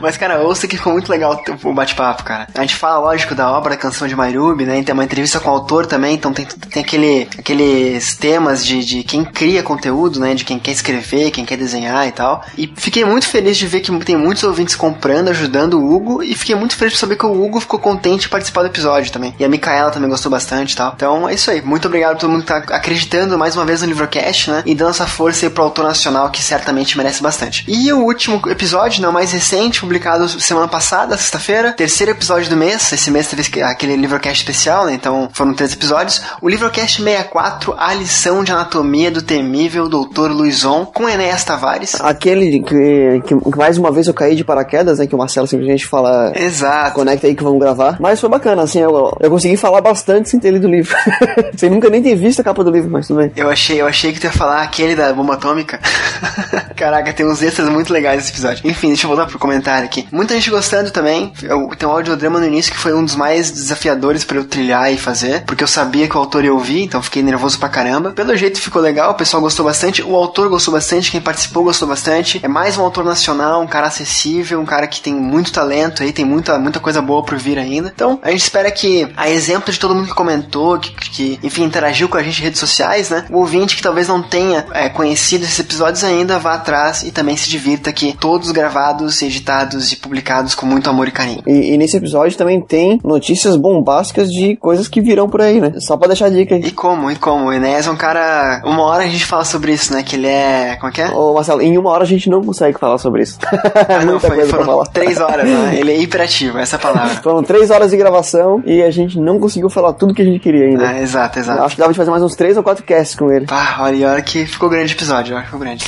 Mas, 0.00 0.16
cara, 0.16 0.40
ouça 0.40 0.66
que 0.66 0.76
ficou 0.76 0.92
muito 0.92 1.10
legal 1.10 1.42
o 1.64 1.74
bate-papo, 1.74 2.24
cara. 2.24 2.46
A 2.54 2.60
gente 2.62 2.76
fala, 2.76 2.98
lógico, 2.98 3.34
da 3.34 3.50
obra 3.50 3.76
Canção 3.76 4.08
de 4.08 4.16
Mairubi, 4.16 4.64
né? 4.64 4.82
Tem 4.82 4.92
uma 4.92 5.04
entrevista 5.04 5.38
com 5.40 5.50
o 5.50 5.52
autor 5.52 5.86
também, 5.86 6.14
então 6.14 6.32
tem, 6.32 6.46
tem 6.46 6.82
aquele, 6.82 7.28
aqueles 7.38 8.16
temas 8.16 8.64
de, 8.64 8.84
de 8.84 9.02
quem 9.02 9.24
cria 9.24 9.62
conteúdo, 9.62 10.20
né? 10.20 10.34
De 10.34 10.44
quem 10.44 10.58
quer 10.58 10.72
escrever, 10.72 11.30
quem 11.30 11.44
quer 11.44 11.56
desenhar 11.56 12.06
e 12.06 12.12
tal. 12.12 12.42
E 12.56 12.72
fiquei 12.76 13.04
muito 13.04 13.26
feliz 13.26 13.56
de 13.56 13.66
ver 13.66 13.80
que 13.80 13.92
tem 14.04 14.16
muitos 14.16 14.42
ouvintes 14.44 14.74
comprando, 14.74 15.28
ajudando 15.28 15.74
o 15.74 15.94
Hugo. 15.94 16.22
E 16.22 16.34
fiquei 16.34 16.54
muito 16.54 16.76
feliz 16.76 16.94
de 16.94 16.98
saber 16.98 17.16
que 17.16 17.26
o 17.26 17.44
Hugo 17.44 17.60
ficou 17.60 17.78
contente 17.78 18.11
participar 18.28 18.62
do 18.62 18.68
episódio 18.68 19.12
também. 19.12 19.34
E 19.38 19.44
a 19.44 19.48
Micaela 19.48 19.90
também 19.90 20.08
gostou 20.08 20.30
bastante 20.30 20.72
e 20.72 20.76
tal. 20.76 20.92
Então 20.94 21.28
é 21.28 21.34
isso 21.34 21.50
aí. 21.50 21.62
Muito 21.62 21.86
obrigado 21.86 22.12
a 22.12 22.16
todo 22.16 22.30
mundo 22.30 22.42
que 22.42 22.48
tá 22.48 22.58
acreditando 22.74 23.38
mais 23.38 23.56
uma 23.56 23.64
vez 23.64 23.82
no 23.82 23.88
Livrocast, 23.88 24.50
né? 24.50 24.62
E 24.66 24.74
dando 24.74 24.90
essa 24.90 25.06
força 25.06 25.46
aí 25.46 25.50
pro 25.50 25.64
autor 25.64 25.84
nacional 25.84 26.30
que 26.30 26.42
certamente 26.42 26.96
merece 26.96 27.22
bastante. 27.22 27.64
E 27.68 27.92
o 27.92 28.00
último 28.00 28.40
episódio, 28.48 29.02
não 29.02 29.12
mais 29.12 29.32
recente, 29.32 29.80
publicado 29.80 30.28
semana 30.28 30.68
passada, 30.68 31.16
sexta-feira, 31.16 31.72
terceiro 31.72 32.12
episódio 32.12 32.50
do 32.50 32.56
mês. 32.56 32.92
Esse 32.92 33.10
mês 33.10 33.28
teve 33.28 33.62
aquele 33.62 33.96
Livrocast 33.96 34.42
especial, 34.42 34.86
né? 34.86 34.94
Então 34.94 35.28
foram 35.32 35.54
três 35.54 35.72
episódios. 35.72 36.22
O 36.40 36.48
Livrocast 36.48 37.02
64, 37.02 37.74
A 37.78 37.94
Lição 37.94 38.44
de 38.44 38.52
Anatomia 38.52 39.10
do 39.10 39.22
Temível 39.22 39.88
Doutor 39.88 40.30
Luizon, 40.30 40.86
com 40.86 41.08
Enéas 41.08 41.44
Tavares. 41.44 42.00
Aquele 42.00 42.60
que, 42.60 43.22
que, 43.26 43.50
que 43.50 43.58
mais 43.58 43.78
uma 43.78 43.90
vez 43.90 44.06
eu 44.06 44.14
caí 44.14 44.34
de 44.34 44.44
paraquedas, 44.44 44.98
né? 44.98 45.06
Que 45.06 45.14
o 45.14 45.18
Marcelo 45.18 45.46
simplesmente 45.46 45.86
fala. 45.86 46.32
Exato. 46.34 46.94
Conecta 46.94 47.26
aí 47.26 47.34
que 47.34 47.42
vamos 47.42 47.60
gravar. 47.60 47.96
Mas 48.02 48.20
foi 48.20 48.28
bacana, 48.28 48.62
assim, 48.62 48.80
eu, 48.80 49.16
eu 49.20 49.30
consegui 49.30 49.56
falar 49.56 49.80
bastante 49.80 50.28
sem 50.28 50.40
ter 50.40 50.50
lido 50.50 50.66
o 50.66 50.70
livro. 50.70 50.92
sem 51.56 51.70
nunca 51.70 51.88
nem 51.88 52.02
ter 52.02 52.16
visto 52.16 52.40
a 52.40 52.44
capa 52.44 52.64
do 52.64 52.70
livro, 52.72 52.90
mas 52.90 53.06
tudo 53.06 53.18
bem. 53.18 53.30
Eu 53.36 53.48
achei, 53.48 53.80
eu 53.80 53.86
achei 53.86 54.12
que 54.12 54.18
tu 54.18 54.24
ia 54.24 54.32
falar 54.32 54.60
aquele 54.60 54.96
da 54.96 55.12
bomba 55.12 55.34
atômica. 55.34 55.78
Caraca, 56.74 57.12
tem 57.12 57.24
uns 57.24 57.40
extras 57.40 57.68
muito 57.68 57.92
legais 57.92 58.16
nesse 58.16 58.32
episódio. 58.32 58.68
Enfim, 58.68 58.88
deixa 58.88 59.04
eu 59.04 59.08
voltar 59.08 59.26
pro 59.26 59.38
comentário 59.38 59.84
aqui. 59.84 60.08
Muita 60.10 60.34
gente 60.34 60.50
gostando 60.50 60.90
também. 60.90 61.32
Eu, 61.44 61.68
tem 61.78 61.88
um 61.88 61.92
audiodrama 61.92 62.40
no 62.40 62.46
início 62.46 62.72
que 62.72 62.78
foi 62.78 62.92
um 62.92 63.04
dos 63.04 63.14
mais 63.14 63.52
desafiadores 63.52 64.24
para 64.24 64.36
eu 64.36 64.44
trilhar 64.46 64.92
e 64.92 64.98
fazer, 64.98 65.44
porque 65.44 65.62
eu 65.62 65.68
sabia 65.68 66.08
que 66.08 66.16
o 66.16 66.18
autor 66.18 66.44
ia 66.44 66.52
ouvir, 66.52 66.82
então 66.82 67.00
fiquei 67.00 67.22
nervoso 67.22 67.56
pra 67.56 67.68
caramba. 67.68 68.10
Pelo 68.10 68.36
jeito 68.36 68.60
ficou 68.60 68.82
legal, 68.82 69.12
o 69.12 69.14
pessoal 69.14 69.40
gostou 69.40 69.64
bastante, 69.64 70.02
o 70.02 70.16
autor 70.16 70.48
gostou 70.48 70.74
bastante, 70.74 71.08
quem 71.08 71.20
participou 71.20 71.62
gostou 71.62 71.86
bastante. 71.86 72.40
É 72.42 72.48
mais 72.48 72.76
um 72.76 72.82
autor 72.82 73.04
nacional, 73.04 73.62
um 73.62 73.66
cara 73.68 73.86
acessível, 73.86 74.58
um 74.58 74.66
cara 74.66 74.88
que 74.88 75.00
tem 75.00 75.14
muito 75.14 75.52
talento 75.52 76.02
aí, 76.02 76.12
tem 76.12 76.24
muita, 76.24 76.58
muita 76.58 76.80
coisa 76.80 77.00
boa 77.00 77.22
por 77.22 77.38
vir 77.38 77.60
ainda. 77.60 77.91
Então, 77.94 78.18
a 78.22 78.30
gente 78.30 78.42
espera 78.42 78.70
que, 78.70 79.08
a 79.16 79.28
exemplo 79.28 79.72
de 79.72 79.78
todo 79.78 79.94
mundo 79.94 80.08
que 80.08 80.14
comentou, 80.14 80.78
que, 80.78 80.92
que 80.92 81.38
enfim, 81.42 81.64
interagiu 81.64 82.08
com 82.08 82.16
a 82.16 82.22
gente 82.22 82.40
em 82.40 82.44
redes 82.44 82.60
sociais, 82.60 83.10
né? 83.10 83.24
O 83.30 83.38
ouvinte 83.38 83.76
que 83.76 83.82
talvez 83.82 84.08
não 84.08 84.22
tenha 84.22 84.66
é, 84.72 84.88
conhecido 84.88 85.44
esses 85.44 85.58
episódios 85.58 86.02
ainda, 86.04 86.38
vá 86.38 86.54
atrás 86.54 87.02
e 87.02 87.10
também 87.10 87.36
se 87.36 87.48
divirta 87.48 87.90
aqui, 87.90 88.16
todos 88.18 88.50
gravados, 88.50 89.20
editados 89.22 89.92
e 89.92 89.96
publicados 89.96 90.54
com 90.54 90.66
muito 90.66 90.88
amor 90.88 91.08
e 91.08 91.10
carinho. 91.10 91.42
E, 91.46 91.72
e 91.74 91.78
nesse 91.78 91.96
episódio 91.96 92.36
também 92.36 92.60
tem 92.60 93.00
notícias 93.04 93.56
bombásticas 93.56 94.30
de 94.30 94.56
coisas 94.56 94.88
que 94.88 95.00
virão 95.00 95.28
por 95.28 95.40
aí, 95.40 95.60
né? 95.60 95.74
Só 95.78 95.96
pra 95.96 96.08
deixar 96.08 96.26
a 96.26 96.30
dica 96.30 96.54
aí. 96.54 96.62
E 96.62 96.70
como, 96.70 97.10
e 97.10 97.16
como? 97.16 97.46
O 97.46 97.52
Enéas 97.52 97.86
é 97.86 97.90
um 97.90 97.96
cara. 97.96 98.62
Uma 98.64 98.82
hora 98.82 99.04
a 99.04 99.08
gente 99.08 99.24
fala 99.26 99.44
sobre 99.44 99.72
isso, 99.72 99.92
né? 99.92 100.02
Que 100.02 100.16
ele 100.16 100.26
é. 100.26 100.76
Como 100.76 100.90
é 100.90 100.92
que 100.94 101.00
é? 101.00 101.10
Ô, 101.10 101.34
Marcelo, 101.34 101.60
em 101.62 101.76
uma 101.76 101.90
hora 101.90 102.04
a 102.04 102.06
gente 102.06 102.28
não 102.30 102.42
consegue 102.42 102.78
falar 102.78 102.98
sobre 102.98 103.22
isso. 103.22 103.38
Ah, 103.88 104.04
não, 104.04 104.12
Muita 104.12 104.28
foi, 104.28 104.46
foram 104.46 104.64
falar. 104.64 104.86
três 104.86 105.18
horas, 105.18 105.44
né? 105.48 105.76
Ele 105.76 105.92
é 105.92 105.98
hiperativo, 105.98 106.58
essa 106.58 106.76
é 106.76 106.78
palavra. 106.78 107.16
Foram 107.22 107.42
três 107.42 107.70
horas 107.70 107.81
de 107.90 107.96
gravação 107.96 108.62
e 108.64 108.82
a 108.82 108.90
gente 108.90 109.18
não 109.18 109.38
conseguiu 109.38 109.68
falar 109.68 109.92
tudo 109.94 110.14
que 110.14 110.22
a 110.22 110.24
gente 110.24 110.38
queria 110.38 110.66
ainda. 110.66 110.88
Ah, 110.88 111.00
exato, 111.00 111.38
exato. 111.38 111.62
Acho 111.62 111.74
que 111.74 111.80
dava 111.80 111.92
de 111.92 111.96
fazer 111.96 112.10
mais 112.10 112.22
uns 112.22 112.34
três 112.34 112.56
ou 112.56 112.62
quatro 112.62 112.84
casts 112.84 113.16
com 113.16 113.30
ele. 113.30 113.46
Pá, 113.46 113.78
olha, 113.80 113.96
e 113.96 114.04
olha 114.04 114.22
que 114.22 114.46
ficou 114.46 114.68
grande 114.68 114.94
o 114.94 114.96
episódio, 114.96 115.34
olha 115.34 115.42
que 115.42 115.50
ficou 115.50 115.60
grande. 115.60 115.84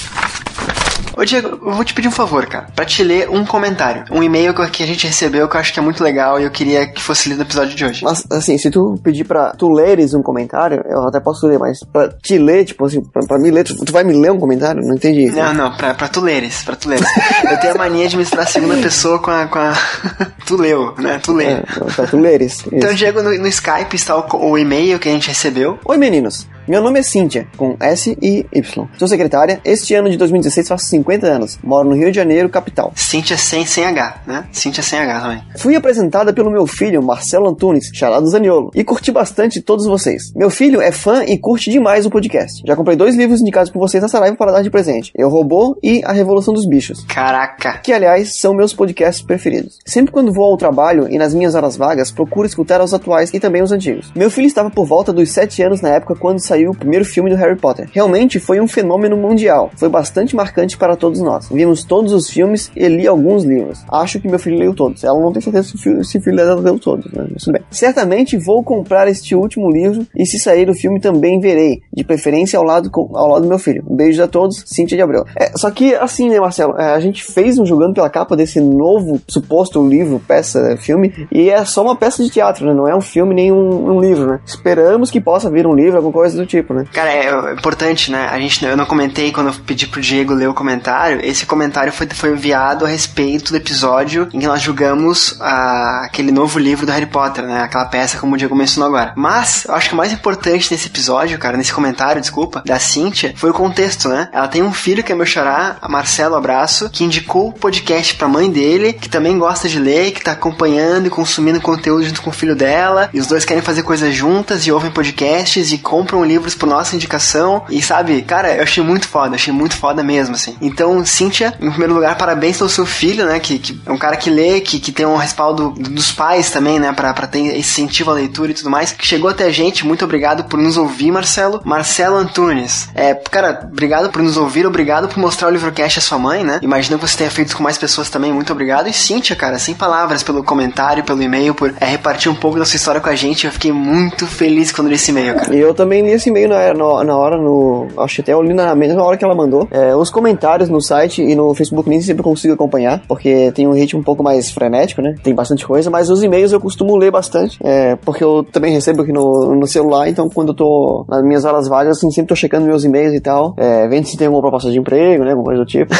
Ô 1.16 1.24
Diego, 1.24 1.48
eu 1.64 1.72
vou 1.72 1.84
te 1.84 1.94
pedir 1.94 2.08
um 2.08 2.12
favor, 2.12 2.44
cara, 2.46 2.66
pra 2.74 2.84
te 2.84 3.02
ler 3.04 3.30
um 3.30 3.44
comentário, 3.44 4.04
um 4.10 4.22
e-mail 4.22 4.52
que- 4.52 4.82
a 4.82 4.86
gente 4.86 5.06
recebeu 5.06 5.48
que 5.48 5.56
eu 5.56 5.60
acho 5.60 5.72
que 5.72 5.78
é 5.78 5.82
muito 5.82 6.02
legal 6.02 6.40
e 6.40 6.44
eu 6.44 6.50
queria 6.50 6.86
que 6.86 7.00
fosse 7.00 7.28
lido 7.28 7.38
no 7.38 7.44
episódio 7.44 7.74
de 7.76 7.84
hoje. 7.84 8.02
Mas, 8.04 8.24
assim, 8.30 8.58
se 8.58 8.70
tu 8.70 8.98
pedir 9.02 9.24
pra 9.24 9.50
tu 9.52 9.70
leres 9.72 10.12
um 10.12 10.22
comentário, 10.22 10.82
eu 10.88 11.06
até 11.06 11.20
posso 11.20 11.46
ler, 11.46 11.58
mas 11.58 11.80
pra 11.84 12.08
te 12.08 12.36
ler, 12.38 12.64
tipo 12.64 12.84
assim, 12.84 13.00
pra, 13.00 13.22
pra 13.22 13.38
me 13.38 13.50
ler, 13.50 13.64
tu, 13.64 13.76
tu 13.84 13.92
vai 13.92 14.02
me 14.04 14.12
ler 14.12 14.32
um 14.32 14.38
comentário? 14.40 14.82
Não 14.82 14.94
entendi. 14.96 15.30
Não, 15.30 15.54
não, 15.54 15.76
pra, 15.76 15.94
pra 15.94 16.08
tu 16.08 16.20
leres, 16.20 16.62
pra 16.64 16.74
tu 16.76 16.88
leres. 16.88 17.06
Eu 17.50 17.58
tenho 17.60 17.74
a 17.74 17.78
mania 17.78 18.08
de 18.08 18.16
misturar 18.16 18.44
a 18.44 18.48
segunda 18.48 18.76
pessoa 18.76 19.18
com 19.20 19.30
a. 19.30 19.46
Com 19.46 19.58
a... 19.58 19.72
tu 20.46 20.56
leu, 20.56 20.94
né? 20.98 21.20
Tu 21.22 21.32
lê. 21.32 21.44
É, 21.44 21.62
pra 21.94 22.06
tu 22.06 22.16
leres. 22.18 22.64
Então, 22.72 22.90
Isso. 22.90 22.98
Diego, 22.98 23.22
no, 23.22 23.30
no 23.38 23.46
Skype 23.46 23.94
está 23.94 24.16
o, 24.16 24.50
o 24.50 24.58
e-mail 24.58 24.98
que 24.98 25.08
a 25.08 25.12
gente 25.12 25.28
recebeu. 25.28 25.78
Oi 25.84 25.96
meninos, 25.96 26.46
meu 26.66 26.80
nome 26.80 26.98
é 26.98 27.02
Cíntia, 27.02 27.46
com 27.58 27.76
S 27.78 28.16
e 28.22 28.46
Y. 28.50 28.88
Sou 28.98 29.06
secretária, 29.06 29.60
este 29.64 29.94
ano 29.94 30.08
de 30.08 30.16
2016 30.16 30.66
faço 30.66 30.86
50 30.86 31.26
anos, 31.26 31.58
moro 31.62 31.90
no 31.90 31.94
Rio 31.94 32.10
de 32.10 32.16
Janeiro, 32.16 32.48
capital. 32.48 32.90
Cíntia 32.96 33.36
sem, 33.36 33.66
sem 33.66 33.84
H, 33.84 34.22
né? 34.26 34.46
Cíntia 34.50 34.82
sem 34.82 34.98
H 34.98 35.20
também. 35.20 35.42
Fui 35.58 35.76
apresentada 35.76 36.32
pelo 36.32 36.50
meu 36.50 36.66
filho, 36.66 37.02
Marcelo 37.02 37.50
Antunes, 37.50 37.90
charado 37.92 38.26
Zaniolo, 38.26 38.70
e 38.74 38.82
curti 38.82 39.12
bastante 39.12 39.60
todos 39.60 39.84
vocês. 39.86 40.32
Meu 40.34 40.48
filho 40.48 40.80
é 40.80 40.90
fã 40.90 41.22
e 41.24 41.36
curte 41.36 41.70
demais 41.70 42.06
o 42.06 42.10
podcast. 42.10 42.62
Já 42.66 42.74
comprei 42.74 42.96
dois 42.96 43.14
livros 43.14 43.42
indicados 43.42 43.70
por 43.70 43.78
vocês 43.78 44.02
na 44.02 44.08
Saraiva 44.08 44.36
para 44.36 44.52
dar 44.52 44.62
de 44.62 44.70
presente. 44.70 45.12
Eu 45.14 45.28
Robô 45.28 45.78
e 45.82 46.00
A 46.02 46.12
Revolução 46.12 46.54
dos 46.54 46.66
Bichos. 46.66 47.04
Caraca. 47.04 47.78
Que, 47.82 47.92
aliás, 47.92 48.40
são 48.40 48.54
meus 48.54 48.72
podcasts 48.72 49.22
preferidos. 49.22 49.78
Sempre 49.84 50.12
quando 50.12 50.32
vou 50.32 50.44
ao 50.44 50.56
trabalho 50.56 51.08
e 51.10 51.18
nas 51.18 51.34
minhas 51.34 51.54
horas 51.54 51.76
vagas, 51.76 52.10
procuro 52.10 52.46
escutar 52.46 52.80
os 52.80 52.94
atuais 52.94 53.34
e 53.34 53.38
também 53.38 53.62
os 53.62 53.70
antigos. 53.70 54.10
Meu 54.16 54.30
filho 54.30 54.46
estava 54.46 54.70
por 54.70 54.86
volta 54.86 55.12
dos 55.12 55.30
7 55.30 55.62
anos 55.62 55.82
na 55.82 55.90
época 55.90 56.14
quando 56.14 56.38
saiu 56.38 56.53
o 56.68 56.74
primeiro 56.74 57.04
filme 57.04 57.30
do 57.30 57.36
Harry 57.36 57.56
Potter. 57.56 57.88
Realmente 57.92 58.38
foi 58.38 58.60
um 58.60 58.68
fenômeno 58.68 59.16
mundial. 59.16 59.70
Foi 59.76 59.88
bastante 59.88 60.36
marcante 60.36 60.76
para 60.76 60.96
todos 60.96 61.20
nós. 61.20 61.48
Vimos 61.50 61.84
todos 61.84 62.12
os 62.12 62.28
filmes 62.30 62.70
e 62.76 62.86
li 62.88 63.06
alguns 63.06 63.44
livros. 63.44 63.80
Acho 63.90 64.20
que 64.20 64.28
meu 64.28 64.38
filho 64.38 64.58
leu 64.58 64.74
todos. 64.74 65.02
Ela 65.04 65.20
não 65.20 65.32
tem 65.32 65.42
certeza 65.42 65.68
se 65.68 65.74
o 65.74 65.78
filho, 65.78 66.04
se 66.04 66.18
o 66.18 66.22
filho 66.22 66.36
dela 66.36 66.60
leu 66.60 66.78
todos, 66.78 67.10
né? 67.12 67.26
Tudo 67.38 67.52
bem. 67.52 67.62
Certamente 67.70 68.36
vou 68.36 68.62
comprar 68.62 69.08
este 69.08 69.34
último 69.34 69.70
livro 69.70 70.06
e 70.16 70.24
se 70.26 70.38
sair 70.38 70.68
o 70.70 70.74
filme 70.74 71.00
também 71.00 71.40
verei. 71.40 71.80
De 71.92 72.04
preferência 72.04 72.58
ao 72.58 72.64
lado, 72.64 72.90
com- 72.90 73.10
ao 73.16 73.28
lado 73.28 73.42
do 73.42 73.48
meu 73.48 73.58
filho. 73.58 73.84
Beijos 73.90 74.20
a 74.20 74.28
todos, 74.28 74.62
Cíntia 74.66 74.96
de 74.96 75.02
Abreu. 75.02 75.24
É, 75.38 75.52
só 75.56 75.70
que 75.70 75.94
assim, 75.94 76.28
né, 76.28 76.38
Marcelo? 76.40 76.74
É, 76.78 76.92
a 76.92 77.00
gente 77.00 77.22
fez 77.24 77.58
um 77.58 77.66
jogando 77.66 77.94
pela 77.94 78.10
capa 78.10 78.36
desse 78.36 78.60
novo 78.60 79.20
suposto 79.28 79.86
livro, 79.86 80.20
peça, 80.26 80.76
filme, 80.76 81.12
e 81.32 81.50
é 81.50 81.64
só 81.64 81.82
uma 81.82 81.96
peça 81.96 82.22
de 82.22 82.30
teatro, 82.30 82.66
né? 82.66 82.74
Não 82.74 82.86
é 82.88 82.94
um 82.94 83.00
filme 83.00 83.34
nem 83.34 83.52
um, 83.52 83.94
um 83.96 84.00
livro, 84.00 84.26
né? 84.26 84.40
Esperamos 84.46 85.10
que 85.10 85.20
possa 85.20 85.50
vir 85.50 85.66
um 85.66 85.74
livro, 85.74 85.96
alguma 85.96 86.12
coisa 86.12 86.36
do 86.36 86.43
tipo, 86.46 86.74
né? 86.74 86.86
Cara, 86.92 87.10
é 87.12 87.52
importante, 87.52 88.10
né? 88.10 88.28
A 88.30 88.38
gente, 88.38 88.64
eu 88.64 88.76
não 88.76 88.86
comentei 88.86 89.32
quando 89.32 89.48
eu 89.48 89.54
pedi 89.66 89.86
pro 89.86 90.00
Diego 90.00 90.34
ler 90.34 90.48
o 90.48 90.54
comentário. 90.54 91.20
Esse 91.22 91.46
comentário 91.46 91.92
foi, 91.92 92.06
foi 92.08 92.30
enviado 92.30 92.84
a 92.84 92.88
respeito 92.88 93.50
do 93.50 93.56
episódio 93.56 94.28
em 94.32 94.40
que 94.40 94.46
nós 94.46 94.60
julgamos 94.60 95.36
a, 95.40 96.04
aquele 96.04 96.30
novo 96.30 96.58
livro 96.58 96.86
do 96.86 96.92
Harry 96.92 97.06
Potter, 97.06 97.44
né? 97.44 97.62
Aquela 97.62 97.84
peça 97.86 98.18
como 98.18 98.34
o 98.34 98.38
Diego 98.38 98.54
mencionou 98.54 98.88
agora. 98.88 99.12
Mas, 99.16 99.64
eu 99.64 99.74
acho 99.74 99.88
que 99.88 99.94
o 99.94 99.96
mais 99.96 100.12
importante 100.12 100.70
nesse 100.70 100.88
episódio, 100.88 101.38
cara, 101.38 101.56
nesse 101.56 101.72
comentário, 101.72 102.20
desculpa, 102.20 102.62
da 102.64 102.78
Cíntia, 102.78 103.34
foi 103.36 103.50
o 103.50 103.54
contexto, 103.54 104.08
né? 104.08 104.28
Ela 104.32 104.48
tem 104.48 104.62
um 104.62 104.72
filho 104.72 105.02
que 105.02 105.12
é 105.12 105.14
meu 105.14 105.26
xará, 105.26 105.76
a 105.80 105.88
Marcelo 105.88 106.34
Abraço, 106.34 106.90
que 106.90 107.04
indicou 107.04 107.48
o 107.48 107.52
podcast 107.52 108.14
pra 108.14 108.28
mãe 108.28 108.50
dele, 108.50 108.92
que 108.92 109.08
também 109.08 109.38
gosta 109.38 109.68
de 109.68 109.78
ler, 109.78 110.12
que 110.12 110.22
tá 110.22 110.32
acompanhando 110.32 111.06
e 111.06 111.10
consumindo 111.10 111.60
conteúdo 111.60 112.04
junto 112.04 112.22
com 112.22 112.30
o 112.30 112.32
filho 112.32 112.56
dela, 112.56 113.08
e 113.12 113.20
os 113.20 113.26
dois 113.26 113.44
querem 113.44 113.62
fazer 113.62 113.82
coisas 113.82 114.14
juntas 114.14 114.66
e 114.66 114.72
ouvem 114.72 114.90
podcasts 114.90 115.72
e 115.72 115.78
compram 115.78 116.24
livros 116.24 116.33
por 116.54 116.66
nossa 116.66 116.94
indicação. 116.94 117.62
E 117.68 117.82
sabe, 117.82 118.22
cara, 118.22 118.54
eu 118.54 118.62
achei 118.62 118.82
muito 118.82 119.06
foda, 119.06 119.34
achei 119.34 119.52
muito 119.52 119.76
foda 119.76 120.02
mesmo, 120.02 120.34
assim. 120.34 120.56
Então, 120.60 121.04
Cíntia, 121.04 121.54
em 121.60 121.70
primeiro 121.70 121.94
lugar, 121.94 122.16
parabéns 122.16 122.58
pelo 122.58 122.70
seu 122.70 122.86
filho, 122.86 123.26
né? 123.26 123.38
Que, 123.38 123.58
que 123.58 123.80
é 123.84 123.92
um 123.92 123.98
cara 123.98 124.16
que 124.16 124.30
lê, 124.30 124.60
que, 124.60 124.78
que 124.80 124.92
tem 124.92 125.06
um 125.06 125.16
respaldo 125.16 125.70
dos 125.70 126.12
pais 126.12 126.50
também, 126.50 126.78
né? 126.78 126.92
Pra, 126.92 127.12
pra 127.12 127.26
ter 127.26 127.56
incentivo 127.56 128.10
à 128.10 128.14
leitura 128.14 128.50
e 128.50 128.54
tudo 128.54 128.70
mais, 128.70 128.92
que 128.92 129.06
chegou 129.06 129.30
até 129.30 129.44
a 129.44 129.50
gente. 129.50 129.86
Muito 129.86 130.04
obrigado 130.04 130.44
por 130.44 130.58
nos 130.58 130.76
ouvir, 130.76 131.10
Marcelo. 131.10 131.60
Marcelo 131.64 132.16
Antunes. 132.16 132.88
É, 132.94 133.14
cara, 133.14 133.68
obrigado 133.70 134.10
por 134.10 134.22
nos 134.22 134.36
ouvir, 134.36 134.66
obrigado 134.66 135.08
por 135.08 135.18
mostrar 135.18 135.48
o 135.48 135.50
livrocast 135.50 135.98
à 135.98 136.02
sua 136.02 136.18
mãe, 136.18 136.44
né? 136.44 136.60
Imagino 136.62 136.98
que 136.98 137.06
você 137.06 137.16
tenha 137.16 137.30
feito 137.30 137.56
com 137.56 137.62
mais 137.62 137.78
pessoas 137.78 138.10
também. 138.10 138.32
Muito 138.32 138.52
obrigado. 138.52 138.88
E 138.88 138.92
Cíntia, 138.92 139.36
cara, 139.36 139.58
sem 139.58 139.74
palavras 139.74 140.22
pelo 140.22 140.42
comentário, 140.42 141.04
pelo 141.04 141.22
e-mail, 141.22 141.54
por 141.54 141.74
é, 141.80 141.84
repartir 141.84 142.30
um 142.30 142.34
pouco 142.34 142.58
da 142.58 142.64
sua 142.64 142.76
história 142.76 143.00
com 143.00 143.08
a 143.08 143.14
gente. 143.14 143.46
Eu 143.46 143.52
fiquei 143.52 143.72
muito 143.72 144.26
feliz 144.26 144.72
quando 144.72 144.88
li 144.88 144.94
esse 144.94 145.10
e-mail, 145.10 145.34
cara. 145.34 145.54
E 145.54 145.60
eu 145.60 145.74
também 145.74 146.02
li 146.02 146.12
esse 146.24 146.30
e-mail 146.30 146.48
na, 146.48 146.72
na, 146.72 147.04
na 147.04 147.16
hora, 147.16 147.36
no, 147.36 147.88
acho 147.98 148.16
que 148.16 148.20
até 148.22 148.32
eu 148.32 148.42
li 148.42 148.54
na 148.54 148.74
mesma 148.74 149.02
hora 149.02 149.16
que 149.16 149.24
ela 149.24 149.34
mandou. 149.34 149.68
É, 149.70 149.94
os 149.94 150.10
comentários 150.10 150.68
no 150.68 150.80
site 150.80 151.22
e 151.22 151.34
no 151.34 151.54
Facebook 151.54 151.88
nem 151.88 152.00
sempre 152.00 152.22
consigo 152.22 152.54
acompanhar, 152.54 153.02
porque 153.06 153.52
tem 153.52 153.66
um 153.66 153.72
ritmo 153.72 154.00
um 154.00 154.02
pouco 154.02 154.22
mais 154.22 154.50
frenético, 154.50 155.02
né? 155.02 155.14
Tem 155.22 155.34
bastante 155.34 155.66
coisa, 155.66 155.90
mas 155.90 156.08
os 156.08 156.22
e-mails 156.22 156.52
eu 156.52 156.60
costumo 156.60 156.96
ler 156.96 157.10
bastante, 157.10 157.58
é, 157.62 157.96
porque 157.96 158.24
eu 158.24 158.44
também 158.44 158.72
recebo 158.72 159.02
aqui 159.02 159.12
no, 159.12 159.54
no 159.54 159.66
celular, 159.66 160.08
então 160.08 160.28
quando 160.28 160.48
eu 160.48 160.54
tô 160.54 161.04
nas 161.08 161.22
minhas 161.22 161.44
horas 161.44 161.68
vagas, 161.68 161.98
assim, 161.98 162.10
sempre 162.10 162.28
tô 162.28 162.36
checando 162.36 162.66
meus 162.66 162.84
e-mails 162.84 163.14
e 163.14 163.20
tal, 163.20 163.54
é, 163.56 163.86
vendo 163.88 164.06
se 164.06 164.16
tem 164.16 164.26
alguma 164.26 164.42
proposta 164.42 164.70
de 164.70 164.78
emprego, 164.78 165.24
né? 165.24 165.30
Alguma 165.30 165.44
coisa 165.44 165.60
do 165.60 165.66
tipo. 165.66 165.94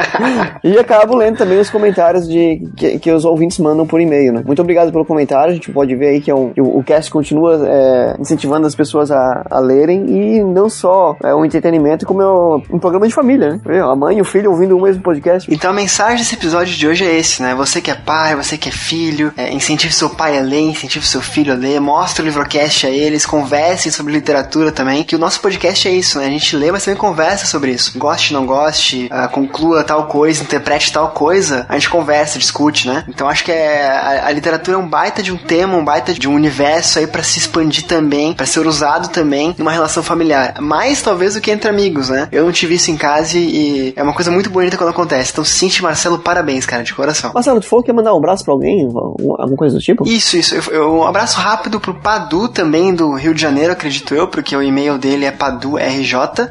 e 0.62 0.78
acabo 0.78 1.16
lendo 1.16 1.38
também 1.38 1.58
os 1.58 1.70
comentários 1.70 2.28
de, 2.28 2.62
que, 2.76 2.98
que 2.98 3.10
os 3.10 3.24
ouvintes 3.24 3.58
mandam 3.58 3.86
por 3.86 4.00
e-mail, 4.00 4.32
né? 4.32 4.42
Muito 4.44 4.60
obrigado 4.60 4.92
pelo 4.92 5.04
comentário, 5.04 5.52
a 5.52 5.54
gente 5.54 5.72
pode 5.72 5.94
ver 5.94 6.08
aí 6.08 6.20
que 6.20 6.30
é 6.30 6.34
um, 6.34 6.52
o, 6.58 6.78
o 6.78 6.84
cast 6.84 7.10
continua 7.10 7.66
é, 7.66 8.16
incentivando 8.20 8.66
as 8.66 8.74
pessoas 8.74 9.10
a, 9.10 9.44
a 9.50 9.60
lerem 9.62 10.04
e 10.08 10.44
não 10.44 10.68
só 10.68 11.16
é 11.22 11.34
um 11.34 11.44
entretenimento, 11.44 12.06
como 12.06 12.22
é 12.22 12.30
um, 12.72 12.78
programa 12.78 13.06
de 13.06 13.14
família, 13.14 13.60
né? 13.64 13.80
A 13.80 13.94
mãe 13.96 14.18
e 14.18 14.20
o 14.20 14.24
filho 14.24 14.50
ouvindo 14.50 14.76
o 14.76 14.82
mesmo 14.82 15.02
podcast. 15.02 15.52
Então 15.52 15.70
a 15.70 15.74
mensagem 15.74 16.18
desse 16.18 16.34
episódio 16.34 16.74
de 16.76 16.86
hoje 16.86 17.04
é 17.04 17.18
esse, 17.18 17.42
né? 17.42 17.54
Você 17.54 17.80
que 17.80 17.90
é 17.90 17.94
pai, 17.94 18.34
você 18.34 18.56
que 18.58 18.68
é 18.68 18.72
filho, 18.72 19.32
é, 19.36 19.52
incentive 19.52 19.92
seu 19.92 20.10
pai 20.10 20.38
a 20.38 20.42
ler, 20.42 20.60
incentive 20.60 21.06
seu 21.06 21.20
filho 21.20 21.52
a 21.52 21.56
ler, 21.56 21.80
mostre 21.80 22.22
o 22.22 22.24
livrocast 22.24 22.86
a 22.86 22.90
eles, 22.90 23.24
conversem 23.24 23.92
sobre 23.92 24.12
literatura 24.12 24.72
também, 24.72 25.04
que 25.04 25.16
o 25.16 25.18
nosso 25.18 25.40
podcast 25.40 25.86
é 25.86 25.92
isso, 25.92 26.18
né? 26.18 26.26
A 26.26 26.30
gente 26.30 26.56
lê, 26.56 26.72
mas 26.72 26.84
também 26.84 26.98
conversa 26.98 27.46
sobre 27.46 27.70
isso. 27.70 27.98
Goste, 27.98 28.32
não 28.32 28.46
goste, 28.46 29.08
uh, 29.12 29.28
conclua 29.30 29.84
tal 29.84 30.06
coisa, 30.06 30.42
interprete 30.42 30.92
tal 30.92 31.10
coisa, 31.10 31.66
a 31.68 31.74
gente 31.74 31.88
conversa, 31.88 32.38
discute, 32.38 32.86
né? 32.88 33.04
Então 33.08 33.28
acho 33.28 33.44
que 33.44 33.52
é, 33.52 33.86
a, 33.86 34.26
a 34.26 34.32
literatura 34.32 34.76
é 34.76 34.80
um 34.80 34.88
baita 34.88 35.22
de 35.22 35.32
um 35.32 35.36
tema, 35.36 35.76
um 35.76 35.84
baita 35.84 36.12
de 36.12 36.28
um 36.28 36.34
universo 36.34 36.98
aí 36.98 37.06
para 37.06 37.22
se 37.22 37.38
expandir 37.38 37.84
também, 37.84 38.32
para 38.32 38.46
ser 38.46 38.66
usado 38.66 39.08
também 39.08 39.51
numa 39.58 39.72
relação 39.72 40.02
familiar. 40.02 40.60
Mais 40.60 41.02
talvez 41.02 41.34
do 41.34 41.40
que 41.40 41.50
entre 41.50 41.68
amigos, 41.68 42.08
né? 42.08 42.28
Eu 42.32 42.44
não 42.44 42.52
tive 42.52 42.74
isso 42.74 42.90
em 42.90 42.96
casa 42.96 43.38
e 43.38 43.92
é 43.96 44.02
uma 44.02 44.12
coisa 44.12 44.30
muito 44.30 44.50
bonita 44.50 44.76
quando 44.76 44.90
acontece. 44.90 45.32
Então, 45.32 45.44
Cintia 45.44 45.82
Marcelo, 45.82 46.18
parabéns, 46.18 46.66
cara, 46.66 46.82
de 46.82 46.94
coração. 46.94 47.32
Marcelo, 47.34 47.60
tu 47.60 47.66
falou 47.66 47.82
que 47.82 47.90
ia 47.90 47.94
mandar 47.94 48.14
um 48.14 48.18
abraço 48.18 48.44
pra 48.44 48.52
alguém? 48.52 48.84
Alguma 48.84 49.56
coisa 49.56 49.76
do 49.76 49.80
tipo? 49.80 50.06
Isso, 50.06 50.36
isso. 50.36 50.54
Eu, 50.54 50.62
eu, 50.72 50.94
um 50.94 51.06
abraço 51.06 51.38
rápido 51.38 51.80
pro 51.80 51.94
Padu 51.94 52.48
também, 52.48 52.94
do 52.94 53.14
Rio 53.14 53.34
de 53.34 53.40
Janeiro, 53.40 53.72
acredito 53.72 54.14
eu, 54.14 54.28
porque 54.28 54.56
o 54.56 54.62
e-mail 54.62 54.98
dele 54.98 55.24
é 55.24 55.30
padurj, 55.30 55.82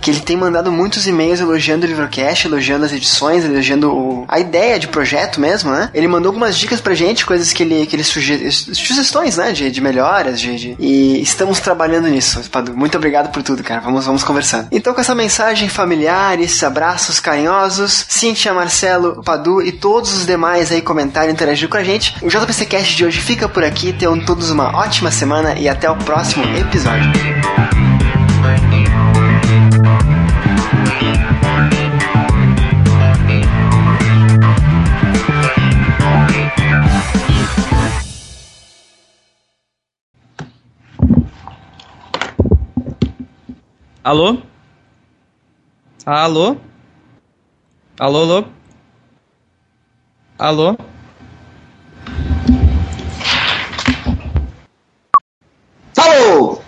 que 0.01 0.11
ele 0.11 0.19
tem 0.19 0.37
mandado 0.37 0.71
muitos 0.71 1.07
e-mails 1.07 1.39
elogiando 1.39 1.85
o 1.85 1.89
Livrocast, 1.89 2.47
elogiando 2.47 2.85
as 2.85 2.93
edições, 2.93 3.45
elogiando 3.45 3.91
o, 3.91 4.25
a 4.27 4.39
ideia 4.39 4.79
de 4.79 4.87
projeto 4.87 5.39
mesmo, 5.39 5.71
né? 5.71 5.89
Ele 5.93 6.07
mandou 6.07 6.29
algumas 6.29 6.57
dicas 6.57 6.81
pra 6.81 6.93
gente, 6.93 7.25
coisas 7.25 7.53
que 7.53 7.63
ele, 7.63 7.85
que 7.85 7.95
ele 7.95 8.03
suge, 8.03 8.51
sugestões, 8.51 9.37
né, 9.37 9.51
de, 9.51 9.71
de 9.71 9.81
melhoras, 9.81 10.39
de, 10.39 10.55
de, 10.55 10.75
e 10.79 11.21
estamos 11.21 11.59
trabalhando 11.59 12.07
nisso, 12.07 12.41
Padu. 12.49 12.75
Muito 12.81 12.97
obrigado 12.97 13.31
por 13.31 13.43
tudo, 13.43 13.63
cara. 13.63 13.79
Vamos, 13.79 14.07
vamos 14.07 14.23
conversando. 14.23 14.67
Então, 14.71 14.91
com 14.91 14.99
essa 14.99 15.13
mensagem 15.13 15.69
familiar, 15.69 16.39
esses 16.39 16.63
abraços 16.63 17.19
carinhosos, 17.19 18.07
Cintia, 18.09 18.55
Marcelo, 18.55 19.21
Padu 19.23 19.61
e 19.61 19.71
todos 19.71 20.11
os 20.11 20.25
demais 20.25 20.71
aí 20.71 20.81
comentaram 20.81 21.29
e 21.29 21.31
interagiram 21.31 21.69
com 21.69 21.77
a 21.77 21.83
gente. 21.83 22.15
O 22.23 22.27
JPC 22.27 22.65
Cast 22.65 22.95
de 22.95 23.05
hoje 23.05 23.21
fica 23.21 23.47
por 23.47 23.63
aqui. 23.63 23.93
Tenham 23.93 24.19
todos 24.19 24.49
uma 24.49 24.75
ótima 24.75 25.11
semana 25.11 25.53
e 25.59 25.69
até 25.69 25.87
o 25.91 25.95
próximo 25.95 26.43
episódio. 26.57 27.11
Alô? 44.03 44.41
Alô? 46.07 46.57
Alô, 47.99 48.21
alô? 48.23 48.47
Alô? 50.39 50.77
Alô? 55.95 56.63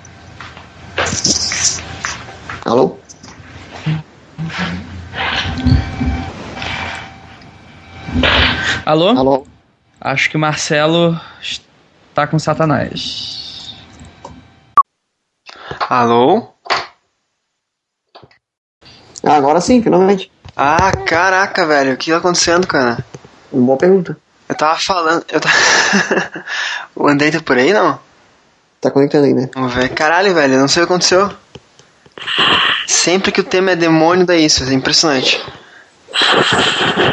Alô? 2.65 2.99
Alô? 8.85 9.09
Alô? 9.17 9.47
Acho 9.99 10.29
que 10.29 10.37
o 10.37 10.39
Marcelo 10.39 11.19
está 11.41 12.27
com 12.27 12.37
Satanás. 12.37 13.75
Alô? 15.89 16.52
Ah, 19.23 19.35
agora 19.35 19.61
sim, 19.61 19.81
finalmente. 19.81 20.31
Ah, 20.55 20.91
caraca, 21.05 21.65
velho. 21.65 21.93
O 21.93 21.97
que 21.97 22.11
tá 22.11 22.17
acontecendo, 22.17 22.67
cara? 22.67 23.03
Boa 23.51 23.77
pergunta. 23.77 24.17
Eu 24.47 24.55
tava 24.55 24.77
falando. 24.77 25.25
Eu 25.31 25.39
tava... 25.39 25.55
o 26.95 27.07
Andrei 27.07 27.31
tá 27.31 27.39
por 27.39 27.57
aí, 27.57 27.73
não? 27.73 27.99
Tá 28.81 28.91
conectando 28.91 29.25
aí, 29.25 29.33
né? 29.33 29.49
Vamos 29.55 29.73
ver. 29.73 29.89
Caralho, 29.89 30.33
velho. 30.33 30.59
Não 30.59 30.67
sei 30.67 30.83
o 30.83 30.85
que 30.85 30.91
aconteceu. 30.91 31.31
Sempre 32.85 33.31
que 33.31 33.39
o 33.39 33.43
tema 33.43 33.71
é 33.71 33.75
demônio, 33.75 34.25
dá 34.25 34.35
isso. 34.35 34.63
É 34.63 34.73
impressionante. 34.73 35.41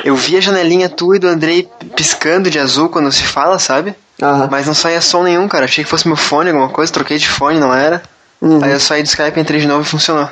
Eu 0.05 0.17
vi 0.17 0.37
a 0.37 0.41
janelinha 0.41 0.89
tua 0.89 1.17
e 1.17 1.19
do 1.19 1.29
Andrei 1.29 1.69
piscando 1.95 2.51
de 2.51 2.59
azul 2.59 2.89
quando 2.89 3.11
se 3.13 3.23
fala, 3.23 3.59
sabe? 3.59 3.95
Aham. 4.21 4.49
Mas 4.51 4.67
não 4.67 4.75
saía 4.75 5.01
som 5.01 5.23
nenhum, 5.23 5.47
cara. 5.49 5.65
Achei 5.65 5.85
que 5.85 5.91
fosse 5.91 6.09
meu 6.09 6.17
fone, 6.17 6.51
alguma 6.51 6.69
coisa. 6.69 6.93
Troquei 6.93 7.19
de 7.19 7.29
fone, 7.29 7.59
não 7.59 7.73
era. 7.73 8.03
Uhum. 8.41 8.63
Aí 8.63 8.73
eu 8.73 8.81
saí 8.81 9.03
do 9.03 9.07
Skype, 9.07 9.39
entrei 9.39 9.61
de 9.61 9.67
novo 9.67 9.83
e 9.83 9.87
funcionou. 9.87 10.29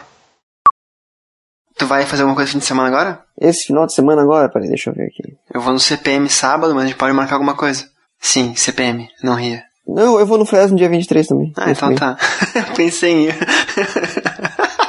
Tu 1.78 1.86
vai 1.86 2.04
fazer 2.04 2.22
alguma 2.22 2.34
coisa 2.34 2.48
esse 2.48 2.54
fim 2.54 2.58
de 2.58 2.66
semana 2.66 2.88
agora? 2.88 3.20
Esse 3.40 3.66
final 3.68 3.86
de 3.86 3.94
semana 3.94 4.20
agora? 4.20 4.48
Peraí, 4.48 4.68
deixa 4.68 4.90
eu 4.90 4.94
ver 4.94 5.04
aqui. 5.04 5.36
Eu 5.54 5.60
vou 5.60 5.72
no 5.72 5.78
CPM 5.78 6.28
sábado, 6.28 6.74
mas 6.74 6.82
a 6.84 6.86
gente 6.88 6.96
pode 6.98 7.12
marcar 7.12 7.36
alguma 7.36 7.54
coisa. 7.54 7.86
Sim, 8.20 8.52
CPM, 8.56 9.08
não 9.22 9.36
ria. 9.36 9.62
Não, 9.86 10.18
eu 10.18 10.26
vou 10.26 10.36
no 10.36 10.44
Fresno 10.44 10.76
dia 10.76 10.88
23 10.88 11.26
também. 11.26 11.52
Ah, 11.56 11.70
então 11.70 11.94
tá. 11.94 12.16
Pensei 12.76 13.12
em 13.12 13.28
ir. 13.28 13.36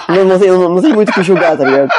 não, 0.10 0.26
não, 0.26 0.40
tem, 0.40 0.50
não, 0.50 0.70
não 0.70 0.82
tem 0.82 0.92
muito 0.92 1.10
o 1.10 1.14
que 1.14 1.22
julgar, 1.22 1.56
tá 1.56 1.64
ligado? 1.64 1.90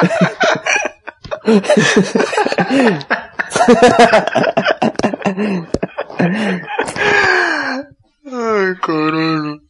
Ai, 8.26 8.74
caramba! 8.82 9.69